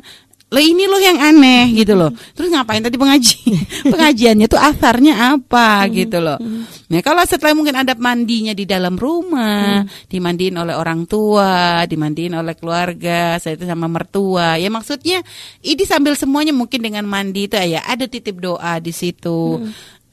Lah 0.55 0.63
ini 0.63 0.87
loh 0.87 1.03
yang 1.03 1.19
aneh 1.19 1.67
gitu 1.75 1.99
loh. 1.99 2.15
Terus 2.31 2.47
ngapain 2.47 2.79
tadi 2.79 2.95
pengaji? 2.95 3.43
Pengajiannya 3.91 4.47
tuh 4.47 4.55
asarnya 4.55 5.35
apa 5.35 5.83
gitu 5.91 6.23
loh. 6.23 6.39
Nah, 6.87 7.01
kalau 7.03 7.27
setelah 7.27 7.51
mungkin 7.51 7.75
ada 7.75 7.91
mandinya 7.99 8.55
di 8.55 8.63
dalam 8.63 8.95
rumah, 8.95 9.83
dimandiin 10.07 10.55
oleh 10.55 10.71
orang 10.71 11.03
tua, 11.11 11.83
dimandiin 11.83 12.39
oleh 12.39 12.55
keluarga, 12.55 13.35
saya 13.35 13.59
itu 13.59 13.67
sama 13.67 13.91
mertua. 13.91 14.55
Ya 14.55 14.71
maksudnya 14.71 15.19
ini 15.59 15.83
sambil 15.83 16.15
semuanya 16.15 16.55
mungkin 16.55 16.79
dengan 16.79 17.03
mandi 17.03 17.51
itu 17.51 17.59
ya 17.59 17.83
ada 17.83 18.07
titip 18.07 18.39
doa 18.39 18.79
di 18.79 18.95
situ. 18.95 19.59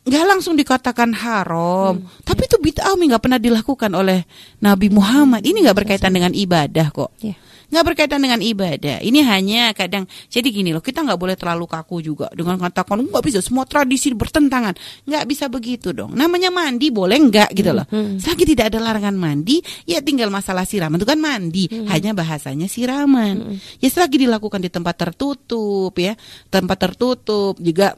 nggak 0.02 0.26
langsung 0.26 0.58
dikatakan 0.58 1.14
haram, 1.14 2.02
tapi 2.26 2.50
itu 2.50 2.58
bid'ah 2.58 2.98
nggak 2.98 3.22
pernah 3.22 3.38
dilakukan 3.38 3.94
oleh 3.94 4.26
Nabi 4.58 4.90
Muhammad. 4.90 5.46
Ini 5.46 5.62
nggak 5.62 5.78
berkaitan 5.78 6.10
dengan 6.10 6.34
ibadah 6.34 6.90
kok. 6.90 7.14
Ya. 7.22 7.38
Nggak 7.72 7.84
berkaitan 7.88 8.20
dengan 8.20 8.38
ibadah. 8.44 9.00
Ini 9.00 9.20
hanya 9.24 9.72
kadang 9.72 10.04
jadi 10.28 10.44
gini 10.52 10.76
loh, 10.76 10.84
kita 10.84 11.00
nggak 11.00 11.16
boleh 11.16 11.36
terlalu 11.40 11.64
kaku 11.64 12.04
juga 12.04 12.28
dengan 12.36 12.60
katakan 12.60 13.00
"Oh, 13.00 13.08
nggak 13.08 13.24
bisa 13.24 13.40
semua 13.40 13.64
tradisi 13.64 14.12
bertentangan. 14.12 14.76
Nggak 15.08 15.24
bisa 15.24 15.48
begitu 15.48 15.96
dong. 15.96 16.12
Namanya 16.12 16.52
mandi 16.52 16.92
boleh 16.92 17.16
nggak 17.16 17.56
gitu 17.56 17.72
loh. 17.72 17.88
Selagi 18.20 18.44
tidak 18.44 18.68
ada 18.68 18.78
larangan 18.78 19.16
mandi, 19.16 19.64
ya 19.88 20.04
tinggal 20.04 20.28
masalah 20.28 20.68
siraman 20.68 21.00
itu 21.00 21.08
kan 21.08 21.18
mandi. 21.18 21.64
Hanya 21.88 22.12
bahasanya 22.12 22.68
siraman. 22.68 23.56
Ya 23.80 23.88
selagi 23.88 24.20
dilakukan 24.20 24.60
di 24.60 24.68
tempat 24.68 24.94
tertutup 25.00 25.96
ya, 25.96 26.12
tempat 26.52 26.76
tertutup 26.76 27.56
juga 27.56 27.96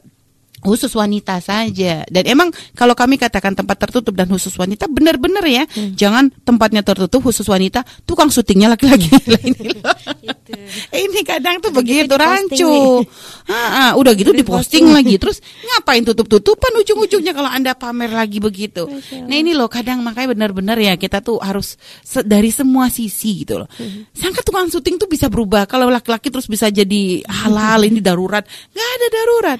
khusus 0.65 0.89
wanita 0.97 1.37
saja. 1.37 2.01
Dan 2.09 2.23
emang 2.25 2.49
kalau 2.73 2.97
kami 2.97 3.21
katakan 3.21 3.53
tempat 3.53 3.77
tertutup 3.77 4.17
dan 4.17 4.25
khusus 4.25 4.51
wanita 4.57 4.89
benar-benar 4.89 5.45
ya. 5.45 5.63
Jangan 5.93 6.33
tempatnya 6.41 6.81
tertutup 6.81 7.21
khusus 7.21 7.45
wanita 7.45 7.85
tukang 8.03 8.33
syutingnya 8.33 8.73
laki-laki 8.73 9.13
ini 9.45 9.77
loh. 9.77 9.93
ini 11.05 11.21
kadang 11.21 11.61
tuh 11.61 11.69
gitu 11.69 11.77
begitu 11.77 12.13
rancu. 12.17 13.05
Ah, 13.45 13.53
ah, 13.53 13.91
udah 14.01 14.17
gitu 14.17 14.33
diposting 14.33 14.89
lagi. 14.89 15.21
Terus 15.21 15.37
ngapain 15.41 16.01
tutup-tutupan 16.01 16.73
ujung-ujungnya 16.81 17.37
kalau 17.37 17.49
anda 17.53 17.77
pamer 17.77 18.09
lagi 18.09 18.41
begitu? 18.41 18.89
Nah 19.29 19.35
ini 19.37 19.53
loh 19.53 19.69
kadang 19.69 20.01
makanya 20.01 20.33
benar-benar 20.33 20.77
ya 20.81 20.97
kita 20.97 21.21
tuh 21.21 21.37
harus 21.37 21.77
se- 22.01 22.25
dari 22.25 22.49
semua 22.49 22.89
sisi 22.89 23.45
gitu 23.45 23.61
loh. 23.61 23.69
Sangka 24.17 24.41
tukang 24.41 24.67
syuting 24.73 24.97
tuh 24.97 25.05
bisa 25.05 25.29
berubah. 25.29 25.69
Kalau 25.69 25.93
laki-laki 25.93 26.33
terus 26.33 26.49
bisa 26.49 26.73
jadi 26.73 27.21
halal 27.29 27.85
ini 27.85 28.01
darurat. 28.01 28.41
Nggak 28.73 28.89
ada 28.97 29.07
darurat 29.13 29.59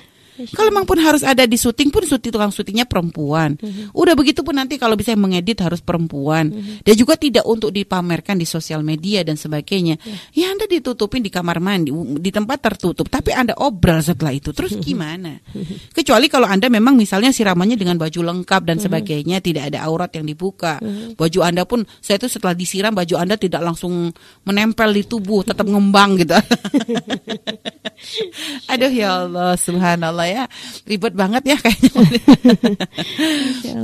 kalau 0.51 0.69
memang 0.71 0.83
pun 0.83 0.99
harus 0.99 1.23
ada 1.23 1.47
di 1.47 1.55
syuting 1.55 1.89
pun 1.89 2.03
syuting 2.03 2.35
tukang 2.35 2.51
syutingnya 2.51 2.83
perempuan. 2.83 3.55
Udah 3.95 4.13
begitu 4.13 4.43
pun 4.43 4.59
nanti 4.59 4.75
kalau 4.75 4.99
bisa 4.99 5.15
mengedit 5.15 5.63
harus 5.63 5.79
perempuan. 5.79 6.51
Dan 6.83 6.93
juga 6.95 7.15
tidak 7.15 7.47
untuk 7.47 7.71
dipamerkan 7.71 8.35
di 8.35 8.43
sosial 8.43 8.83
media 8.83 9.23
dan 9.23 9.39
sebagainya. 9.39 9.95
Ya 10.35 10.51
Anda 10.51 10.67
ditutupin 10.67 11.23
di 11.23 11.31
kamar 11.31 11.63
mandi 11.63 11.95
di 12.19 12.31
tempat 12.31 12.59
tertutup, 12.59 13.07
tapi 13.07 13.31
Anda 13.31 13.55
obrol 13.55 14.03
setelah 14.03 14.35
itu. 14.35 14.51
Terus 14.51 14.75
gimana? 14.85 15.39
Kecuali 15.95 16.27
kalau 16.27 16.49
Anda 16.49 16.67
memang 16.67 16.99
misalnya 16.99 17.31
siramannya 17.31 17.79
dengan 17.79 17.95
baju 17.95 18.35
lengkap 18.35 18.61
dan 18.67 18.77
sebagainya, 18.81 19.39
tidak 19.39 19.71
ada 19.71 19.87
aurat 19.87 20.11
yang 20.11 20.27
dibuka. 20.27 20.81
Baju 21.15 21.39
Anda 21.45 21.63
pun 21.63 21.87
saya 22.03 22.19
itu 22.19 22.27
setelah 22.27 22.57
disiram 22.57 22.91
baju 22.91 23.15
Anda 23.15 23.39
tidak 23.39 23.63
langsung 23.63 24.11
menempel 24.43 24.91
di 24.91 25.07
tubuh, 25.07 25.47
tetap 25.47 25.63
ngembang 25.63 26.19
gitu. 26.19 26.35
Aduh 28.71 28.91
ya 28.91 29.23
Allah, 29.23 29.55
subhanallah 29.55 30.24
ya. 30.27 30.43
Ribet 30.83 31.13
banget 31.13 31.43
ya 31.45 31.57
kayaknya. 31.57 31.89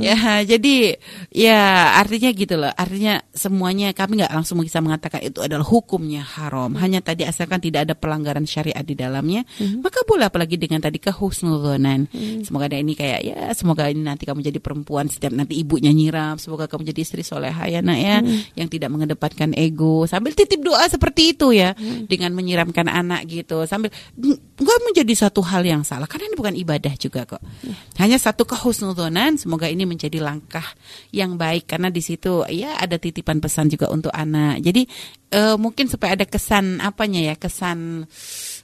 ya, 0.02 0.16
jadi 0.44 0.98
ya 1.32 1.60
artinya 1.98 2.30
gitu 2.34 2.54
loh. 2.58 2.72
Artinya 2.74 3.22
semuanya 3.32 3.94
kami 3.94 4.22
nggak 4.22 4.32
langsung 4.34 4.60
bisa 4.60 4.82
mengatakan 4.84 5.22
itu 5.22 5.40
adalah 5.40 5.64
hukumnya 5.64 6.22
haram. 6.22 6.74
Hanya 6.78 7.00
tadi 7.00 7.24
asalkan 7.24 7.62
tidak 7.62 7.88
ada 7.90 7.94
pelanggaran 7.96 8.44
syariat 8.44 8.82
di 8.82 8.98
dalamnya, 8.98 9.46
maka 9.80 10.02
boleh 10.04 10.28
apalagi 10.28 10.58
dengan 10.58 10.82
tadi 10.82 10.98
kehusnuzonan. 10.98 12.10
Semoga 12.42 12.66
ada 12.68 12.78
ini 12.78 12.94
kayak 12.94 13.20
ya 13.22 13.38
semoga 13.54 13.88
ini 13.88 14.02
nanti 14.02 14.26
kamu 14.26 14.42
jadi 14.42 14.58
perempuan 14.58 15.06
setiap 15.06 15.32
nanti 15.34 15.58
ibunya 15.58 15.90
nyiram, 15.94 16.36
semoga 16.36 16.66
kamu 16.66 16.90
jadi 16.92 17.00
istri 17.02 17.22
soleha 17.22 17.64
ya 17.68 17.80
nak 17.80 17.98
ya 17.98 18.16
yang 18.58 18.68
tidak 18.68 18.88
mengedepankan 18.90 19.54
ego 19.54 20.04
sambil 20.08 20.32
titip 20.32 20.60
doa 20.64 20.84
seperti 20.88 21.36
itu 21.36 21.54
ya 21.54 21.76
dengan 22.08 22.32
menyiramkan 22.32 22.88
anak 22.88 23.28
gitu 23.28 23.64
sambil 23.68 23.92
nggak 24.58 24.78
menjadi 24.88 25.12
satu 25.28 25.44
hal 25.44 25.62
yang 25.62 25.82
salah 25.84 26.08
karena 26.08 26.31
ini 26.32 26.40
bukan 26.40 26.56
ibadah 26.56 26.96
juga 26.96 27.28
kok. 27.28 27.44
Hanya 28.00 28.16
satu 28.16 28.48
kehusnuzonan 28.48 29.36
semoga 29.36 29.68
ini 29.68 29.84
menjadi 29.84 30.24
langkah 30.24 30.64
yang 31.12 31.36
baik 31.36 31.68
karena 31.68 31.92
di 31.92 32.00
situ 32.00 32.48
ya 32.48 32.80
ada 32.80 32.96
titipan 32.96 33.44
pesan 33.44 33.68
juga 33.68 33.92
untuk 33.92 34.08
anak. 34.08 34.64
Jadi 34.64 34.88
eh, 35.28 35.56
mungkin 35.60 35.92
supaya 35.92 36.16
ada 36.16 36.24
kesan 36.24 36.80
apanya 36.80 37.20
ya 37.20 37.34
kesan 37.36 38.08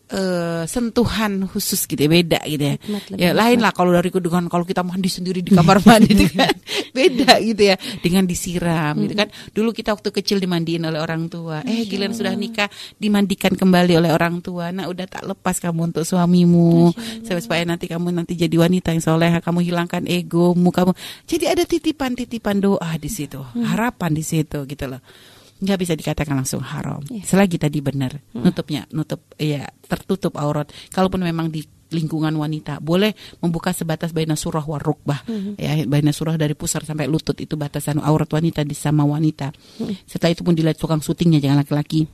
eh, 0.09 0.65
sentuhan 0.65 1.45
khusus 1.49 1.85
gitu 1.85 2.01
ya 2.01 2.11
beda 2.11 2.41
gitu 2.49 2.65
ya. 2.65 2.77
Ya 3.17 3.31
lain 3.37 3.61
lah 3.61 3.73
kalau 3.77 3.93
dari 3.93 4.09
dengan 4.09 4.49
kalau 4.49 4.65
kita 4.65 4.81
mandi 4.81 5.09
sendiri 5.13 5.45
di 5.45 5.53
kamar 5.53 5.85
mandi 5.85 6.17
itu 6.17 6.27
kan 6.33 6.53
beda 6.97 7.39
gitu 7.45 7.63
ya 7.73 7.77
dengan 8.01 8.25
disiram 8.25 8.97
gitu 9.05 9.15
kan. 9.15 9.29
Dulu 9.53 9.71
kita 9.77 9.93
waktu 9.93 10.09
kecil 10.11 10.41
dimandiin 10.41 10.85
oleh 10.89 11.01
orang 11.01 11.29
tua. 11.29 11.61
Eh 11.65 11.85
giliran 11.85 12.17
sudah 12.17 12.33
nikah 12.33 12.69
dimandikan 12.97 13.53
kembali 13.55 14.01
oleh 14.01 14.11
orang 14.13 14.41
tua. 14.41 14.73
Nah 14.73 14.89
udah 14.89 15.07
tak 15.07 15.29
lepas 15.29 15.61
kamu 15.61 15.93
untuk 15.93 16.05
suamimu 16.09 16.93
supaya 17.25 17.41
supaya 17.41 17.63
nanti 17.65 17.89
kamu 17.89 18.13
nanti 18.13 18.33
jadi 18.37 18.55
wanita 18.55 18.93
yang 18.97 19.05
soleha 19.05 19.39
kamu 19.45 19.65
hilangkan 19.65 20.09
egomu 20.09 20.73
kamu. 20.73 20.97
Jadi 21.29 21.45
ada 21.49 21.65
titipan-titipan 21.69 22.61
doa 22.65 22.91
di 22.97 23.11
situ, 23.13 23.41
harapan 23.57 24.17
di 24.17 24.25
situ 24.25 24.65
gitu 24.65 24.87
loh 24.89 25.03
nggak 25.59 25.79
bisa 25.79 25.95
dikatakan 25.99 26.35
langsung 26.39 26.63
haram. 26.63 27.03
Selagi 27.23 27.59
tadi 27.59 27.79
benar. 27.83 28.19
Nutupnya 28.35 28.87
nutup 28.95 29.23
ya 29.39 29.67
tertutup 29.87 30.39
aurat. 30.39 30.71
Kalaupun 30.91 31.23
memang 31.23 31.51
di 31.51 31.67
lingkungan 31.89 32.37
wanita 32.37 32.85
boleh 32.85 33.17
membuka 33.41 33.73
sebatas 33.73 34.13
baina 34.13 34.37
surah 34.37 34.61
warukbah 34.61 35.25
ya 35.57 35.89
baina 35.89 36.13
surah 36.13 36.37
dari 36.37 36.53
pusar 36.53 36.85
sampai 36.85 37.09
lutut 37.09 37.33
itu 37.41 37.57
batasan 37.57 37.97
aurat 38.05 38.29
wanita 38.29 38.61
di 38.63 38.77
sama 38.77 39.09
wanita. 39.09 39.53
Setelah 40.05 40.37
itu 40.37 40.45
pun 40.45 40.53
dilihat 40.53 40.77
tukang 40.77 41.01
syutingnya 41.01 41.41
jangan 41.41 41.65
laki-laki 41.65 42.05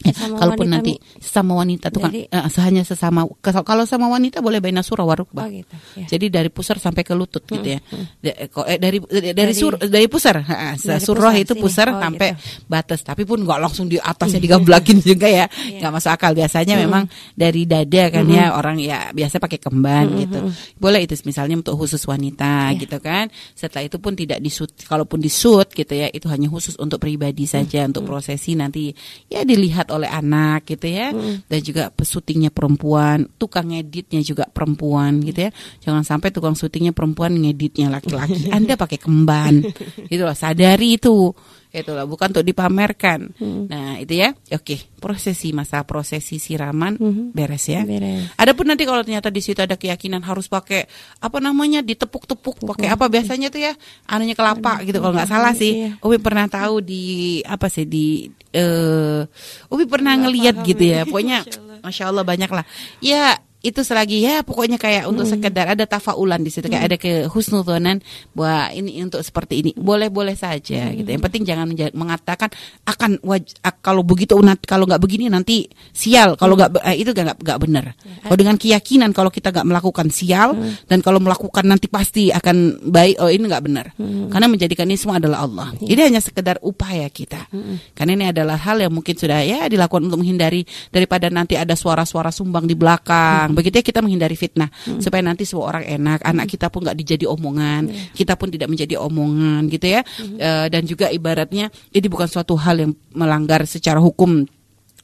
Sesama 0.00 0.38
kalaupun 0.38 0.66
wanita, 0.66 0.74
nanti 0.78 0.92
sesama 1.18 1.52
wanita 1.58 1.86
tukang 1.90 2.12
Dari- 2.14 2.28
eh, 2.30 2.62
hanya 2.62 2.82
sesama 2.82 3.26
kalau 3.42 3.84
sama 3.84 4.06
wanita 4.06 4.38
boleh 4.38 4.62
baina 4.62 4.80
surah 4.80 5.02
warukbah 5.02 5.46
Oh 5.46 5.50
gitu. 5.50 5.74
Ya. 5.98 6.06
jadi 6.08 6.26
dari 6.30 6.48
pusar 6.48 6.78
sampai 6.78 7.02
ke 7.02 7.12
lutut 7.12 7.42
gitu 7.42 7.64
ya. 7.64 7.80
Da- 8.22 8.36
eh, 8.38 8.48
kok- 8.48 8.64
eh, 8.64 8.78
dari 8.78 8.98
dari 9.02 9.34
dari, 9.34 9.50
Dari- 9.50 9.54
sur, 9.54 9.74
dari 9.76 10.06
pusar, 10.06 10.40
ha, 10.40 10.74
Dari 10.74 11.00
surah 11.02 11.32
pusar 11.34 11.42
itu 11.42 11.52
pusar 11.58 11.88
Oh, 11.90 12.00
sampai 12.00 12.28
gitu. 12.38 12.64
batas. 12.66 13.00
Tapi 13.02 13.22
pun 13.24 13.42
nggak 13.42 13.58
langsung 13.60 13.86
di 13.86 13.98
atasnya 13.98 14.40
digablakin 14.44 14.98
juga 15.00 15.26
ya. 15.26 15.46
Nggak 15.50 15.90
masuk 15.92 16.10
akal. 16.14 16.32
Biasanya 16.32 16.74
memang 16.78 17.04
dari 17.34 17.66
dada 17.66 18.04
kan 18.10 18.24
ya 18.26 18.54
orang 18.54 18.76
ya 18.78 19.10
biasa 19.10 19.36
pakai 19.38 19.58
kemban 19.58 20.06
gitu. 20.18 20.38
Boleh 20.78 21.02
itu 21.04 21.14
misalnya 21.24 21.58
untuk 21.58 21.74
khusus 21.76 22.00
wanita 22.04 22.72
Iya. 22.72 22.80
gitu 22.86 22.98
kan. 23.02 23.26
Setelah 23.54 23.84
itu 23.86 23.98
pun 23.98 24.14
tidak 24.14 24.38
disut. 24.38 24.70
Kalaupun 24.84 25.18
disut 25.18 25.70
gitu 25.70 25.92
ya, 25.92 26.08
itu 26.08 26.26
hanya 26.30 26.48
khusus 26.48 26.76
untuk 26.76 27.00
pribadi 27.00 27.44
saja 27.44 27.84
untuk 27.84 28.04
prosesi 28.04 28.54
nanti 28.54 28.92
ya 29.26 29.42
dilihat 29.64 29.88
oleh 29.88 30.12
anak 30.12 30.68
gitu 30.68 30.92
ya. 30.92 31.16
Dan 31.48 31.60
juga 31.64 31.88
pesutingnya 31.88 32.52
perempuan, 32.52 33.24
tukang 33.40 33.72
ngeditnya 33.72 34.20
juga 34.20 34.44
perempuan 34.44 35.24
gitu 35.24 35.48
ya. 35.48 35.50
Jangan 35.80 36.04
sampai 36.04 36.28
tukang 36.28 36.52
syutingnya 36.52 36.92
perempuan 36.92 37.32
ngeditnya 37.40 37.88
laki-laki. 37.88 38.50
Anda 38.56 38.76
pakai 38.76 39.00
kemban. 39.00 39.64
Gitu 40.04 40.22
loh, 40.22 40.36
sadari 40.36 41.00
itu. 41.00 41.32
Itu 41.74 41.90
loh, 41.90 42.06
bukan 42.06 42.30
untuk 42.30 42.46
dipamerkan. 42.46 43.34
Nah, 43.66 43.98
itu 43.98 44.14
ya. 44.22 44.30
Oke, 44.54 44.78
prosesi 45.02 45.50
masa 45.50 45.82
prosesi 45.82 46.38
siraman 46.38 46.94
beres 47.34 47.66
ya. 47.66 47.82
Beres. 47.82 48.30
Adapun 48.38 48.70
nanti 48.70 48.86
kalau 48.86 49.02
ternyata 49.02 49.28
di 49.28 49.42
situ 49.42 49.58
ada 49.58 49.74
keyakinan 49.74 50.22
harus 50.22 50.46
pakai 50.46 50.86
apa 51.18 51.42
namanya 51.42 51.82
ditepuk-tepuk 51.82 52.62
pakai 52.62 52.94
apa 52.94 53.10
biasanya 53.10 53.50
tuh 53.50 53.60
ya 53.60 53.72
anunya 54.06 54.38
kelapa 54.38 54.86
gitu 54.86 55.02
kalau 55.02 55.18
nggak 55.18 55.28
salah 55.28 55.50
sih. 55.50 55.90
Iya. 55.90 55.90
Umi 55.98 56.22
pernah 56.22 56.46
tahu 56.46 56.78
di 56.78 57.42
apa 57.42 57.66
sih 57.66 57.84
di 57.90 58.30
eh 58.54 59.26
Umi 59.68 59.84
pernah 59.90 60.14
ngeliat 60.14 60.62
gitu 60.62 60.84
ya. 60.86 61.02
Pokoknya 61.02 61.42
masya 61.84 62.14
Allah 62.14 62.22
banyak 62.22 62.50
lah. 62.54 62.64
Ya 63.02 63.42
itu 63.64 63.80
selagi 63.80 64.20
ya 64.20 64.44
pokoknya 64.44 64.76
kayak 64.76 65.08
untuk 65.08 65.24
sekedar 65.24 65.72
ada 65.72 65.88
tafaulan 65.88 66.44
di 66.44 66.52
situ 66.52 66.68
kayak 66.68 66.84
ada 66.84 66.96
ke 67.00 67.12
husnuzonan 67.32 68.04
bahwa 68.36 68.68
ini 68.70 69.00
untuk 69.00 69.24
seperti 69.24 69.64
ini. 69.64 69.70
Boleh 69.72 70.12
boleh 70.12 70.36
saja 70.36 70.92
gitu. 70.92 71.08
Yang 71.08 71.22
penting 71.24 71.42
jangan 71.42 71.66
mengatakan 71.96 72.52
akan 72.84 73.24
waj- 73.24 73.56
ak- 73.64 73.80
kalau 73.80 74.04
begitu 74.04 74.36
kalau 74.68 74.84
nggak 74.84 75.00
begini 75.00 75.32
nanti 75.32 75.64
sial 75.90 76.36
kalau 76.36 76.54
nggak 76.54 76.76
eh, 76.84 77.00
itu 77.00 77.10
nggak 77.10 77.40
nggak 77.40 77.58
benar. 77.58 77.96
Kalau 78.20 78.36
dengan 78.36 78.60
keyakinan 78.60 79.10
kalau 79.10 79.32
kita 79.32 79.48
nggak 79.48 79.64
melakukan 79.64 80.12
sial 80.12 80.52
dan 80.84 81.00
kalau 81.00 81.16
melakukan 81.16 81.64
nanti 81.64 81.88
pasti 81.88 82.28
akan 82.28 82.84
baik 82.84 83.16
oh 83.16 83.32
ini 83.32 83.48
nggak 83.48 83.64
benar. 83.64 83.86
Karena 84.28 84.44
menjadikan 84.44 84.84
ini 84.84 85.00
semua 85.00 85.16
adalah 85.16 85.48
Allah. 85.48 85.72
Ini 85.80 86.12
hanya 86.12 86.20
sekedar 86.20 86.60
upaya 86.60 87.08
kita. 87.08 87.48
Karena 87.96 88.12
ini 88.12 88.26
adalah 88.28 88.60
hal 88.60 88.76
yang 88.78 88.92
mungkin 88.92 89.16
sudah 89.16 89.40
ya 89.40 89.64
dilakukan 89.64 90.04
untuk 90.04 90.20
menghindari 90.20 90.62
daripada 90.90 91.32
nanti 91.32 91.56
ada 91.56 91.72
suara-suara 91.72 92.28
sumbang 92.28 92.68
di 92.68 92.76
belakang 92.76 93.53
begitu 93.54 93.80
ya 93.80 93.84
kita 93.86 94.02
menghindari 94.02 94.36
fitnah 94.36 94.68
supaya 95.00 95.22
nanti 95.24 95.46
semua 95.46 95.70
orang 95.74 95.84
enak 95.86 96.20
anak 96.26 96.46
kita 96.50 96.68
pun 96.68 96.84
nggak 96.84 96.98
dijadi 96.98 97.24
omongan 97.24 97.88
kita 98.12 98.34
pun 98.34 98.50
tidak 98.50 98.68
menjadi 98.68 98.98
omongan 99.00 99.70
gitu 99.70 99.86
ya 99.88 100.02
Eh, 100.34 100.66
dan 100.72 100.82
juga 100.84 101.08
ibaratnya 101.12 101.68
ini 101.94 102.06
bukan 102.10 102.28
suatu 102.28 102.56
hal 102.58 102.76
yang 102.80 102.92
melanggar 103.14 103.64
secara 103.68 104.00
hukum 104.00 104.44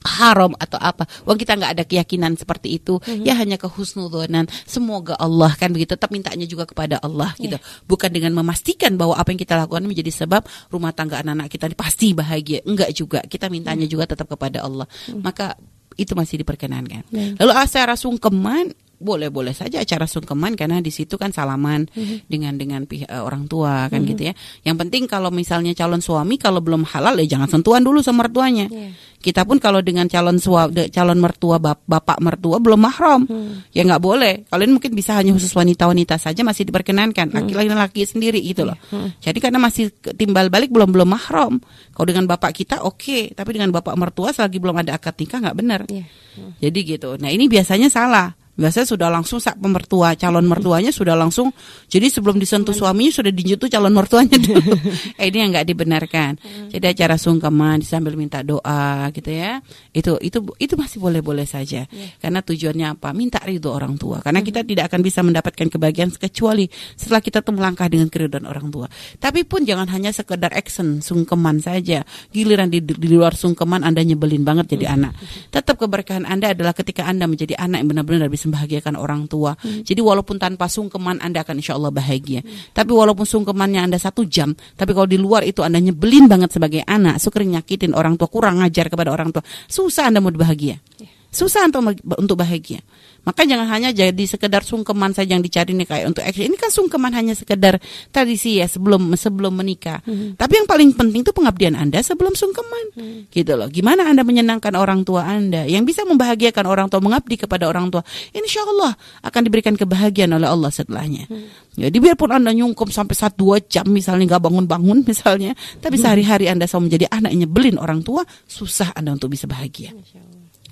haram 0.00 0.56
atau 0.56 0.80
apa. 0.80 1.04
Wong 1.28 1.36
kita 1.36 1.60
nggak 1.60 1.72
ada 1.76 1.84
keyakinan 1.84 2.32
seperti 2.40 2.80
itu. 2.80 2.96
Ya 3.20 3.36
hanya 3.36 3.60
kehusnudonan. 3.60 4.48
Semoga 4.64 5.12
Allah 5.20 5.52
kan 5.60 5.76
begitu. 5.76 5.92
Tetap 5.92 6.08
mintanya 6.08 6.48
juga 6.48 6.64
kepada 6.64 6.96
Allah 7.04 7.36
gitu. 7.36 7.60
Bukan 7.84 8.08
dengan 8.08 8.32
memastikan 8.32 8.96
bahwa 8.96 9.20
apa 9.20 9.28
yang 9.28 9.40
kita 9.44 9.60
lakukan 9.60 9.84
menjadi 9.84 10.08
sebab 10.24 10.48
rumah 10.72 10.96
tangga 10.96 11.20
anak-anak 11.20 11.52
kita 11.52 11.68
pasti 11.76 12.16
bahagia. 12.16 12.64
Enggak 12.64 12.96
juga. 12.96 13.20
Kita 13.28 13.52
mintanya 13.52 13.84
juga 13.84 14.08
tetap 14.08 14.24
kepada 14.24 14.64
Allah. 14.64 14.88
Maka 15.20 15.60
itu 15.96 16.12
masih 16.14 16.42
diperkenankan. 16.42 17.02
Baik. 17.10 17.40
Lalu 17.40 17.52
secara 17.66 17.94
sungkeman 17.98 18.74
boleh-boleh 19.00 19.50
saja 19.50 19.80
acara 19.80 20.04
sungkeman 20.04 20.54
karena 20.54 20.78
di 20.78 20.92
situ 20.92 21.16
kan 21.16 21.32
salaman 21.32 21.88
dengan 22.28 22.54
dengan 22.54 22.84
pihak 22.84 23.08
eh, 23.08 23.16
orang 23.16 23.48
tua 23.48 23.88
kan 23.88 24.04
gitu 24.04 24.28
ya. 24.28 24.34
Yang 24.62 24.76
penting 24.76 25.02
kalau 25.08 25.32
misalnya 25.32 25.72
calon 25.72 25.98
suami 25.98 26.36
kalau 26.36 26.60
belum 26.60 26.84
halal 26.84 27.16
ya 27.16 27.26
jangan 27.26 27.48
sentuhan 27.48 27.80
dulu 27.80 28.04
sama 28.04 28.28
mertuanya. 28.28 28.68
Iya. 28.68 28.92
Kita 29.20 29.44
pun 29.44 29.60
kalau 29.60 29.84
dengan 29.84 30.08
calon 30.08 30.40
sua, 30.40 30.64
de- 30.64 30.88
calon 30.88 31.20
mertua 31.20 31.60
bap- 31.60 31.84
bapak 31.84 32.24
mertua 32.24 32.56
belum 32.56 32.80
mahram, 32.80 33.28
ya 33.68 33.84
nggak 33.84 34.00
boleh. 34.00 34.48
Kalian 34.48 34.72
mungkin 34.72 34.96
bisa 34.96 35.12
hanya 35.12 35.36
khusus 35.36 35.52
wanita-wanita 35.52 36.16
saja 36.16 36.40
masih 36.40 36.64
diperkenankan, 36.64 37.28
laki-laki 37.28 38.08
sendiri 38.08 38.40
gitu 38.40 38.64
loh. 38.64 38.80
Jadi 39.20 39.36
karena 39.36 39.60
masih 39.60 39.92
timbal 40.16 40.48
balik 40.48 40.72
belum 40.72 40.88
belum 40.88 41.04
mahram. 41.04 41.60
Kalau 41.92 42.06
dengan 42.08 42.24
bapak 42.24 42.64
kita 42.64 42.80
oke, 42.80 43.36
tapi 43.36 43.50
dengan 43.52 43.68
bapak 43.68 43.92
mertua 43.92 44.32
selagi 44.32 44.56
belum 44.56 44.80
ada 44.80 44.96
akad 44.96 45.12
nikah 45.12 45.36
nggak 45.44 45.56
benar. 45.56 45.80
Iya. 45.84 46.08
Jadi 46.56 46.78
gitu. 46.88 47.20
Nah 47.20 47.28
ini 47.28 47.44
biasanya 47.44 47.92
salah. 47.92 48.32
Biasanya 48.58 48.86
sudah 48.90 49.08
langsung 49.08 49.38
sak 49.38 49.56
pemertua, 49.56 50.18
calon 50.18 50.44
mertuanya 50.44 50.92
sudah 50.92 51.14
langsung. 51.16 51.54
Jadi 51.88 52.12
sebelum 52.12 52.36
disentuh 52.36 52.76
suaminya 52.76 53.22
sudah 53.22 53.32
dijentuh 53.32 53.70
calon 53.70 53.94
mertuanya 53.94 54.36
dulu. 54.44 54.74
eh, 55.16 55.26
ini 55.30 55.36
yang 55.40 55.50
nggak 55.54 55.66
dibenarkan. 55.70 56.30
Jadi 56.68 56.84
acara 56.84 57.16
sungkeman 57.16 57.80
sambil 57.80 58.18
minta 58.20 58.44
doa 58.44 59.08
gitu 59.16 59.30
ya. 59.32 59.64
Itu 59.94 60.20
itu 60.20 60.44
itu 60.60 60.74
masih 60.76 61.00
boleh-boleh 61.00 61.48
saja. 61.48 61.88
Karena 62.20 62.44
tujuannya 62.44 63.00
apa? 63.00 63.16
Minta 63.16 63.40
ridho 63.40 63.72
orang 63.72 63.96
tua. 63.96 64.20
Karena 64.20 64.44
kita 64.44 64.60
tidak 64.66 64.92
akan 64.92 65.00
bisa 65.00 65.24
mendapatkan 65.24 65.66
kebahagiaan 65.70 66.12
kecuali 66.12 66.68
setelah 66.98 67.24
kita 67.24 67.40
tuh 67.40 67.56
melangkah 67.56 67.88
dengan 67.88 68.12
keridhaan 68.12 68.44
orang 68.44 68.68
tua. 68.68 68.90
Tapi 69.16 69.48
pun 69.48 69.64
jangan 69.64 69.88
hanya 69.88 70.12
sekedar 70.12 70.52
action 70.52 71.00
sungkeman 71.00 71.64
saja. 71.64 72.04
Giliran 72.34 72.68
di, 72.68 72.84
di 72.84 73.08
luar 73.08 73.32
sungkeman 73.38 73.86
Anda 73.86 74.04
nyebelin 74.04 74.44
banget 74.44 74.76
jadi 74.76 75.00
anak. 75.00 75.16
Tetap 75.48 75.80
keberkahan 75.80 76.28
Anda 76.28 76.52
adalah 76.52 76.76
ketika 76.76 77.08
Anda 77.08 77.24
menjadi 77.24 77.56
anak 77.56 77.80
yang 77.80 77.88
benar-benar 77.94 78.28
bisa 78.28 78.49
membahagiakan 78.50 78.98
orang 78.98 79.30
tua. 79.30 79.54
Jadi 79.62 80.02
walaupun 80.02 80.36
tanpa 80.36 80.66
sungkeman 80.66 81.22
Anda 81.22 81.46
akan 81.46 81.62
insya 81.62 81.78
Allah 81.78 81.94
bahagia. 81.94 82.42
Tapi 82.74 82.90
walaupun 82.90 83.22
sungkemannya 83.22 83.86
Anda 83.86 83.98
satu 84.02 84.26
jam, 84.26 84.52
tapi 84.74 84.90
kalau 84.90 85.06
di 85.06 85.16
luar 85.16 85.46
itu 85.46 85.62
Anda 85.62 85.78
nyebelin 85.78 86.26
banget 86.26 86.50
sebagai 86.50 86.82
anak, 86.84 87.22
suka 87.22 87.40
nyakitin 87.40 87.94
orang 87.94 88.18
tua, 88.18 88.26
kurang 88.26 88.58
ngajar 88.58 88.90
kepada 88.90 89.14
orang 89.14 89.30
tua, 89.30 89.46
susah 89.70 90.10
Anda 90.10 90.18
mau 90.18 90.34
bahagia. 90.34 90.82
Susah 91.30 91.70
untuk 91.70 91.94
untuk 92.18 92.36
bahagia. 92.42 92.82
Maka 93.20 93.44
jangan 93.44 93.68
hanya 93.68 93.92
jadi 93.92 94.24
sekedar 94.24 94.64
sungkeman 94.64 95.12
saja 95.12 95.36
yang 95.36 95.44
dicari 95.44 95.76
nih 95.76 95.84
kayak 95.84 96.04
untuk 96.08 96.24
action. 96.24 96.48
Ini 96.48 96.56
kan 96.56 96.72
sungkeman 96.72 97.12
hanya 97.12 97.36
sekedar 97.36 97.76
tradisi 98.10 98.58
ya 98.58 98.66
sebelum 98.66 99.12
sebelum 99.12 99.54
menikah. 99.54 100.00
Tapi 100.34 100.52
yang 100.56 100.66
paling 100.66 100.96
penting 100.96 101.20
itu 101.20 101.30
pengabdian 101.30 101.76
Anda 101.76 102.00
sebelum 102.00 102.32
sungkeman. 102.32 102.96
Gitu 103.28 103.52
loh. 103.54 103.68
Gimana 103.68 104.08
Anda 104.08 104.24
menyenangkan 104.24 104.72
orang 104.72 105.04
tua 105.04 105.28
Anda? 105.28 105.68
Yang 105.68 105.94
bisa 105.94 106.02
membahagiakan 106.08 106.64
orang 106.64 106.86
tua, 106.88 107.04
mengabdi 107.04 107.36
kepada 107.36 107.68
orang 107.68 107.92
tua. 107.92 108.02
Insya 108.32 108.64
Allah 108.64 108.96
akan 109.22 109.40
diberikan 109.44 109.76
kebahagiaan 109.76 110.32
oleh 110.32 110.48
Allah 110.48 110.72
setelahnya. 110.72 111.28
Jadi 111.76 111.96
biarpun 112.00 112.32
Anda 112.32 112.56
nyungkem 112.56 112.88
sampai 112.88 113.14
satu 113.14 113.36
dua 113.40 113.56
jam 113.62 113.88
misalnya 113.88 114.36
nggak 114.36 114.42
bangun-bangun 114.48 115.04
misalnya. 115.10 115.52
Tapi 115.78 116.00
sehari-hari 116.00 116.48
Anda 116.48 116.64
selalu 116.64 116.88
menjadi 116.88 117.06
anak 117.12 117.30
yang 117.36 117.40
nyebelin 117.46 117.76
orang 117.76 118.00
tua, 118.00 118.24
susah 118.48 118.96
Anda 118.96 119.12
untuk 119.12 119.28
bisa 119.36 119.44
bahagia. 119.44 119.92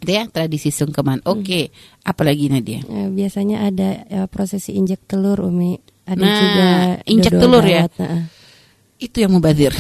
Ya 0.04 0.26
tradisi 0.28 0.70
sungkeman. 0.70 1.24
Oke, 1.24 1.70
apalagi 2.02 2.46
Nadia? 2.46 2.82
Eh, 2.82 3.08
biasanya 3.10 3.66
ada 3.66 3.88
eh, 4.04 4.26
prosesi 4.30 4.74
injek 4.74 5.06
telur 5.06 5.38
Umi. 5.42 5.78
Ada 6.08 6.20
Nah, 6.20 6.36
juga 6.36 6.66
injek 7.04 7.32
telur 7.36 7.64
ya? 7.64 7.84
nah. 7.98 8.24
Itu 8.98 9.22
yang 9.22 9.30
mubazir. 9.30 9.70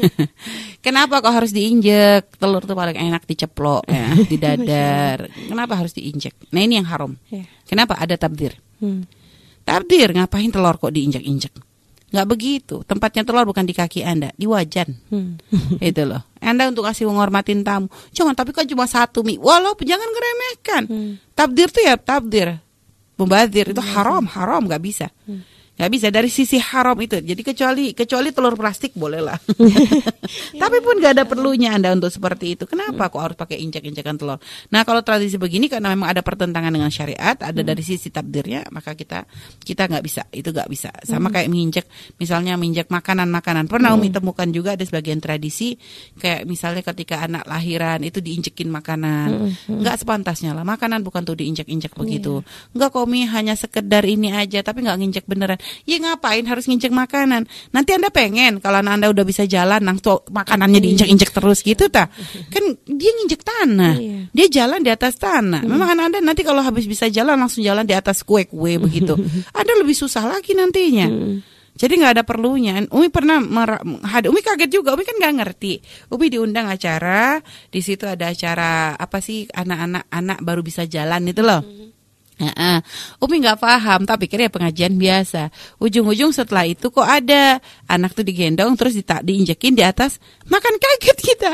Kenapa 0.84 1.24
kok 1.24 1.32
harus 1.32 1.52
diinjek? 1.56 2.36
Telur 2.36 2.60
tuh 2.60 2.76
paling 2.76 2.92
enak 2.92 3.24
diceplok 3.24 3.88
ya, 3.88 4.12
di 4.30 4.36
dadar. 4.36 5.32
Kenapa 5.48 5.80
harus 5.80 5.96
diinjek? 5.96 6.52
Nah, 6.52 6.60
ini 6.60 6.76
yang 6.76 6.88
haram. 6.88 7.16
Ya. 7.32 7.48
Kenapa 7.64 7.96
ada 7.96 8.20
tabdir? 8.20 8.52
Hmm. 8.84 9.08
Tabdir, 9.64 10.12
ngapain 10.12 10.52
telur 10.52 10.76
kok 10.76 10.92
diinjek-injek? 10.92 11.56
Nggak 12.14 12.28
begitu. 12.30 12.76
Tempatnya 12.86 13.26
telur 13.26 13.42
bukan 13.42 13.66
di 13.66 13.74
kaki 13.74 14.06
Anda, 14.06 14.30
di 14.38 14.46
wajan. 14.46 14.94
Hmm. 15.10 15.34
itu 15.82 16.02
loh. 16.06 16.22
Anda 16.38 16.70
untuk 16.70 16.86
kasih 16.86 17.10
menghormatin 17.10 17.66
tamu. 17.66 17.90
Jangan, 18.14 18.38
tapi 18.38 18.54
kan 18.54 18.62
cuma 18.70 18.86
satu 18.86 19.26
mie. 19.26 19.42
Walaupun 19.42 19.82
jangan 19.82 20.06
ngeremehkan. 20.06 20.82
Hmm. 20.86 21.12
Tabdir 21.34 21.74
tuh 21.74 21.82
ya 21.82 21.98
tabdir. 21.98 22.62
Membazir 23.18 23.74
itu 23.74 23.82
haram, 23.82 24.22
haram 24.30 24.62
nggak 24.62 24.82
bisa. 24.82 25.10
Nggak 25.74 25.90
bisa 25.90 26.06
dari 26.14 26.30
sisi 26.30 26.56
haram 26.62 26.94
itu. 27.02 27.18
Jadi 27.18 27.42
kecuali 27.42 27.90
kecuali 27.92 28.30
telur 28.30 28.54
plastik 28.54 28.94
boleh 28.94 29.20
lah. 29.20 29.38
Tapi 30.62 30.76
pun 30.80 30.94
nggak 31.02 31.12
ada 31.18 31.24
perlunya 31.26 31.74
Anda 31.74 31.92
untuk 31.92 32.10
seperti 32.10 32.54
itu. 32.54 32.64
Kenapa 32.64 33.10
kok 33.10 33.20
harus 33.20 33.36
pakai 33.36 33.58
injek-injekan 33.60 34.16
telur? 34.16 34.38
Nah, 34.70 34.82
kalau 34.86 35.02
tradisi 35.02 35.36
begini 35.36 35.66
karena 35.66 35.92
memang 35.92 36.14
ada 36.14 36.22
pertentangan 36.22 36.70
dengan 36.70 36.88
syariat, 36.88 37.34
ada 37.34 37.60
dari 37.60 37.82
sisi 37.82 38.08
takdirnya, 38.08 38.70
maka 38.70 38.94
kita 38.94 39.26
kita 39.62 39.90
nggak 39.90 40.04
bisa. 40.04 40.22
Itu 40.30 40.54
nggak 40.54 40.68
bisa. 40.70 40.90
Sama 41.02 41.28
kayak 41.34 41.50
menginjek 41.50 41.86
misalnya 42.22 42.54
menginjek 42.54 42.88
makanan-makanan. 42.88 43.66
Pernah 43.66 43.98
Umi 43.98 44.14
temukan 44.14 44.46
juga 44.50 44.78
ada 44.78 44.84
sebagian 44.86 45.18
tradisi 45.18 45.76
kayak 46.18 46.46
misalnya 46.46 46.82
ketika 46.86 47.26
anak 47.26 47.44
lahiran 47.50 47.98
itu 48.06 48.22
diinjekin 48.22 48.70
makanan. 48.70 49.54
Nggak 49.66 50.06
sepantasnya 50.06 50.54
lah. 50.54 50.62
Makanan 50.62 51.02
bukan 51.02 51.26
tuh 51.26 51.34
diinjek-injek 51.34 51.98
begitu. 51.98 52.46
Nggak 52.72 52.88
kok 52.94 53.02
Umi 53.04 53.26
hanya 53.26 53.58
sekedar 53.58 54.06
ini 54.06 54.30
aja 54.30 54.62
tapi 54.62 54.86
nggak 54.86 54.98
nginjek 55.02 55.24
beneran. 55.26 55.58
Ya 55.84 55.96
ngapain 55.98 56.44
harus 56.44 56.64
nginjek 56.64 56.88
makanan? 56.88 57.44
Nanti 57.70 57.90
Anda 57.92 58.08
pengen 58.08 58.58
kalau 58.58 58.80
anak 58.80 58.92
Anda 58.96 59.08
udah 59.10 59.22
bisa 59.22 59.44
jalan 59.44 59.80
langsung 59.80 60.24
makanannya 60.26 60.80
diinjek-injek 60.80 61.30
terus 61.30 61.60
gitu 61.60 61.88
ta. 61.88 62.08
Kan 62.48 62.64
dia 62.84 63.10
nginjek 63.12 63.40
tanah. 63.40 63.94
Iya. 63.94 64.18
Dia 64.30 64.46
jalan 64.48 64.80
di 64.80 64.90
atas 64.90 65.16
tanah. 65.16 65.62
Memang 65.62 65.92
anak 65.92 66.04
Anda 66.08 66.18
nanti 66.22 66.42
kalau 66.42 66.60
habis 66.60 66.84
bisa 66.84 67.06
jalan 67.06 67.36
langsung 67.36 67.60
jalan 67.60 67.82
di 67.82 67.92
atas 67.92 68.22
kue-kue 68.22 68.76
begitu. 68.76 69.14
Anda 69.58 69.72
lebih 69.76 69.94
susah 69.94 70.24
lagi 70.24 70.52
nantinya. 70.52 71.08
Jadi 71.74 71.90
nggak 71.98 72.12
ada 72.14 72.22
perlunya. 72.22 72.86
Umi 72.86 73.10
pernah 73.10 73.42
had- 74.06 74.30
Umi 74.30 74.40
kaget 74.40 74.70
juga. 74.70 74.94
Umi 74.94 75.02
kan 75.02 75.18
nggak 75.18 75.34
ngerti. 75.42 75.82
Umi 76.06 76.30
diundang 76.30 76.70
acara. 76.70 77.42
Di 77.66 77.82
situ 77.82 78.06
ada 78.06 78.30
acara 78.30 78.94
apa 78.94 79.18
sih 79.18 79.50
anak-anak 79.50 80.06
anak 80.06 80.38
baru 80.38 80.62
bisa 80.62 80.86
jalan 80.86 81.26
itu 81.26 81.42
loh. 81.42 81.66
Heeh. 82.34 82.82
Umi 83.22 83.46
nggak 83.46 83.62
paham, 83.62 84.02
tapi 84.10 84.26
kira 84.26 84.50
pengajian 84.50 84.98
biasa. 84.98 85.54
Ujung-ujung 85.78 86.34
setelah 86.34 86.66
itu 86.66 86.90
kok 86.90 87.06
ada 87.06 87.62
anak 87.86 88.10
tuh 88.10 88.26
digendong 88.26 88.74
terus 88.74 88.98
dita- 88.98 89.22
diinjekin 89.22 89.78
di 89.78 89.86
atas, 89.86 90.18
makan 90.50 90.74
kaget 90.82 91.18
kita. 91.22 91.52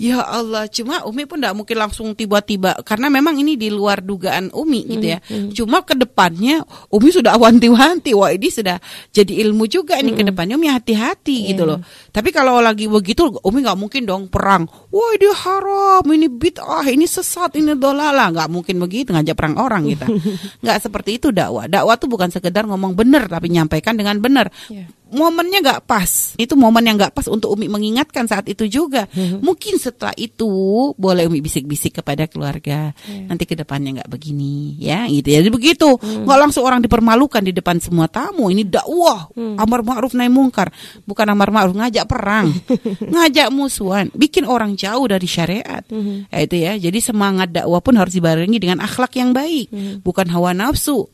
Ya 0.00 0.24
Allah, 0.24 0.72
cuma 0.72 1.04
Umi 1.04 1.28
pun 1.28 1.36
nggak 1.36 1.52
mungkin 1.52 1.76
langsung 1.76 2.16
tiba-tiba 2.16 2.80
karena 2.80 3.12
memang 3.12 3.36
ini 3.36 3.60
di 3.60 3.68
luar 3.68 4.00
dugaan 4.00 4.48
Umi 4.56 4.80
gitu 4.88 5.06
ya. 5.12 5.18
Cuma 5.52 5.84
ke 5.84 5.92
depannya 5.92 6.64
Umi 6.88 7.12
sudah 7.12 7.36
wanti-wanti, 7.36 8.16
wah 8.16 8.32
ini 8.32 8.48
sudah 8.48 8.80
jadi 9.12 9.36
ilmu 9.44 9.68
juga 9.68 10.00
nih 10.00 10.16
ke 10.16 10.24
depannya 10.24 10.56
Umi 10.56 10.72
hati-hati 10.72 11.52
gitu 11.52 11.68
loh. 11.68 11.84
Tapi 12.08 12.32
kalau 12.32 12.56
lagi 12.64 12.88
begitu 12.88 13.28
Umi 13.44 13.60
nggak 13.60 13.76
mungkin 13.76 14.08
dong 14.08 14.32
perang. 14.32 14.64
Wah 14.88 15.12
ini 15.12 15.28
haram, 15.28 16.04
ini 16.08 16.32
bid'ah, 16.32 16.88
ini 16.88 17.04
sesat, 17.04 17.52
ini 17.60 17.76
dolala. 17.76 18.32
Nggak 18.32 18.48
mungkin 18.48 18.80
begitu 18.80 19.12
ngajak 19.12 19.36
perang 19.36 19.60
orang 19.60 19.84
kita. 19.84 20.08
nggak 20.62 20.78
seperti 20.82 21.20
itu 21.20 21.28
dakwah. 21.34 21.66
Dakwah 21.66 21.96
tuh 21.98 22.08
bukan 22.08 22.30
sekedar 22.30 22.64
ngomong 22.66 22.94
benar 22.96 23.28
tapi 23.28 23.50
nyampaikan 23.52 23.94
dengan 23.98 24.18
benar. 24.18 24.48
Ya. 24.70 24.86
Momennya 25.12 25.60
nggak 25.60 25.84
pas. 25.84 26.32
Itu 26.40 26.56
momen 26.56 26.88
yang 26.88 26.96
nggak 26.96 27.12
pas 27.12 27.28
untuk 27.28 27.52
Umi 27.52 27.68
mengingatkan 27.68 28.24
saat 28.24 28.48
itu 28.48 28.64
juga. 28.64 29.04
Mungkin 29.44 29.76
setelah 29.76 30.16
itu 30.16 30.48
boleh 30.96 31.28
Umi 31.28 31.44
bisik-bisik 31.44 32.00
kepada 32.00 32.24
keluarga. 32.24 32.96
Nanti 33.28 33.44
ke 33.44 33.52
depannya 33.52 34.00
nggak 34.00 34.08
begini, 34.08 34.80
ya 34.80 35.04
gitu. 35.04 35.36
Jadi 35.36 35.52
begitu. 35.52 36.00
Nggak 36.00 36.38
langsung 36.48 36.64
orang 36.64 36.80
dipermalukan 36.80 37.44
di 37.44 37.52
depan 37.52 37.76
semua 37.76 38.08
tamu. 38.08 38.48
Ini 38.48 38.64
dakwah, 38.64 39.28
amar 39.36 39.84
ma'ruf 39.84 40.16
nahi 40.16 40.32
mungkar. 40.32 40.72
Bukan 41.04 41.28
amar 41.28 41.52
ma'ruf 41.52 41.76
ngajak 41.76 42.08
perang, 42.08 42.48
ngajak 43.12 43.52
musuhan, 43.52 44.08
bikin 44.16 44.48
orang 44.48 44.80
jauh 44.80 45.04
dari 45.04 45.28
syariat. 45.28 45.84
Ya, 46.32 46.38
itu 46.40 46.56
ya. 46.56 46.72
Jadi 46.80 47.04
semangat 47.04 47.52
dakwah 47.52 47.84
pun 47.84 48.00
harus 48.00 48.16
dibarengi 48.16 48.56
dengan 48.56 48.80
akhlak 48.80 49.12
yang 49.20 49.36
baik, 49.36 49.68
bukan 50.12 50.28
hawa 50.28 50.52
nafsu. 50.52 51.08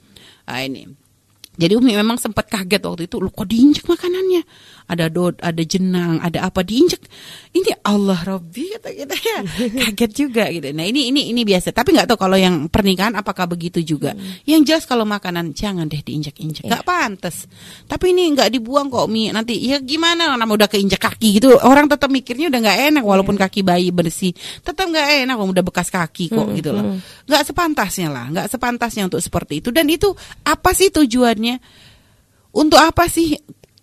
Nah, 0.51 0.59
ini. 0.67 0.91
Jadi 1.59 1.75
Umi 1.75 1.95
memang 1.95 2.19
sempat 2.19 2.47
kaget 2.51 2.83
waktu 2.87 3.11
itu, 3.11 3.19
lu 3.19 3.31
kok 3.31 3.47
diinjek 3.47 3.87
makanannya? 3.87 4.43
Ada 4.89 5.13
dod, 5.13 5.37
ada 5.45 5.63
jenang, 5.63 6.17
ada 6.25 6.49
apa 6.49 6.65
diinjek? 6.65 7.05
Ini 7.53 7.85
Allah 7.85 8.17
Robbi 8.25 8.73
kata 8.73 8.89
kita 8.89 9.17
ya. 9.21 9.39
Kaget 9.85 10.13
juga 10.17 10.45
gitu. 10.49 10.73
Nah, 10.73 10.89
ini 10.89 11.13
ini 11.13 11.29
ini 11.29 11.45
biasa. 11.45 11.77
Tapi 11.77 11.93
nggak 11.93 12.09
tahu 12.09 12.19
kalau 12.25 12.41
yang 12.41 12.73
pernikahan 12.73 13.13
apakah 13.13 13.45
begitu 13.45 13.85
juga. 13.85 14.17
Yang 14.49 14.63
jelas 14.65 14.85
kalau 14.89 15.05
makanan 15.05 15.53
jangan 15.53 15.85
deh 15.93 16.01
diinjek-injek. 16.01 16.65
Nggak 16.65 16.85
pantas. 16.89 17.45
Tapi 17.85 18.17
ini 18.17 18.33
nggak 18.33 18.49
dibuang 18.49 18.89
kok 18.89 19.05
Umi. 19.05 19.29
Nanti 19.29 19.61
ya 19.61 19.77
gimana 19.85 20.33
nama 20.33 20.49
udah 20.49 20.69
keinjek 20.73 21.01
kaki 21.01 21.37
gitu. 21.37 21.53
Orang 21.61 21.93
tetap 21.93 22.09
mikirnya 22.09 22.49
udah 22.49 22.61
nggak 22.65 22.79
enak 22.93 23.05
walaupun 23.05 23.37
kaki 23.37 23.61
bayi 23.61 23.93
bersih. 23.93 24.33
Tetap 24.65 24.89
nggak 24.89 25.29
enak 25.29 25.37
udah 25.37 25.65
bekas 25.65 25.93
kaki 25.93 26.33
kok 26.33 26.49
gitu 26.57 26.73
loh. 26.73 26.97
Nggak 27.29 27.43
sepantasnya 27.45 28.09
lah, 28.09 28.25
nggak 28.33 28.49
sepantasnya 28.49 29.05
untuk 29.05 29.21
seperti 29.21 29.61
itu. 29.61 29.69
Dan 29.69 29.89
itu 29.93 30.13
apa 30.45 30.73
sih 30.73 30.89
tujuannya? 30.89 31.61
Untuk 32.49 32.81
apa 32.81 33.07
sih 33.13 33.37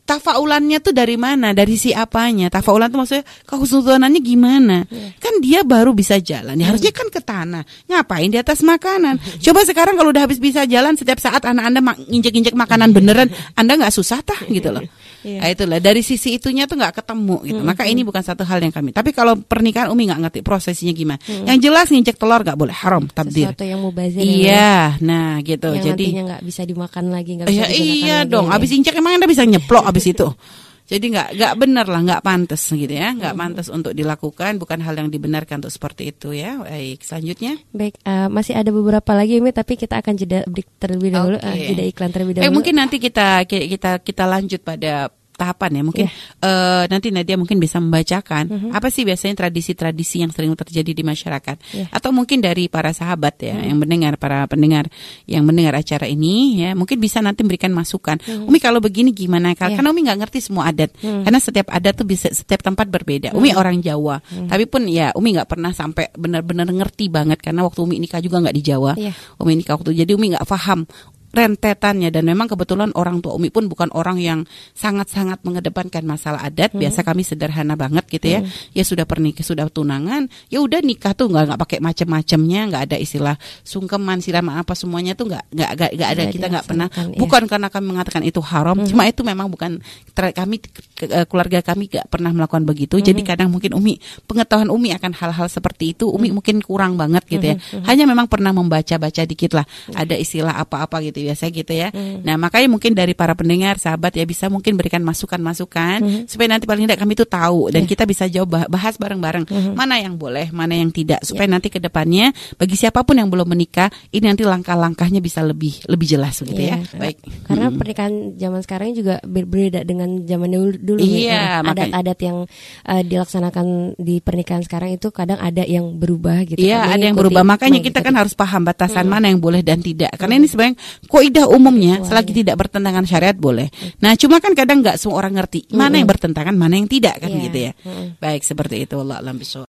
tafaulannya 0.06 0.78
tuh 0.80 0.93
dari 0.93 1.18
mana? 1.18 1.51
Dari 1.51 1.76
si 1.76 1.91
apanya? 1.91 2.47
Tafaulan 2.53 2.93
tuh 2.93 3.01
maksudnya 3.01 3.26
kehusnuzonannya 3.49 4.22
gimana? 4.22 4.86
Kan 5.18 5.41
dia 5.41 5.66
baru 5.66 5.91
bisa 5.91 6.22
jalan. 6.22 6.56
Ya 6.56 6.72
harusnya 6.72 6.93
kan 6.93 7.10
ke 7.10 7.20
tanah. 7.20 7.66
Ngapain 7.89 8.30
di 8.30 8.38
atas 8.38 8.62
makanan? 8.62 9.20
Coba 9.45 9.66
sekarang 9.66 9.97
kalau 9.97 10.14
udah 10.14 10.30
habis 10.30 10.38
bisa 10.38 10.64
jalan 10.70 10.93
setiap 10.95 11.18
saat 11.18 11.43
anak 11.43 11.74
Anda 11.74 11.82
nginjek-nginjek 11.82 12.56
makanan 12.56 12.93
beneran, 12.93 13.28
Anda 13.58 13.76
nggak 13.82 13.93
susah 13.93 14.22
tah 14.22 14.39
gitu 14.47 14.70
loh. 14.72 14.86
Iya. 15.26 15.39
Nah, 15.41 15.49
itulah 15.49 15.80
dari 15.82 16.05
sisi 16.05 16.38
itunya 16.38 16.69
tuh 16.69 16.78
nggak 16.78 17.01
ketemu 17.01 17.41
gitu. 17.41 17.61
Maka 17.65 17.89
ini 17.89 18.05
bukan 18.05 18.21
satu 18.21 18.45
hal 18.45 18.61
yang 18.61 18.69
kami. 18.69 18.93
Tapi 18.93 19.09
kalau 19.09 19.34
pernikahan 19.34 19.89
Umi 19.89 20.05
nggak 20.05 20.21
ngerti 20.21 20.39
prosesnya 20.45 20.93
gimana. 20.93 21.17
Yang 21.26 21.57
jelas 21.65 21.89
nginjek 21.89 22.15
telur 22.15 22.45
nggak 22.45 22.53
boleh 22.53 22.76
haram 22.78 23.09
tabdir. 23.09 23.49
Sesuatu 23.49 23.65
yang 23.65 23.82
mubazir 23.82 24.21
ya, 24.21 24.30
Iya, 24.30 24.73
nah 25.01 25.41
gitu. 25.41 25.73
yang 25.73 25.82
Jadi 25.82 26.05
nggak 26.21 26.41
bisa 26.45 26.61
dimakan 26.61 27.09
lagi, 27.09 27.41
nggak 27.41 27.47
bisa 27.49 27.57
Ya 27.57 27.65
digunakan 27.65 27.89
iya 27.97 28.17
lagi, 28.21 28.30
dong, 28.30 28.45
ya. 28.45 28.53
abis 28.53 28.69
injek 28.71 28.93
emang 28.93 29.17
anda 29.17 29.26
bisa 29.26 29.41
nyeplok 29.41 29.84
abis 29.89 30.05
itu. 30.13 30.28
Jadi 30.86 31.18
nggak 31.18 31.30
nggak 31.34 31.54
benar 31.58 31.86
lah, 31.90 32.02
nggak 32.06 32.22
pantas 32.22 32.62
gitu 32.70 32.94
ya, 32.94 33.10
nggak 33.18 33.34
pantas 33.34 33.68
untuk 33.74 33.98
dilakukan, 33.98 34.62
bukan 34.62 34.86
hal 34.86 34.94
yang 34.94 35.10
dibenarkan 35.10 35.58
untuk 35.66 35.74
seperti 35.74 36.14
itu 36.14 36.30
ya. 36.38 36.62
Baik, 36.62 37.02
selanjutnya. 37.02 37.58
Baik, 37.74 37.98
eh, 38.06 38.30
masih 38.30 38.54
ada 38.54 38.70
beberapa 38.70 39.12
lagi 39.18 39.42
Umi, 39.42 39.50
tapi 39.50 39.82
kita 39.82 39.98
akan 39.98 40.14
jeda 40.14 40.46
break 40.46 40.78
terlebih 40.78 41.10
dahulu, 41.10 41.38
eh, 41.42 41.74
jeda 41.74 41.84
iklan 41.90 42.14
terlebih 42.14 42.38
Eh 42.38 42.46
dahulu. 42.46 42.62
mungkin 42.62 42.78
nanti 42.78 43.02
kita 43.02 43.50
kita 43.50 43.98
kita 44.06 44.24
lanjut 44.30 44.62
pada 44.62 45.10
tahapan 45.36 45.80
ya. 45.80 45.82
Mungkin 45.84 46.06
eh, 46.42 46.84
nanti 46.88 47.08
Nadia 47.12 47.36
mungkin 47.36 47.60
bisa 47.60 47.78
membacakan 47.78 48.72
apa 48.72 48.88
sih 48.90 49.04
biasanya 49.04 49.36
tradisi-tradisi 49.46 50.24
yang 50.24 50.32
sering 50.32 50.56
terjadi 50.56 50.92
di 50.92 51.04
masyarakat. 51.04 51.58
Iya. 51.76 51.88
atau 51.92 52.10
mungkin 52.12 52.40
dari 52.40 52.68
para 52.72 52.92
sahabat 52.92 53.36
ya 53.44 53.56
yang 53.60 53.78
mendengar 53.78 54.16
para 54.16 54.48
pendengar 54.48 54.88
yang 55.28 55.44
mendengar 55.44 55.76
acara 55.76 56.08
ini 56.08 56.64
ya. 56.64 56.72
Mungkin 56.74 56.98
bisa 56.98 57.20
nanti 57.20 57.44
memberikan 57.44 57.72
masukan. 57.76 58.18
Umi 58.48 58.58
kalau 58.58 58.80
begini 58.80 59.12
gimana 59.12 59.52
Iya. 59.52 59.76
karena 59.78 59.90
Umi 59.92 60.02
nggak 60.08 60.20
ngerti 60.26 60.40
semua 60.42 60.72
adat. 60.72 60.96
Karena 61.00 61.40
setiap 61.40 61.68
adat 61.70 61.94
tuh 62.00 62.08
bisa 62.08 62.32
setiap 62.32 62.64
tempat 62.64 62.88
berbeda. 62.88 63.36
Umi 63.36 63.52
orang 63.52 63.84
Jawa. 63.84 64.24
Tapi 64.24 64.64
pun 64.70 64.88
ya 64.88 65.12
Umi 65.14 65.36
nggak 65.36 65.50
pernah 65.50 65.76
sampai 65.76 66.10
benar-benar 66.16 66.70
ngerti 66.70 67.12
banget. 67.12 67.44
Karena 67.44 67.66
waktu 67.68 67.84
Umi 67.84 68.00
nikah 68.00 68.24
juga 68.24 68.40
nggak 68.40 68.56
di 68.56 68.64
Jawa. 68.64 68.92
Iya. 68.96 69.12
Umi 69.42 69.60
nikah 69.60 69.76
waktu 69.76 69.92
jadi 69.92 70.12
Umi 70.16 70.36
nggak 70.38 70.48
paham 70.48 70.88
rentetannya 71.36 72.10
dan 72.10 72.24
memang 72.24 72.48
kebetulan 72.48 72.96
orang 72.96 73.20
tua 73.20 73.36
Umi 73.36 73.52
pun 73.52 73.68
bukan 73.68 73.92
orang 73.92 74.18
yang 74.18 74.40
sangat-sangat 74.72 75.44
mengedepankan 75.44 76.02
masalah 76.02 76.42
adat. 76.42 76.72
Biasa 76.74 77.04
kami 77.04 77.22
sederhana 77.22 77.76
banget 77.76 78.08
gitu 78.08 78.28
ya. 78.30 78.40
Ya 78.72 78.84
sudah 78.84 79.04
pernikah, 79.04 79.44
sudah 79.44 79.68
tunangan, 79.68 80.26
ya 80.48 80.60
udah 80.60 80.80
nikah 80.80 81.12
tuh 81.12 81.28
nggak 81.28 81.44
nggak 81.46 81.60
pakai 81.60 81.80
macam-macamnya, 81.80 82.62
nggak 82.70 82.84
ada 82.86 82.98
istilah 82.98 83.36
sungkeman, 83.62 84.20
siraman 84.20 84.56
apa 84.58 84.72
semuanya 84.74 85.14
tuh 85.14 85.28
nggak 85.28 85.44
nggak 85.52 85.70
nggak 85.76 86.10
ada 86.10 86.24
kita 86.32 86.46
nggak 86.48 86.66
pernah. 86.66 86.88
ya. 87.12 87.20
Bukan 87.20 87.44
karena 87.46 87.68
kami 87.68 87.86
mengatakan 87.88 88.22
itu 88.22 88.40
haram, 88.40 88.78
cuma 88.86 89.04
itu 89.04 89.22
memang 89.22 89.48
bukan 89.50 89.82
kami 90.14 90.56
ke- 90.62 91.28
keluarga 91.28 91.60
kami 91.60 91.88
nggak 91.88 92.08
pernah 92.08 92.32
melakukan 92.32 92.64
begitu. 92.64 92.96
Jadi 92.98 93.20
kadang 93.26 93.50
mungkin 93.50 93.74
Umi 93.74 93.98
pengetahuan 94.24 94.70
Umi 94.70 94.94
akan 94.94 95.12
hal-hal 95.12 95.48
seperti 95.48 95.92
itu 95.92 96.08
Umi 96.08 96.32
mungkin 96.32 96.62
kurang 96.62 96.96
banget 96.96 97.26
gitu 97.28 97.46
ya. 97.46 97.56
Hanya 97.84 98.06
memang 98.06 98.28
pernah 98.28 98.52
membaca-baca 98.52 99.22
dikit 99.24 99.52
lah. 99.54 99.66
Ada 99.92 100.16
istilah 100.16 100.56
apa-apa 100.56 101.02
gitu 101.02 101.24
biasa 101.26 101.49
gitu 101.49 101.73
ya. 101.73 101.89
Nah, 102.21 102.38
makanya 102.38 102.67
mungkin 102.69 102.93
dari 102.93 103.17
para 103.17 103.34
pendengar, 103.34 103.82
sahabat 103.82 104.13
ya 104.13 104.23
bisa 104.23 104.47
mungkin 104.47 104.78
berikan 104.78 105.01
masukan-masukan 105.01 106.28
supaya 106.30 106.47
nanti 106.53 106.65
paling 106.69 106.86
tidak 106.86 106.99
kami 107.01 107.13
itu 107.17 107.26
tahu 107.26 107.73
dan 107.73 107.84
kita 107.89 108.05
bisa 108.05 108.30
jawab 108.30 108.49
bah- 108.61 108.69
bahas 108.69 108.95
bareng-bareng 108.95 109.45
mana 109.73 109.97
yang 109.99 110.15
boleh, 110.15 110.53
mana 110.53 110.78
yang 110.78 110.93
tidak 110.93 111.26
supaya 111.26 111.49
nanti 111.49 111.73
ke 111.73 111.82
depannya 111.82 112.32
bagi 112.55 112.76
siapa 112.78 113.01
pun 113.01 113.17
yang 113.17 113.28
belum 113.32 113.47
menikah 113.49 113.89
ini 114.13 114.30
nanti 114.30 114.43
langkah-langkahnya 114.45 115.19
bisa 115.19 115.41
lebih 115.41 115.82
lebih 115.89 116.07
jelas 116.17 116.39
begitu 116.43 116.61
ya. 116.69 116.78
Iya. 116.80 116.97
Baik. 116.99 117.17
Karena 117.47 117.67
pernikahan 117.71 118.13
zaman 118.36 118.61
sekarang 118.61 118.89
juga 118.93 119.15
berbeda 119.23 119.82
dengan 119.88 120.21
zaman 120.23 120.49
dulu. 120.51 120.71
dulu 120.78 120.99
Iya, 121.01 121.34
Ya. 121.36 121.43
Adat-adat 121.65 122.19
yang 122.21 122.38
eh, 122.86 123.03
dilaksanakan 123.05 123.97
di 123.99 124.19
pernikahan 124.21 124.63
sekarang 124.63 124.95
itu 124.95 125.09
kadang 125.09 125.39
ada 125.41 125.63
yang 125.65 125.97
berubah 125.97 126.43
gitu. 126.45 126.59
Iya, 126.61 126.86
ada 126.91 127.01
yang 127.01 127.17
berubah. 127.17 127.43
Makanya 127.43 127.80
kita 127.82 128.03
kan 128.05 128.13
harus 128.15 128.36
paham 128.38 128.63
batasan 128.67 129.07
mana 129.07 129.32
yang 129.32 129.39
boleh 129.41 129.61
dan 129.65 129.82
tidak. 129.82 130.13
Karena 130.19 130.38
ini 130.38 130.47
sebenarnya 130.47 130.78
kaidah 131.08 131.45
umumnya 131.47 132.01
selagi 132.01 132.43
tidak 132.43 132.56
bertentangan 132.60 133.06
syariat 133.06 133.38
boleh. 133.38 133.70
Nah, 134.01 134.18
cuma 134.18 134.41
kan 134.41 134.51
kadang 134.58 134.82
nggak 134.84 134.97
semua 134.97 135.22
orang 135.22 135.38
ngerti 135.38 135.70
mana 135.72 136.01
yang 136.01 136.10
bertentangan, 136.10 136.53
mana 136.53 136.76
yang 136.78 136.89
tidak 136.89 137.22
kan 137.22 137.30
Iya. 137.32 137.41
gitu 137.47 137.58
ya. 137.58 137.72
Baik, 138.18 138.41
seperti 138.41 138.86
itu 138.86 138.95
Allah 138.97 139.22
alam. 139.22 139.38